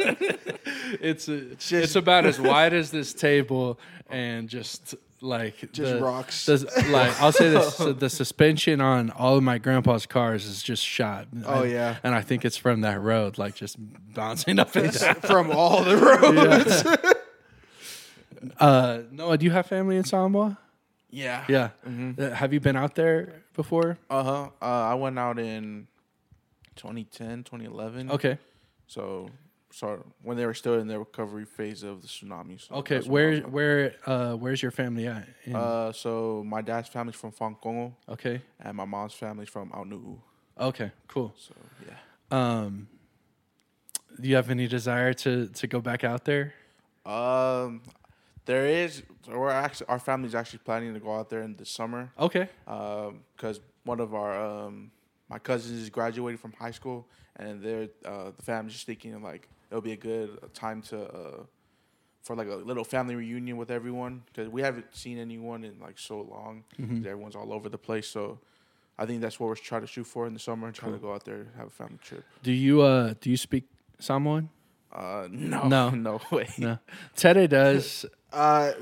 it's 1.00 1.28
a, 1.28 1.50
it's 1.52 1.96
about 1.96 2.26
as 2.26 2.40
wide 2.40 2.72
as 2.72 2.90
this 2.90 3.12
table, 3.12 3.78
and 4.08 4.48
just 4.48 4.94
like 5.22 5.72
Just 5.72 5.92
the- 5.92 6.00
rocks. 6.02 6.46
the- 6.46 6.86
like 6.90 7.18
I'll 7.20 7.32
say 7.32 7.48
this: 7.48 7.76
so 7.76 7.92
the 8.04 8.10
suspension 8.10 8.80
on 8.80 9.10
all 9.10 9.36
of 9.36 9.42
my 9.42 9.58
grandpa's 9.58 10.04
cars 10.06 10.44
is 10.46 10.62
just 10.62 10.84
shot. 10.84 11.28
Oh, 11.46 11.62
And- 11.62 11.70
yeah. 11.72 11.96
and 12.02 12.14
I 12.14 12.20
think 12.22 12.44
it's 12.44 12.56
from 12.56 12.80
that 12.82 13.00
road, 13.00 13.38
like 13.38 13.54
just 13.54 13.76
bouncing 14.14 14.58
up 14.58 14.74
and 14.76 14.92
down. 14.92 15.14
From 15.22 15.50
all 15.52 15.82
the 15.84 15.96
roads. 15.96 16.84
Uh, 18.58 19.02
Noah, 19.12 19.38
do 19.38 19.44
you 19.44 19.52
have 19.52 19.66
family 19.66 19.96
in 19.96 20.04
Samoa? 20.04 20.58
Yeah. 21.10 21.44
Yeah. 21.48 21.68
Mm-hmm. 21.88 22.20
Uh, 22.20 22.30
have 22.30 22.52
you 22.52 22.58
been 22.60 22.74
out 22.76 22.94
there 22.96 23.42
before? 23.54 23.98
Uh-huh. 24.10 24.48
Uh 24.60 24.64
I 24.64 24.94
went 24.94 25.16
out 25.18 25.38
in 25.38 25.86
2010, 26.76 27.44
2011. 27.44 28.10
Okay. 28.10 28.38
So, 28.88 29.30
so 29.72 30.04
when 30.22 30.36
they 30.36 30.46
were 30.46 30.54
still 30.54 30.78
in 30.78 30.86
the 30.86 30.98
recovery 30.98 31.44
phase 31.44 31.82
of 31.82 32.02
the 32.02 32.08
tsunami. 32.08 32.60
So 32.60 32.74
Okay. 32.76 32.96
that's 32.96 33.06
when 33.06 33.22
I 33.24 33.40
Where 33.40 33.40
where 33.56 33.94
uh 34.06 34.34
where's 34.36 34.60
your 34.62 34.70
family 34.70 35.06
at? 35.06 35.26
In- 35.44 35.56
Uh, 35.56 35.92
so 35.92 36.42
my 36.46 36.60
dad's 36.62 36.88
family's 36.88 37.16
from 37.16 37.32
Fankongo, 37.32 37.92
okay. 38.08 38.40
and 38.60 38.76
my 38.76 38.84
mom's 38.84 39.14
family's 39.14 39.48
from 39.48 39.70
Aunu'u. 39.70 40.18
Okay. 40.58 40.90
Cool. 41.08 41.32
So 41.36 41.54
yeah. 41.88 41.96
Um, 42.30 42.88
do 44.20 44.28
you 44.28 44.36
have 44.36 44.50
any 44.50 44.66
desire 44.68 45.12
to 45.14 45.48
to 45.48 45.66
go 45.66 45.80
back 45.80 46.04
out 46.04 46.24
there? 46.24 46.52
Um, 47.06 47.82
there 48.44 48.66
is. 48.66 49.02
We're 49.26 49.50
actually 49.50 49.88
our 49.88 49.98
family's 49.98 50.34
actually 50.34 50.60
planning 50.64 50.92
to 50.94 51.00
go 51.00 51.12
out 51.18 51.28
there 51.30 51.42
in 51.42 51.56
the 51.56 51.64
summer. 51.64 52.10
Okay. 52.18 52.48
because 53.36 53.60
one 53.84 54.00
of 54.00 54.14
our 54.14 54.32
um, 54.66 54.90
my 55.28 55.38
cousins 55.38 55.80
is 55.80 55.90
graduating 55.90 56.38
from 56.38 56.52
high 56.52 56.70
school, 56.72 57.06
and 57.36 57.62
they're 57.62 57.88
uh, 58.04 58.30
the 58.36 58.42
family's 58.42 58.74
just 58.74 58.86
thinking 58.86 59.22
like 59.22 59.48
it'll 59.72 59.80
be 59.80 59.92
a 59.92 59.96
good 59.96 60.38
time 60.52 60.82
to 60.82 61.02
uh, 61.02 61.42
for 62.22 62.36
like 62.36 62.46
a 62.48 62.54
little 62.56 62.84
family 62.84 63.14
reunion 63.16 63.56
with 63.56 63.70
everyone 63.70 64.22
because 64.26 64.48
we 64.48 64.60
haven't 64.62 64.94
seen 64.94 65.18
anyone 65.18 65.64
in 65.64 65.80
like 65.80 65.98
so 65.98 66.20
long. 66.20 66.62
Everyone's 66.78 67.34
all 67.34 67.52
over 67.52 67.68
the 67.70 67.78
place, 67.78 68.06
so 68.06 68.38
I 68.98 69.06
think 69.06 69.22
that's 69.22 69.40
what 69.40 69.46
we're 69.48 69.56
trying 69.56 69.80
to 69.80 69.86
shoot 69.86 70.04
for 70.06 70.26
in 70.26 70.34
the 70.34 70.38
summer 70.38 70.66
and 70.66 70.76
try 70.76 70.90
to 70.90 70.98
go 70.98 71.12
out 71.14 71.24
there 71.24 71.36
and 71.36 71.48
have 71.56 71.68
a 71.68 71.70
family 71.70 71.98
trip. 72.04 72.22
Do 72.42 72.52
you 72.52 72.82
uh 72.82 73.14
do 73.20 73.30
you 73.30 73.36
speak 73.38 73.64
Samoan? 73.98 74.50
Uh, 74.92 75.26
no, 75.30 75.66
No. 75.68 75.88
no 76.08 76.20
way. 76.30 76.48
No. 76.58 76.78
Tere 77.16 77.46
does. 77.48 78.04
Uh, 78.32 78.72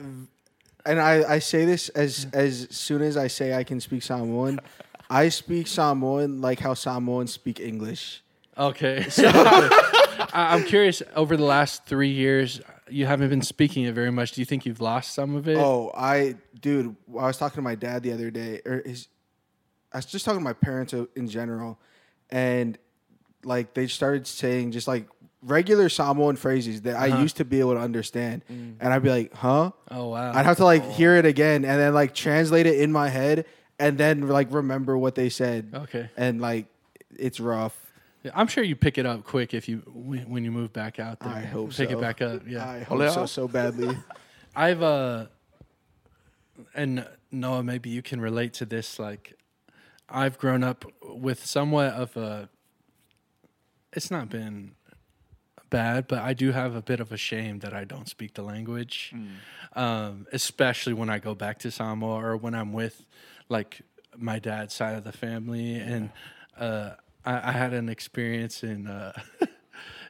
and 0.87 1.01
I, 1.01 1.35
I 1.35 1.39
say 1.41 1.65
this 1.65 1.89
as 1.89 2.29
as 2.33 2.69
soon 2.71 3.03
as 3.03 3.17
I 3.17 3.27
say 3.27 3.53
I 3.53 3.65
can 3.65 3.81
speak 3.81 4.01
Samoan. 4.03 4.61
I 5.11 5.29
speak 5.29 5.67
Samoan 5.67 6.41
like 6.41 6.61
how 6.61 6.75
Samoans 6.75 7.33
speak 7.33 7.59
English. 7.59 8.23
Okay. 8.57 9.07
I, 10.33 10.55
I'm 10.55 10.65
curious. 10.65 11.03
Over 11.15 11.37
the 11.37 11.45
last 11.45 11.85
three 11.85 12.11
years, 12.11 12.61
you 12.89 13.07
haven't 13.07 13.29
been 13.29 13.43
speaking 13.43 13.85
it 13.85 13.95
very 13.95 14.11
much. 14.11 14.33
Do 14.33 14.41
you 14.41 14.45
think 14.45 14.67
you've 14.67 14.81
lost 14.81 15.15
some 15.15 15.35
of 15.35 15.49
it? 15.49 15.57
Oh, 15.57 15.91
I 15.95 16.37
dude, 16.61 16.97
I 17.11 17.27
was 17.27 17.37
talking 17.37 17.57
to 17.57 17.63
my 17.63 17.75
dad 17.75 18.03
the 18.03 18.13
other 18.13 18.31
day, 18.31 18.61
or 18.65 18.83
his, 18.85 19.09
I 19.93 19.99
was 19.99 20.07
just 20.07 20.25
talking 20.25 20.41
to 20.41 20.45
my 20.45 20.53
parents 20.53 20.95
in 21.15 21.29
general, 21.29 21.79
and 22.31 22.79
like 23.45 23.75
they 23.75 23.87
started 23.87 24.27
saying 24.27 24.73
just 24.73 24.87
like 24.87 25.07
regular 25.43 25.89
Samoan 25.89 26.37
phrases 26.37 26.83
that 26.83 26.97
I 26.97 27.11
uh-huh. 27.11 27.23
used 27.23 27.39
to 27.39 27.45
be 27.45 27.61
able 27.61 27.75
to 27.75 27.81
understand, 27.81 28.43
mm. 28.51 28.75
and 28.79 28.93
I'd 28.93 29.03
be 29.03 29.11
like, 29.11 29.35
"Huh?" 29.35 29.73
Oh 29.91 30.09
wow. 30.09 30.33
I'd 30.35 30.45
have 30.45 30.59
to 30.59 30.65
like 30.65 30.83
oh. 30.85 30.91
hear 30.93 31.17
it 31.17 31.25
again 31.25 31.65
and 31.65 31.81
then 31.81 31.95
like 31.95 32.15
translate 32.15 32.67
it 32.67 32.81
in 32.81 32.93
my 32.93 33.09
head 33.09 33.47
and 33.81 33.97
then 33.97 34.29
like 34.29 34.53
remember 34.53 34.97
what 34.97 35.17
they 35.17 35.31
said. 35.31 35.71
Okay. 35.75 36.11
And 36.17 36.41
like 36.41 36.67
it's 37.19 37.41
rough. 37.41 37.77
Yeah, 38.23 38.33
I'm 38.35 38.49
sure 38.49 38.63
you 38.63 38.77
pick 38.77 38.99
it 38.99 39.07
up 39.07 39.25
quick 39.25 39.55
if 39.55 39.69
you 39.69 39.79
when 39.79 40.45
you 40.45 40.51
move 40.51 40.73
back 40.73 40.99
out 40.99 41.21
there. 41.21 41.33
I 41.33 41.41
hope 41.41 41.73
so. 41.73 41.83
pick 41.83 41.91
so. 41.91 41.99
it 41.99 42.01
back 42.01 42.21
up. 42.21 42.43
Yeah. 42.47 42.69
I 42.69 42.81
hope 42.81 43.11
so 43.11 43.27
so 43.27 43.49
badly. 43.49 43.97
I've 44.55 44.83
uh 44.83 45.27
and 46.75 47.07
Noah, 47.31 47.63
maybe 47.63 47.91
you 47.91 48.03
can 48.03 48.21
relate 48.21 48.53
to 48.55 48.67
this. 48.67 48.99
Like, 48.99 49.35
I've 50.09 50.39
grown 50.39 50.65
up 50.65 50.85
with 51.03 51.45
somewhat 51.45 51.95
of 51.95 52.17
a. 52.17 52.49
It's 53.93 54.11
not 54.11 54.29
been 54.29 54.73
bad, 55.69 56.09
but 56.09 56.21
I 56.21 56.33
do 56.33 56.53
have 56.53 56.75
a 56.75 56.83
bit 56.83 57.01
of 57.01 57.13
a 57.13 57.17
shame 57.17 57.61
that 57.61 57.73
I 57.73 57.85
don't 57.85 58.09
speak 58.09 58.35
the 58.35 58.43
language, 58.43 59.15
um, 59.75 60.27
especially 60.33 60.93
when 60.93 61.09
I 61.09 61.19
go 61.19 61.35
back 61.35 61.59
to 61.61 61.71
Samoa 61.71 62.25
or 62.25 62.37
when 62.37 62.55
I'm 62.55 62.73
with, 62.73 63.05
like, 63.49 63.83
my 64.17 64.39
dad's 64.39 64.75
side 64.75 64.97
of 64.97 65.05
the 65.05 65.13
family. 65.13 65.75
And 65.77 66.11
uh, 66.59 66.91
I, 67.25 67.51
I 67.51 67.53
had 67.53 67.73
an 67.73 67.89
experience 67.89 68.63
in 68.63 68.87
uh, 68.87 69.13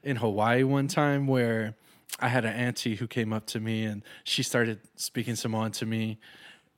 in 0.02 0.16
Hawaii 0.16 0.62
one 0.62 0.88
time 0.88 1.26
where 1.26 1.74
I 2.18 2.28
had 2.28 2.44
an 2.44 2.54
auntie 2.54 2.96
who 2.96 3.06
came 3.06 3.32
up 3.32 3.46
to 3.46 3.60
me 3.60 3.84
and 3.84 4.02
she 4.24 4.42
started 4.42 4.80
speaking 4.96 5.36
Samoan 5.36 5.72
to 5.72 5.86
me, 5.86 6.18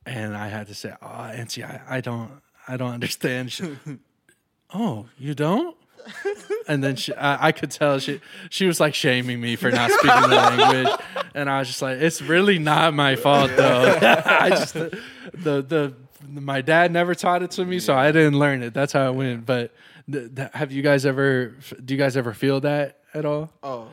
and 0.05 0.35
I 0.35 0.47
had 0.47 0.67
to 0.67 0.75
say, 0.75 0.93
"Oh, 1.01 1.07
auntie, 1.07 1.63
I, 1.63 1.81
I 1.87 2.01
don't, 2.01 2.31
I 2.67 2.77
don't 2.77 2.91
understand." 2.91 3.51
She, 3.51 3.77
oh, 4.73 5.07
you 5.17 5.33
don't? 5.33 5.75
And 6.65 6.81
then 6.81 6.95
she, 6.95 7.13
I, 7.13 7.47
I 7.47 7.51
could 7.51 7.71
tell 7.71 7.99
she 7.99 8.21
she 8.49 8.65
was 8.65 8.79
like 8.79 8.95
shaming 8.95 9.41
me 9.41 9.57
for 9.57 9.69
not 9.69 9.91
speaking 9.91 10.21
the 10.21 10.27
language, 10.29 10.87
and 11.35 11.49
I 11.49 11.59
was 11.59 11.67
just 11.67 11.81
like, 11.81 11.97
"It's 11.97 12.21
really 12.21 12.57
not 12.57 12.93
my 12.93 13.17
fault 13.17 13.51
though." 13.57 13.99
I 14.25 14.49
just 14.49 14.73
the, 14.73 14.97
the 15.33 15.61
the 15.61 15.93
my 16.25 16.61
dad 16.61 16.93
never 16.93 17.15
taught 17.15 17.43
it 17.43 17.51
to 17.51 17.65
me, 17.65 17.79
so 17.79 17.93
I 17.93 18.13
didn't 18.13 18.39
learn 18.39 18.63
it. 18.63 18.73
That's 18.73 18.93
how 18.93 19.09
it 19.09 19.15
went. 19.15 19.45
But 19.45 19.73
th- 20.11 20.35
th- 20.35 20.49
have 20.53 20.71
you 20.71 20.81
guys 20.81 21.05
ever? 21.05 21.55
Do 21.83 21.93
you 21.93 21.97
guys 21.97 22.15
ever 22.17 22.33
feel 22.33 22.59
that 22.61 22.99
at 23.13 23.25
all? 23.25 23.49
Oh. 23.61 23.87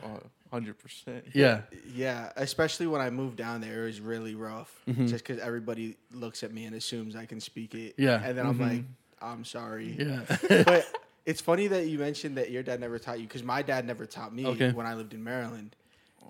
Hundred 0.51 0.77
percent. 0.79 1.23
Yeah. 1.33 1.61
Yeah, 1.95 2.29
especially 2.35 2.85
when 2.85 2.99
I 2.99 3.09
moved 3.09 3.37
down 3.37 3.61
there, 3.61 3.83
it 3.83 3.85
was 3.85 4.01
really 4.01 4.35
rough. 4.35 4.69
Just 4.85 5.25
because 5.25 5.39
everybody 5.39 5.95
looks 6.11 6.43
at 6.43 6.51
me 6.53 6.65
and 6.65 6.75
assumes 6.75 7.15
I 7.15 7.25
can 7.25 7.39
speak 7.39 7.73
it. 7.73 7.93
Mm-hmm. 7.93 8.01
Yeah. 8.03 8.21
and 8.21 8.37
then 8.37 8.45
I'm 8.45 8.59
like, 8.59 8.83
I'm 9.21 9.45
sorry. 9.45 9.95
Yeah. 9.97 10.63
but 10.65 10.85
it's 11.25 11.39
funny 11.39 11.67
that 11.67 11.87
you 11.87 11.97
mentioned 11.99 12.35
that 12.37 12.51
your 12.51 12.63
dad 12.63 12.81
never 12.81 12.99
taught 12.99 13.19
you 13.21 13.27
because 13.27 13.43
my 13.43 13.61
dad 13.61 13.87
never 13.87 14.05
taught 14.05 14.35
me 14.35 14.45
Okay. 14.47 14.71
when 14.73 14.85
I 14.85 14.93
lived 14.95 15.13
in 15.13 15.23
Maryland, 15.23 15.73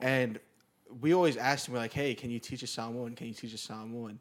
and 0.04 0.40
we 1.02 1.16
always 1.16 1.36
asked 1.38 1.68
him 1.68 1.74
we're 1.74 1.80
like, 1.80 1.94
"Hey, 1.94 2.14
can 2.14 2.30
you 2.30 2.38
teach 2.38 2.64
us 2.64 2.70
Samoan? 2.70 3.16
Can 3.16 3.26
you 3.26 3.34
teach 3.34 3.56
us 3.56 3.62
Samoan?" 3.62 4.20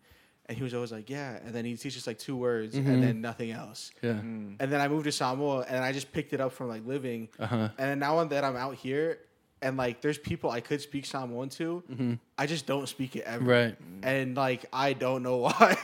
And 0.51 0.57
he 0.59 0.65
was 0.65 0.75
always 0.75 0.91
like, 0.91 1.09
"Yeah," 1.09 1.39
and 1.45 1.55
then 1.55 1.65
he 1.65 1.77
teach 1.77 1.97
us 1.97 2.09
like 2.09 2.19
two 2.19 2.37
words 2.37 2.75
and 2.75 3.01
then 3.05 3.21
nothing 3.21 3.53
else. 3.53 3.93
yeah. 4.03 4.11
And 4.11 4.59
then 4.59 4.81
I 4.81 4.89
moved 4.89 5.05
to 5.05 5.13
Samoa 5.13 5.65
and 5.69 5.85
I 5.85 5.93
just 5.93 6.11
picked 6.11 6.33
it 6.33 6.41
up 6.41 6.51
from 6.51 6.69
like 6.69 6.85
living. 6.85 7.29
Uh-huh. 7.39 7.69
And 7.79 8.01
now 8.01 8.25
that 8.25 8.43
I'm 8.43 8.57
out 8.57 8.75
here 8.75 9.21
and 9.63 9.77
like 9.77 10.01
there's 10.01 10.19
people 10.19 10.51
I 10.51 10.61
could 10.61 10.81
speak 10.81 11.07
Samoan 11.07 11.51
to, 11.51 12.19
I 12.37 12.47
just 12.47 12.67
don't 12.67 12.89
speak 12.89 13.15
it 13.15 13.23
ever. 13.27 13.45
Right. 13.45 13.77
And 14.03 14.37
like 14.37 14.67
I 14.73 14.93
don't 14.93 15.23
know 15.23 15.37
why. 15.47 15.77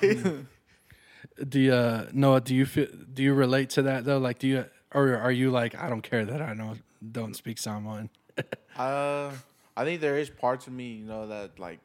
Do 1.49 1.61
you, 1.61 1.73
uh, 1.73 2.07
Noah? 2.13 2.41
Do 2.41 2.53
you 2.53 2.67
feel? 2.67 2.89
Do 3.15 3.23
you 3.23 3.35
relate 3.35 3.71
to 3.71 3.83
that 3.83 4.05
though? 4.05 4.19
Like, 4.19 4.41
do 4.41 4.49
you, 4.49 4.65
or 4.93 5.17
are 5.17 5.31
you 5.31 5.51
like, 5.53 5.75
I 5.77 5.89
don't 5.89 6.03
care 6.03 6.25
that 6.25 6.43
I 6.43 6.55
know 6.55 6.75
don't 7.13 7.37
speak 7.37 7.59
Samoan? 7.59 8.11
Uh, 8.77 9.31
I 9.75 9.85
think 9.85 10.03
there 10.03 10.19
is 10.19 10.29
parts 10.29 10.67
of 10.67 10.73
me, 10.75 10.89
you 10.97 11.07
know, 11.07 11.29
that 11.29 11.59
like 11.59 11.81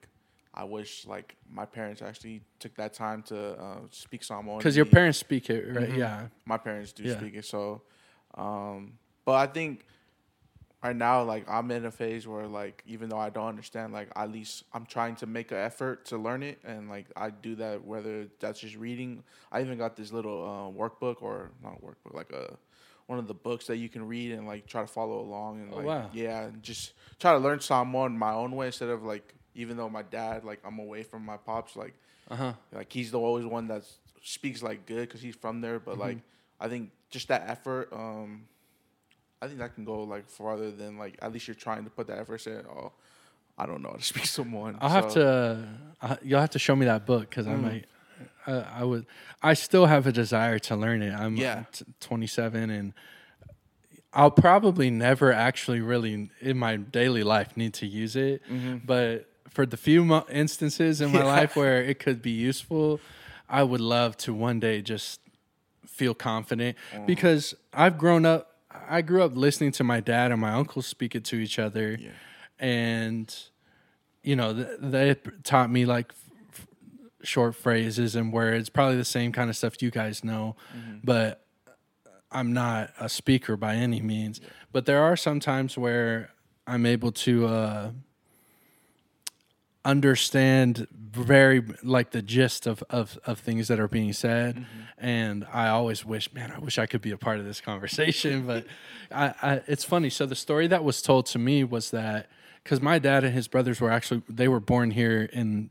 I 0.54 0.66
wish 0.66 1.06
like 1.08 1.36
my 1.50 1.66
parents 1.66 2.02
actually 2.02 2.42
took 2.60 2.76
that 2.76 2.94
time 2.94 3.24
to 3.24 3.54
uh, 3.60 3.80
speak 3.92 4.24
Samoan. 4.24 4.58
Because 4.58 4.76
your 4.76 4.86
parents 4.86 5.18
speak 5.18 5.50
it, 5.50 5.66
right? 5.74 5.90
Yeah. 5.90 6.28
my 6.46 6.58
parents 6.58 6.92
do 6.92 7.04
Yeah. 7.04 7.18
speak 7.18 7.36
it. 7.36 7.46
So, 7.46 7.82
um, 8.36 8.94
but 9.26 9.34
I 9.34 9.48
think 9.48 9.86
right 10.84 10.96
now, 10.96 11.24
like 11.24 11.48
I'm 11.50 11.70
in 11.72 11.86
a 11.86 11.92
phase 11.92 12.28
where 12.28 12.48
like 12.48 12.84
even 12.86 13.10
though 13.10 13.18
I 13.20 13.30
don't 13.30 13.48
understand, 13.48 13.94
like 13.94 14.10
at 14.16 14.32
least 14.32 14.64
I'm 14.74 14.86
trying 14.86 15.16
to 15.18 15.26
make 15.26 15.52
an 15.52 15.58
effort 15.58 16.06
to 16.06 16.18
learn 16.18 16.44
it, 16.44 16.60
and 16.66 16.90
like 16.90 17.06
I 17.16 17.30
do 17.30 17.56
that 17.56 17.86
whether 17.86 18.28
that's 18.40 18.60
just 18.60 18.76
reading. 18.76 19.24
I 19.52 19.62
even 19.62 19.78
got 19.78 19.96
this 19.96 20.12
little 20.12 20.44
uh, 20.44 20.78
workbook 20.78 21.22
or 21.22 21.52
not 21.64 21.82
workbook, 21.82 22.14
like 22.14 22.32
a 22.34 22.58
one 23.08 23.20
of 23.20 23.28
the 23.28 23.34
books 23.34 23.68
that 23.68 23.78
you 23.78 23.90
can 23.90 24.08
read 24.08 24.32
and 24.32 24.48
like 24.48 24.66
try 24.68 24.82
to 24.82 24.88
follow 24.88 25.20
along 25.20 25.62
and 25.62 25.74
Oh, 25.74 25.78
like 25.78 25.86
wow. 25.86 26.10
yeah, 26.14 26.44
and 26.46 26.64
just 26.64 26.94
try 27.20 27.32
to 27.34 27.38
learn 27.40 27.60
Samoan 27.60 28.18
my 28.18 28.32
own 28.34 28.52
way 28.56 28.68
instead 28.68 28.90
of 28.90 29.04
like 29.04 29.34
even 29.56 29.78
though 29.78 29.90
my 29.90 30.02
dad 30.04 30.44
like 30.44 30.60
I'm 30.66 30.80
away 30.80 31.04
from 31.04 31.26
my 31.26 31.38
pops 31.38 31.76
like 31.76 31.94
Uh 32.30 32.36
huh. 32.36 32.54
like 32.72 32.92
he's 32.92 33.12
the 33.12 33.20
always 33.20 33.46
one 33.46 33.68
that 33.68 33.84
speaks 34.24 34.62
like 34.64 34.86
good 34.86 35.08
because 35.08 35.22
he's 35.22 35.36
from 35.36 35.62
there. 35.62 35.80
But 35.80 35.98
like 35.98 36.18
Mm-hmm. 36.18 36.66
I 36.66 36.70
think 36.70 36.92
just 37.10 37.28
that 37.30 37.44
effort, 37.50 37.90
um, 37.92 38.44
I 39.42 39.48
think 39.48 39.58
that 39.60 39.74
can 39.74 39.84
go 39.84 40.04
like 40.04 40.30
farther 40.30 40.70
than 40.72 40.98
like 40.98 41.18
at 41.22 41.34
least 41.34 41.48
you're 41.48 41.56
trying 41.56 41.84
to 41.86 41.90
put 41.90 42.08
that 42.08 42.20
effort. 42.20 42.46
in 42.48 42.64
oh, 42.68 42.92
I 43.58 43.66
don't 43.66 43.82
know 43.82 43.90
how 43.90 43.96
to 43.98 44.04
speak 44.14 44.26
Samoan 44.26 44.78
I'll 44.80 44.90
have 44.90 45.12
to. 45.14 45.68
Uh, 46.02 46.16
you'll 46.24 46.40
have 46.40 46.52
to 46.52 46.60
show 46.60 46.76
me 46.76 46.86
that 46.86 47.06
book 47.06 47.30
because 47.30 47.48
I 47.48 47.54
Mm. 47.54 47.62
might. 47.62 47.86
Uh, 48.46 48.64
I 48.72 48.84
would. 48.84 49.06
I 49.42 49.54
still 49.56 49.88
have 49.88 50.06
a 50.08 50.12
desire 50.12 50.60
to 50.60 50.76
learn 50.76 51.02
it. 51.02 51.14
I'm 51.14 51.36
Yeah. 51.36 51.64
t- 51.72 51.86
27 52.00 52.70
and 52.70 52.94
I'll 54.14 54.32
probably 54.32 54.90
never 54.92 55.32
actually 55.32 55.80
really 55.80 56.30
in 56.42 56.58
my 56.58 56.76
daily 56.76 57.24
life 57.24 57.56
need 57.56 57.74
to 57.76 57.88
use 57.88 58.16
it. 58.16 58.42
But 58.86 59.28
for 59.52 59.66
the 59.66 59.78
few 59.78 60.04
mo- 60.06 60.26
instances 60.32 61.02
in 61.02 61.12
my 61.12 61.24
life 61.24 61.56
where 61.56 61.82
it 61.84 62.00
could 62.00 62.22
be 62.22 62.32
useful, 62.32 63.00
I 63.50 63.64
would 63.64 63.82
love 63.82 64.18
to 64.18 64.34
one 64.34 64.60
day 64.60 64.82
just 64.82 65.20
feel 65.86 66.14
confident 66.16 66.78
because 67.06 67.54
I've 67.74 67.98
grown 67.98 68.26
up. 68.26 68.48
I 68.90 69.02
grew 69.02 69.22
up 69.24 69.36
listening 69.36 69.74
to 69.74 69.84
my 69.84 70.00
dad 70.00 70.32
and 70.32 70.40
my 70.40 70.54
uncle 70.54 70.82
speak 70.82 71.16
it 71.16 71.26
to 71.26 71.36
each 71.36 71.60
other, 71.60 71.98
Yeah. 72.00 72.12
and 72.60 73.36
you 74.24 74.36
know 74.36 74.54
th- 74.54 74.68
they 74.80 75.16
taught 75.44 75.70
me 75.70 75.86
like 75.86 76.14
f- 76.54 76.68
short 77.24 77.56
phrases 77.56 78.16
and 78.16 78.32
words, 78.32 78.70
probably 78.70 78.96
the 78.96 79.04
same 79.06 79.32
kind 79.34 79.50
of 79.50 79.58
stuff 79.58 79.82
you 79.82 79.92
guys 79.92 80.24
know, 80.24 80.56
but 81.04 81.46
I'm 82.32 82.54
not 82.54 82.92
a 83.00 83.10
speaker 83.10 83.58
by 83.58 83.76
any 83.76 84.00
means. 84.02 84.40
But 84.72 84.86
there 84.86 85.04
are 85.04 85.18
some 85.18 85.42
times 85.42 85.78
where 85.78 86.30
I'm 86.66 86.86
able 86.86 87.12
to 87.12 87.48
uh, 87.48 87.92
understand 89.84 90.88
very 90.92 91.64
like 91.84 92.12
the 92.12 92.22
gist 92.22 92.68
of, 92.68 92.84
of, 92.90 93.20
of 93.26 93.40
things 93.40 93.68
that 93.68 93.80
are 93.80 93.88
being 93.88 94.14
said. 94.14 94.66
And 94.98 95.46
I 95.52 95.68
always 95.70 96.06
wish, 96.06 96.34
man, 96.34 96.52
I 96.56 96.60
wish 96.60 96.78
I 96.78 96.86
could 96.86 97.02
be 97.02 97.12
a 97.12 97.18
part 97.18 97.40
of 97.40 97.46
this 97.46 97.60
conversation. 97.60 98.46
but 98.48 98.66
I, 99.12 99.34
I, 99.42 99.62
it's 99.68 99.84
funny. 99.84 100.10
So 100.10 100.26
the 100.26 100.36
story 100.36 100.68
that 100.68 100.84
was 100.84 101.02
told 101.02 101.26
to 101.28 101.40
me 101.40 101.64
was 101.64 101.92
that 101.92 102.30
because 102.64 102.82
my 102.82 103.00
dad 103.00 103.24
and 103.24 103.34
his 103.34 103.48
brothers 103.48 103.82
were 103.82 103.92
actually 103.92 104.22
they 104.30 104.48
were 104.48 104.60
born 104.60 104.92
here 104.92 105.30
in 105.34 105.70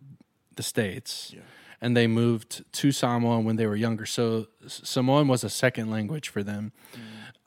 the 0.57 0.63
states. 0.63 1.33
Yeah. 1.35 1.43
And 1.81 1.97
they 1.97 2.07
moved 2.07 2.63
to 2.73 2.93
Samoa 2.93 3.41
when 3.41 3.57
they 3.57 3.67
were 3.67 3.77
younger. 3.77 4.05
So 4.05 4.49
Samoan 4.67 5.29
was 5.29 5.45
a 5.45 5.49
second 5.49 5.91
language 5.91 6.29
for 6.29 6.43
them. 6.43 6.73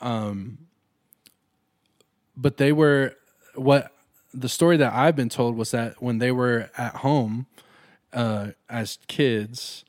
Um, 0.02 0.58
but 2.36 2.58
they 2.58 2.72
were 2.72 3.16
what 3.54 3.93
the 4.34 4.50
story 4.50 4.78
that 4.78 4.94
I've 4.94 5.16
been 5.16 5.30
told 5.30 5.56
was 5.56 5.72
that 5.72 6.02
when 6.02 6.18
they 6.18 6.32
were 6.32 6.70
at 6.78 6.96
home 6.98 7.46
uh, 8.12 8.50
as 8.70 9.00
kids, 9.08 9.86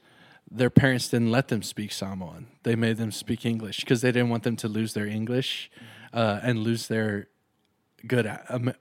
their 0.51 0.71
parents 0.71 1.09
didn't 1.09 1.31
let 1.31 1.49
them 1.49 1.63
speak 1.63 1.93
Samoan. 1.93 2.47
They 2.63 2.77
made 2.77 2.97
them 2.97 3.11
speak 3.11 3.45
English 3.45 3.81
because 3.81 4.03
they 4.03 4.13
didn't 4.13 4.29
want 4.29 4.43
them 4.43 4.57
to 4.57 4.69
lose 4.69 4.95
their 4.95 5.07
English 5.07 5.71
uh, 6.13 6.41
and 6.43 6.61
lose 6.61 6.87
their 6.87 7.29
good 8.07 8.31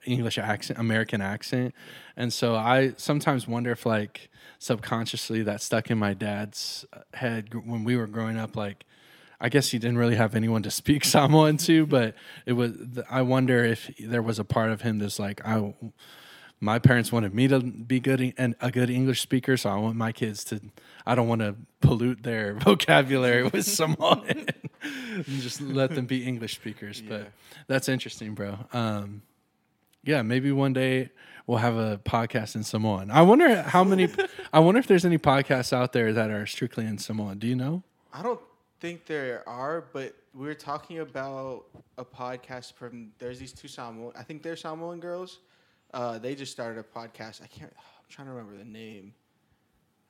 English 0.04 0.38
accent, 0.38 0.78
American 0.78 1.20
accent. 1.20 1.74
And 2.16 2.32
so 2.32 2.54
I 2.54 2.92
sometimes 2.96 3.48
wonder 3.48 3.72
if, 3.72 3.86
like, 3.86 4.28
subconsciously 4.58 5.42
that 5.42 5.62
stuck 5.62 5.90
in 5.90 5.98
my 5.98 6.14
dad's 6.14 6.84
head 7.14 7.54
when 7.54 7.84
we 7.84 7.96
were 7.96 8.06
growing 8.06 8.36
up. 8.36 8.54
Like, 8.54 8.84
I 9.40 9.48
guess 9.48 9.70
he 9.70 9.78
didn't 9.78 9.98
really 9.98 10.16
have 10.16 10.34
anyone 10.34 10.62
to 10.62 10.70
speak 10.70 11.04
Samoan 11.14 11.56
to, 11.58 11.86
but 11.86 12.14
it 12.46 12.52
was. 12.52 12.72
I 13.10 13.22
wonder 13.22 13.64
if 13.64 13.90
there 13.98 14.22
was 14.22 14.38
a 14.38 14.44
part 14.44 14.70
of 14.70 14.82
him 14.82 14.98
that's 14.98 15.18
like, 15.18 15.44
I, 15.46 15.74
my 16.60 16.78
parents 16.78 17.12
wanted 17.12 17.34
me 17.34 17.48
to 17.48 17.60
be 17.60 18.00
good 18.00 18.32
and 18.38 18.54
a 18.60 18.70
good 18.70 18.90
English 18.90 19.20
speaker, 19.20 19.56
so 19.56 19.70
I 19.70 19.76
want 19.76 19.96
my 19.96 20.12
kids 20.12 20.44
to. 20.44 20.60
I 21.06 21.14
don't 21.14 21.28
want 21.28 21.42
to 21.42 21.56
pollute 21.80 22.22
their 22.22 22.54
vocabulary 22.60 23.44
with 23.44 23.64
Samoan. 23.66 24.46
and 24.82 25.26
just 25.26 25.60
let 25.60 25.94
them 25.94 26.06
be 26.06 26.24
English 26.24 26.54
speakers. 26.54 27.00
Yeah. 27.00 27.08
But 27.08 27.32
that's 27.66 27.88
interesting, 27.88 28.34
bro. 28.34 28.58
Um, 28.72 29.22
yeah, 30.04 30.22
maybe 30.22 30.52
one 30.52 30.72
day 30.72 31.10
we'll 31.46 31.58
have 31.58 31.76
a 31.76 31.98
podcast 32.04 32.54
in 32.54 32.62
Samoan. 32.62 33.10
I 33.10 33.22
wonder 33.22 33.62
how 33.62 33.84
many. 33.84 34.08
I 34.52 34.60
wonder 34.60 34.78
if 34.78 34.86
there's 34.86 35.04
any 35.04 35.18
podcasts 35.18 35.72
out 35.72 35.92
there 35.92 36.12
that 36.12 36.30
are 36.30 36.46
strictly 36.46 36.86
in 36.86 36.98
Samoan. 36.98 37.38
Do 37.38 37.46
you 37.46 37.56
know? 37.56 37.82
I 38.12 38.22
don't 38.22 38.40
think 38.80 39.06
there 39.06 39.42
are, 39.48 39.84
but 39.92 40.14
we 40.34 40.46
were 40.46 40.54
talking 40.54 40.98
about 41.00 41.64
a 41.98 42.04
podcast 42.04 42.74
from. 42.74 43.12
There's 43.18 43.38
these 43.38 43.52
two 43.52 43.68
Samoan. 43.68 44.12
I 44.16 44.22
think 44.22 44.42
they're 44.42 44.56
Samoan 44.56 45.00
girls. 45.00 45.40
Uh, 45.92 46.18
they 46.18 46.34
just 46.34 46.52
started 46.52 46.78
a 46.78 46.98
podcast. 46.98 47.42
I 47.42 47.46
can't. 47.46 47.72
I'm 47.76 48.10
trying 48.10 48.26
to 48.28 48.32
remember 48.32 48.56
the 48.56 48.64
name. 48.64 49.14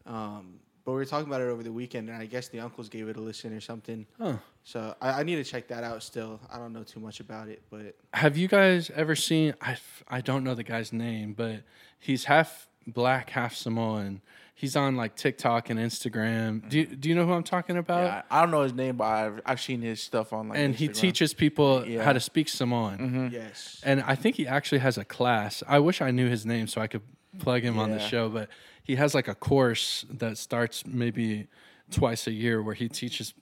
Um, 0.06 0.60
but 0.84 0.92
we 0.92 0.96
were 0.98 1.04
talking 1.06 1.28
about 1.28 1.40
it 1.40 1.44
over 1.44 1.62
the 1.62 1.72
weekend, 1.72 2.10
and 2.10 2.20
I 2.20 2.26
guess 2.26 2.48
the 2.48 2.60
uncles 2.60 2.90
gave 2.90 3.08
it 3.08 3.16
a 3.16 3.20
listen 3.20 3.54
or 3.54 3.60
something. 3.60 4.06
Huh. 4.20 4.36
So 4.64 4.94
I, 5.00 5.20
I 5.20 5.22
need 5.22 5.36
to 5.36 5.44
check 5.44 5.68
that 5.68 5.82
out. 5.82 6.02
Still, 6.02 6.40
I 6.52 6.58
don't 6.58 6.72
know 6.72 6.82
too 6.82 7.00
much 7.00 7.20
about 7.20 7.48
it, 7.48 7.62
but 7.70 7.96
Have 8.12 8.36
you 8.36 8.48
guys 8.48 8.90
ever 8.94 9.16
seen? 9.16 9.54
I 9.60 9.76
I 10.08 10.20
don't 10.20 10.44
know 10.44 10.54
the 10.54 10.64
guy's 10.64 10.92
name, 10.92 11.32
but 11.32 11.62
he's 11.98 12.24
half 12.24 12.68
black, 12.86 13.30
half 13.30 13.54
Samoan. 13.54 14.20
He's 14.56 14.76
on 14.76 14.96
like 14.96 15.16
TikTok 15.16 15.68
and 15.70 15.80
Instagram. 15.80 16.68
Do 16.68 16.78
you, 16.78 16.86
do 16.86 17.08
you 17.08 17.14
know 17.16 17.26
who 17.26 17.32
I'm 17.32 17.42
talking 17.42 17.76
about? 17.76 18.04
yeah, 18.04 18.22
I 18.30 18.38
I 18.38 18.40
don't 18.42 18.50
know 18.52 18.62
his 18.62 18.72
name, 18.72 18.96
but 18.96 19.04
I've 19.06 19.40
I've 19.44 19.60
seen 19.60 19.82
his 19.82 20.00
stuff 20.00 20.32
on 20.32 20.48
like 20.48 20.58
and 20.58 20.74
he 20.74 20.86
teaches 20.88 21.34
people 21.34 21.84
Yeah. 21.86 22.04
how 22.04 22.12
to 22.12 22.20
speak 22.20 22.48
Samoan. 22.48 22.98
Mm-hmm. 22.98 23.26
yes, 23.32 23.80
And 23.84 24.02
I 24.02 24.14
think 24.14 24.36
he 24.36 24.46
actually 24.46 24.78
has 24.78 24.96
a 24.96 25.04
class. 25.04 25.62
I 25.66 25.80
wish 25.80 26.00
I 26.00 26.10
knew 26.12 26.28
his 26.28 26.46
name 26.46 26.66
so 26.68 26.80
I 26.80 26.86
could 26.86 27.02
plug 27.40 27.62
him 27.62 27.78
on 27.80 27.90
the 27.90 27.98
show, 27.98 28.28
but 28.28 28.48
he 28.84 28.94
has 28.96 29.12
like 29.14 29.26
a 29.28 29.34
course 29.34 30.06
that 30.08 30.38
starts 30.38 30.86
maybe 30.86 31.48
twice 31.90 32.26
a 32.28 32.32
year 32.32 32.62
where 32.62 32.74
he 32.74 32.88
teaches 32.88 33.34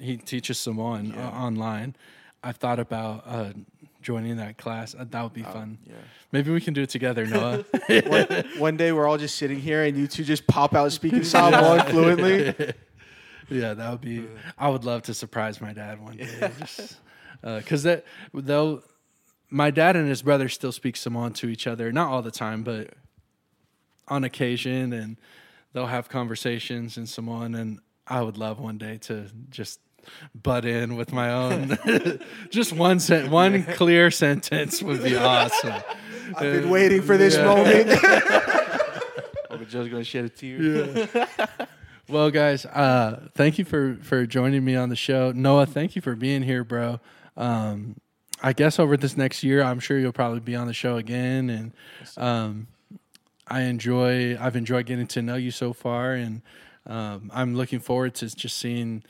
he 0.00 0.16
teaches 0.16 0.58
Samoan 0.58 1.12
uh, 1.14 1.30
online. 1.30 1.94
I've 2.42 2.56
thought 2.56 2.78
about 2.80 3.22
uh, 3.26 3.52
joining 4.06 4.36
that 4.36 4.56
class. 4.56 4.94
Uh, 4.94 5.04
that 5.10 5.20
would 5.20 5.32
be 5.32 5.42
fun. 5.42 5.78
Yeah. 5.84 5.94
Maybe 6.30 6.52
we 6.52 6.60
can 6.60 6.74
do 6.74 6.82
it 6.82 6.90
together, 6.90 7.26
Noah. 7.26 7.64
one, 8.06 8.44
one 8.56 8.76
day 8.76 8.92
we're 8.92 9.08
all 9.08 9.18
just 9.18 9.34
sitting 9.34 9.58
here, 9.58 9.82
and 9.82 9.98
you 9.98 10.06
two 10.06 10.22
just 10.22 10.46
pop 10.46 10.76
out 10.76 10.92
speaking 10.92 11.24
Samoan 11.34 11.80
fluently. 11.86 12.54
yeah, 13.50 13.74
that 13.74 13.90
would 13.90 14.00
be. 14.00 14.24
I 14.56 14.68
would 14.68 14.84
love 14.84 15.02
to 15.02 15.14
surprise 15.14 15.60
my 15.60 15.72
dad 15.72 16.00
one 16.00 16.18
day, 16.18 16.50
because 17.42 17.82
that 17.82 18.04
they'll. 18.32 18.82
My 19.48 19.70
dad 19.70 19.94
and 19.94 20.08
his 20.08 20.22
brother 20.22 20.48
still 20.48 20.72
speak 20.72 20.96
Samoan 20.96 21.32
to 21.34 21.48
each 21.48 21.66
other, 21.66 21.92
not 21.92 22.08
all 22.08 22.22
the 22.22 22.32
time, 22.32 22.62
but 22.62 22.94
on 24.08 24.22
occasion, 24.24 24.92
and 24.92 25.16
they'll 25.72 25.86
have 25.86 26.08
conversations 26.08 26.96
in 26.96 27.06
Samoan. 27.06 27.54
And 27.54 27.80
I 28.06 28.22
would 28.22 28.38
love 28.38 28.60
one 28.60 28.78
day 28.78 28.98
to 29.02 29.30
just 29.50 29.80
butt 30.34 30.64
in 30.64 30.96
with 30.96 31.12
my 31.12 31.32
own, 31.32 31.78
just 32.50 32.72
one 32.72 33.00
sent, 33.00 33.30
one 33.30 33.64
clear 33.64 34.10
sentence 34.10 34.82
would 34.82 35.02
be 35.02 35.16
awesome. 35.16 35.82
I've 36.34 36.40
been 36.40 36.70
waiting 36.70 37.02
for 37.02 37.16
this 37.16 37.36
moment. 37.36 37.88
Uncle 39.50 39.66
Joe's 39.68 39.88
gonna 39.88 40.04
shed 40.04 40.24
a 40.24 40.28
tear. 40.28 40.60
Yeah. 40.60 41.46
Well, 42.08 42.30
guys, 42.30 42.64
uh, 42.66 43.28
thank 43.34 43.58
you 43.58 43.64
for 43.64 43.98
for 44.02 44.26
joining 44.26 44.64
me 44.64 44.76
on 44.76 44.90
the 44.90 44.96
show. 44.96 45.32
Noah, 45.32 45.66
thank 45.66 45.96
you 45.96 46.02
for 46.02 46.14
being 46.14 46.42
here, 46.42 46.62
bro. 46.62 47.00
Um, 47.36 47.96
I 48.42 48.52
guess 48.52 48.78
over 48.78 48.96
this 48.96 49.16
next 49.16 49.42
year, 49.42 49.62
I'm 49.62 49.80
sure 49.80 49.98
you'll 49.98 50.12
probably 50.12 50.40
be 50.40 50.54
on 50.54 50.68
the 50.68 50.72
show 50.72 50.98
again, 50.98 51.50
and 51.50 51.72
um, 52.16 52.68
I 53.48 53.62
enjoy. 53.62 54.36
I've 54.38 54.54
enjoyed 54.54 54.86
getting 54.86 55.08
to 55.08 55.22
know 55.22 55.34
you 55.34 55.50
so 55.50 55.72
far, 55.72 56.12
and 56.12 56.42
um, 56.86 57.30
I'm 57.34 57.56
looking 57.56 57.80
forward 57.80 58.14
to 58.16 58.34
just 58.34 58.56
seeing 58.58 59.02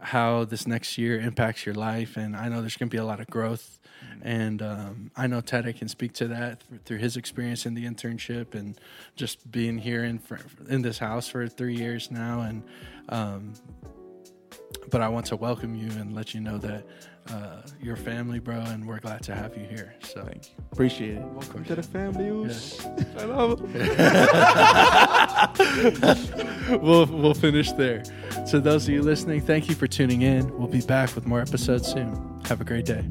how 0.00 0.44
this 0.44 0.66
next 0.66 0.98
year 0.98 1.20
impacts 1.20 1.64
your 1.64 1.74
life. 1.74 2.16
And 2.16 2.36
I 2.36 2.48
know 2.48 2.60
there's 2.60 2.76
going 2.76 2.88
to 2.88 2.94
be 2.94 2.98
a 2.98 3.04
lot 3.04 3.20
of 3.20 3.26
growth, 3.28 3.78
and 4.22 4.62
um, 4.62 5.10
I 5.16 5.26
know 5.26 5.40
Ted 5.40 5.64
can 5.76 5.88
speak 5.88 6.12
to 6.14 6.28
that 6.28 6.62
through 6.84 6.98
his 6.98 7.16
experience 7.16 7.66
in 7.66 7.74
the 7.74 7.84
internship 7.84 8.54
and 8.54 8.78
just 9.16 9.50
being 9.50 9.78
here 9.78 10.04
in 10.04 10.20
in 10.68 10.82
this 10.82 10.98
house 10.98 11.28
for 11.28 11.46
three 11.48 11.76
years 11.76 12.10
now. 12.10 12.40
And 12.40 12.62
um, 13.08 13.54
but 14.90 15.00
I 15.00 15.08
want 15.08 15.26
to 15.26 15.36
welcome 15.36 15.74
you 15.74 15.90
and 15.98 16.14
let 16.14 16.34
you 16.34 16.40
know 16.40 16.58
that 16.58 16.84
uh, 17.30 17.62
you're 17.80 17.96
family, 17.96 18.38
bro, 18.38 18.56
and 18.56 18.86
we're 18.86 19.00
glad 19.00 19.22
to 19.22 19.34
have 19.34 19.56
you 19.56 19.64
here. 19.64 19.94
So 20.02 20.22
Thank 20.24 20.50
you. 20.50 20.64
Appreciate 20.72 21.16
it. 21.16 21.24
Welcome 21.24 21.64
to 21.64 21.74
the 21.74 21.82
family. 21.82 22.26
I 23.18 23.24
love 23.24 23.60
it. 26.70 26.82
we'll 26.82 27.06
we'll 27.06 27.34
finish 27.34 27.72
there. 27.72 28.02
So 28.46 28.60
those 28.60 28.86
of 28.86 28.94
you 28.94 29.02
listening, 29.02 29.40
thank 29.40 29.68
you 29.68 29.74
for 29.74 29.86
tuning 29.86 30.22
in. 30.22 30.56
We'll 30.58 30.68
be 30.68 30.82
back 30.82 31.14
with 31.14 31.26
more 31.26 31.40
episodes 31.40 31.90
soon. 31.90 32.40
Have 32.46 32.60
a 32.60 32.64
great 32.64 32.84
day. 32.84 33.04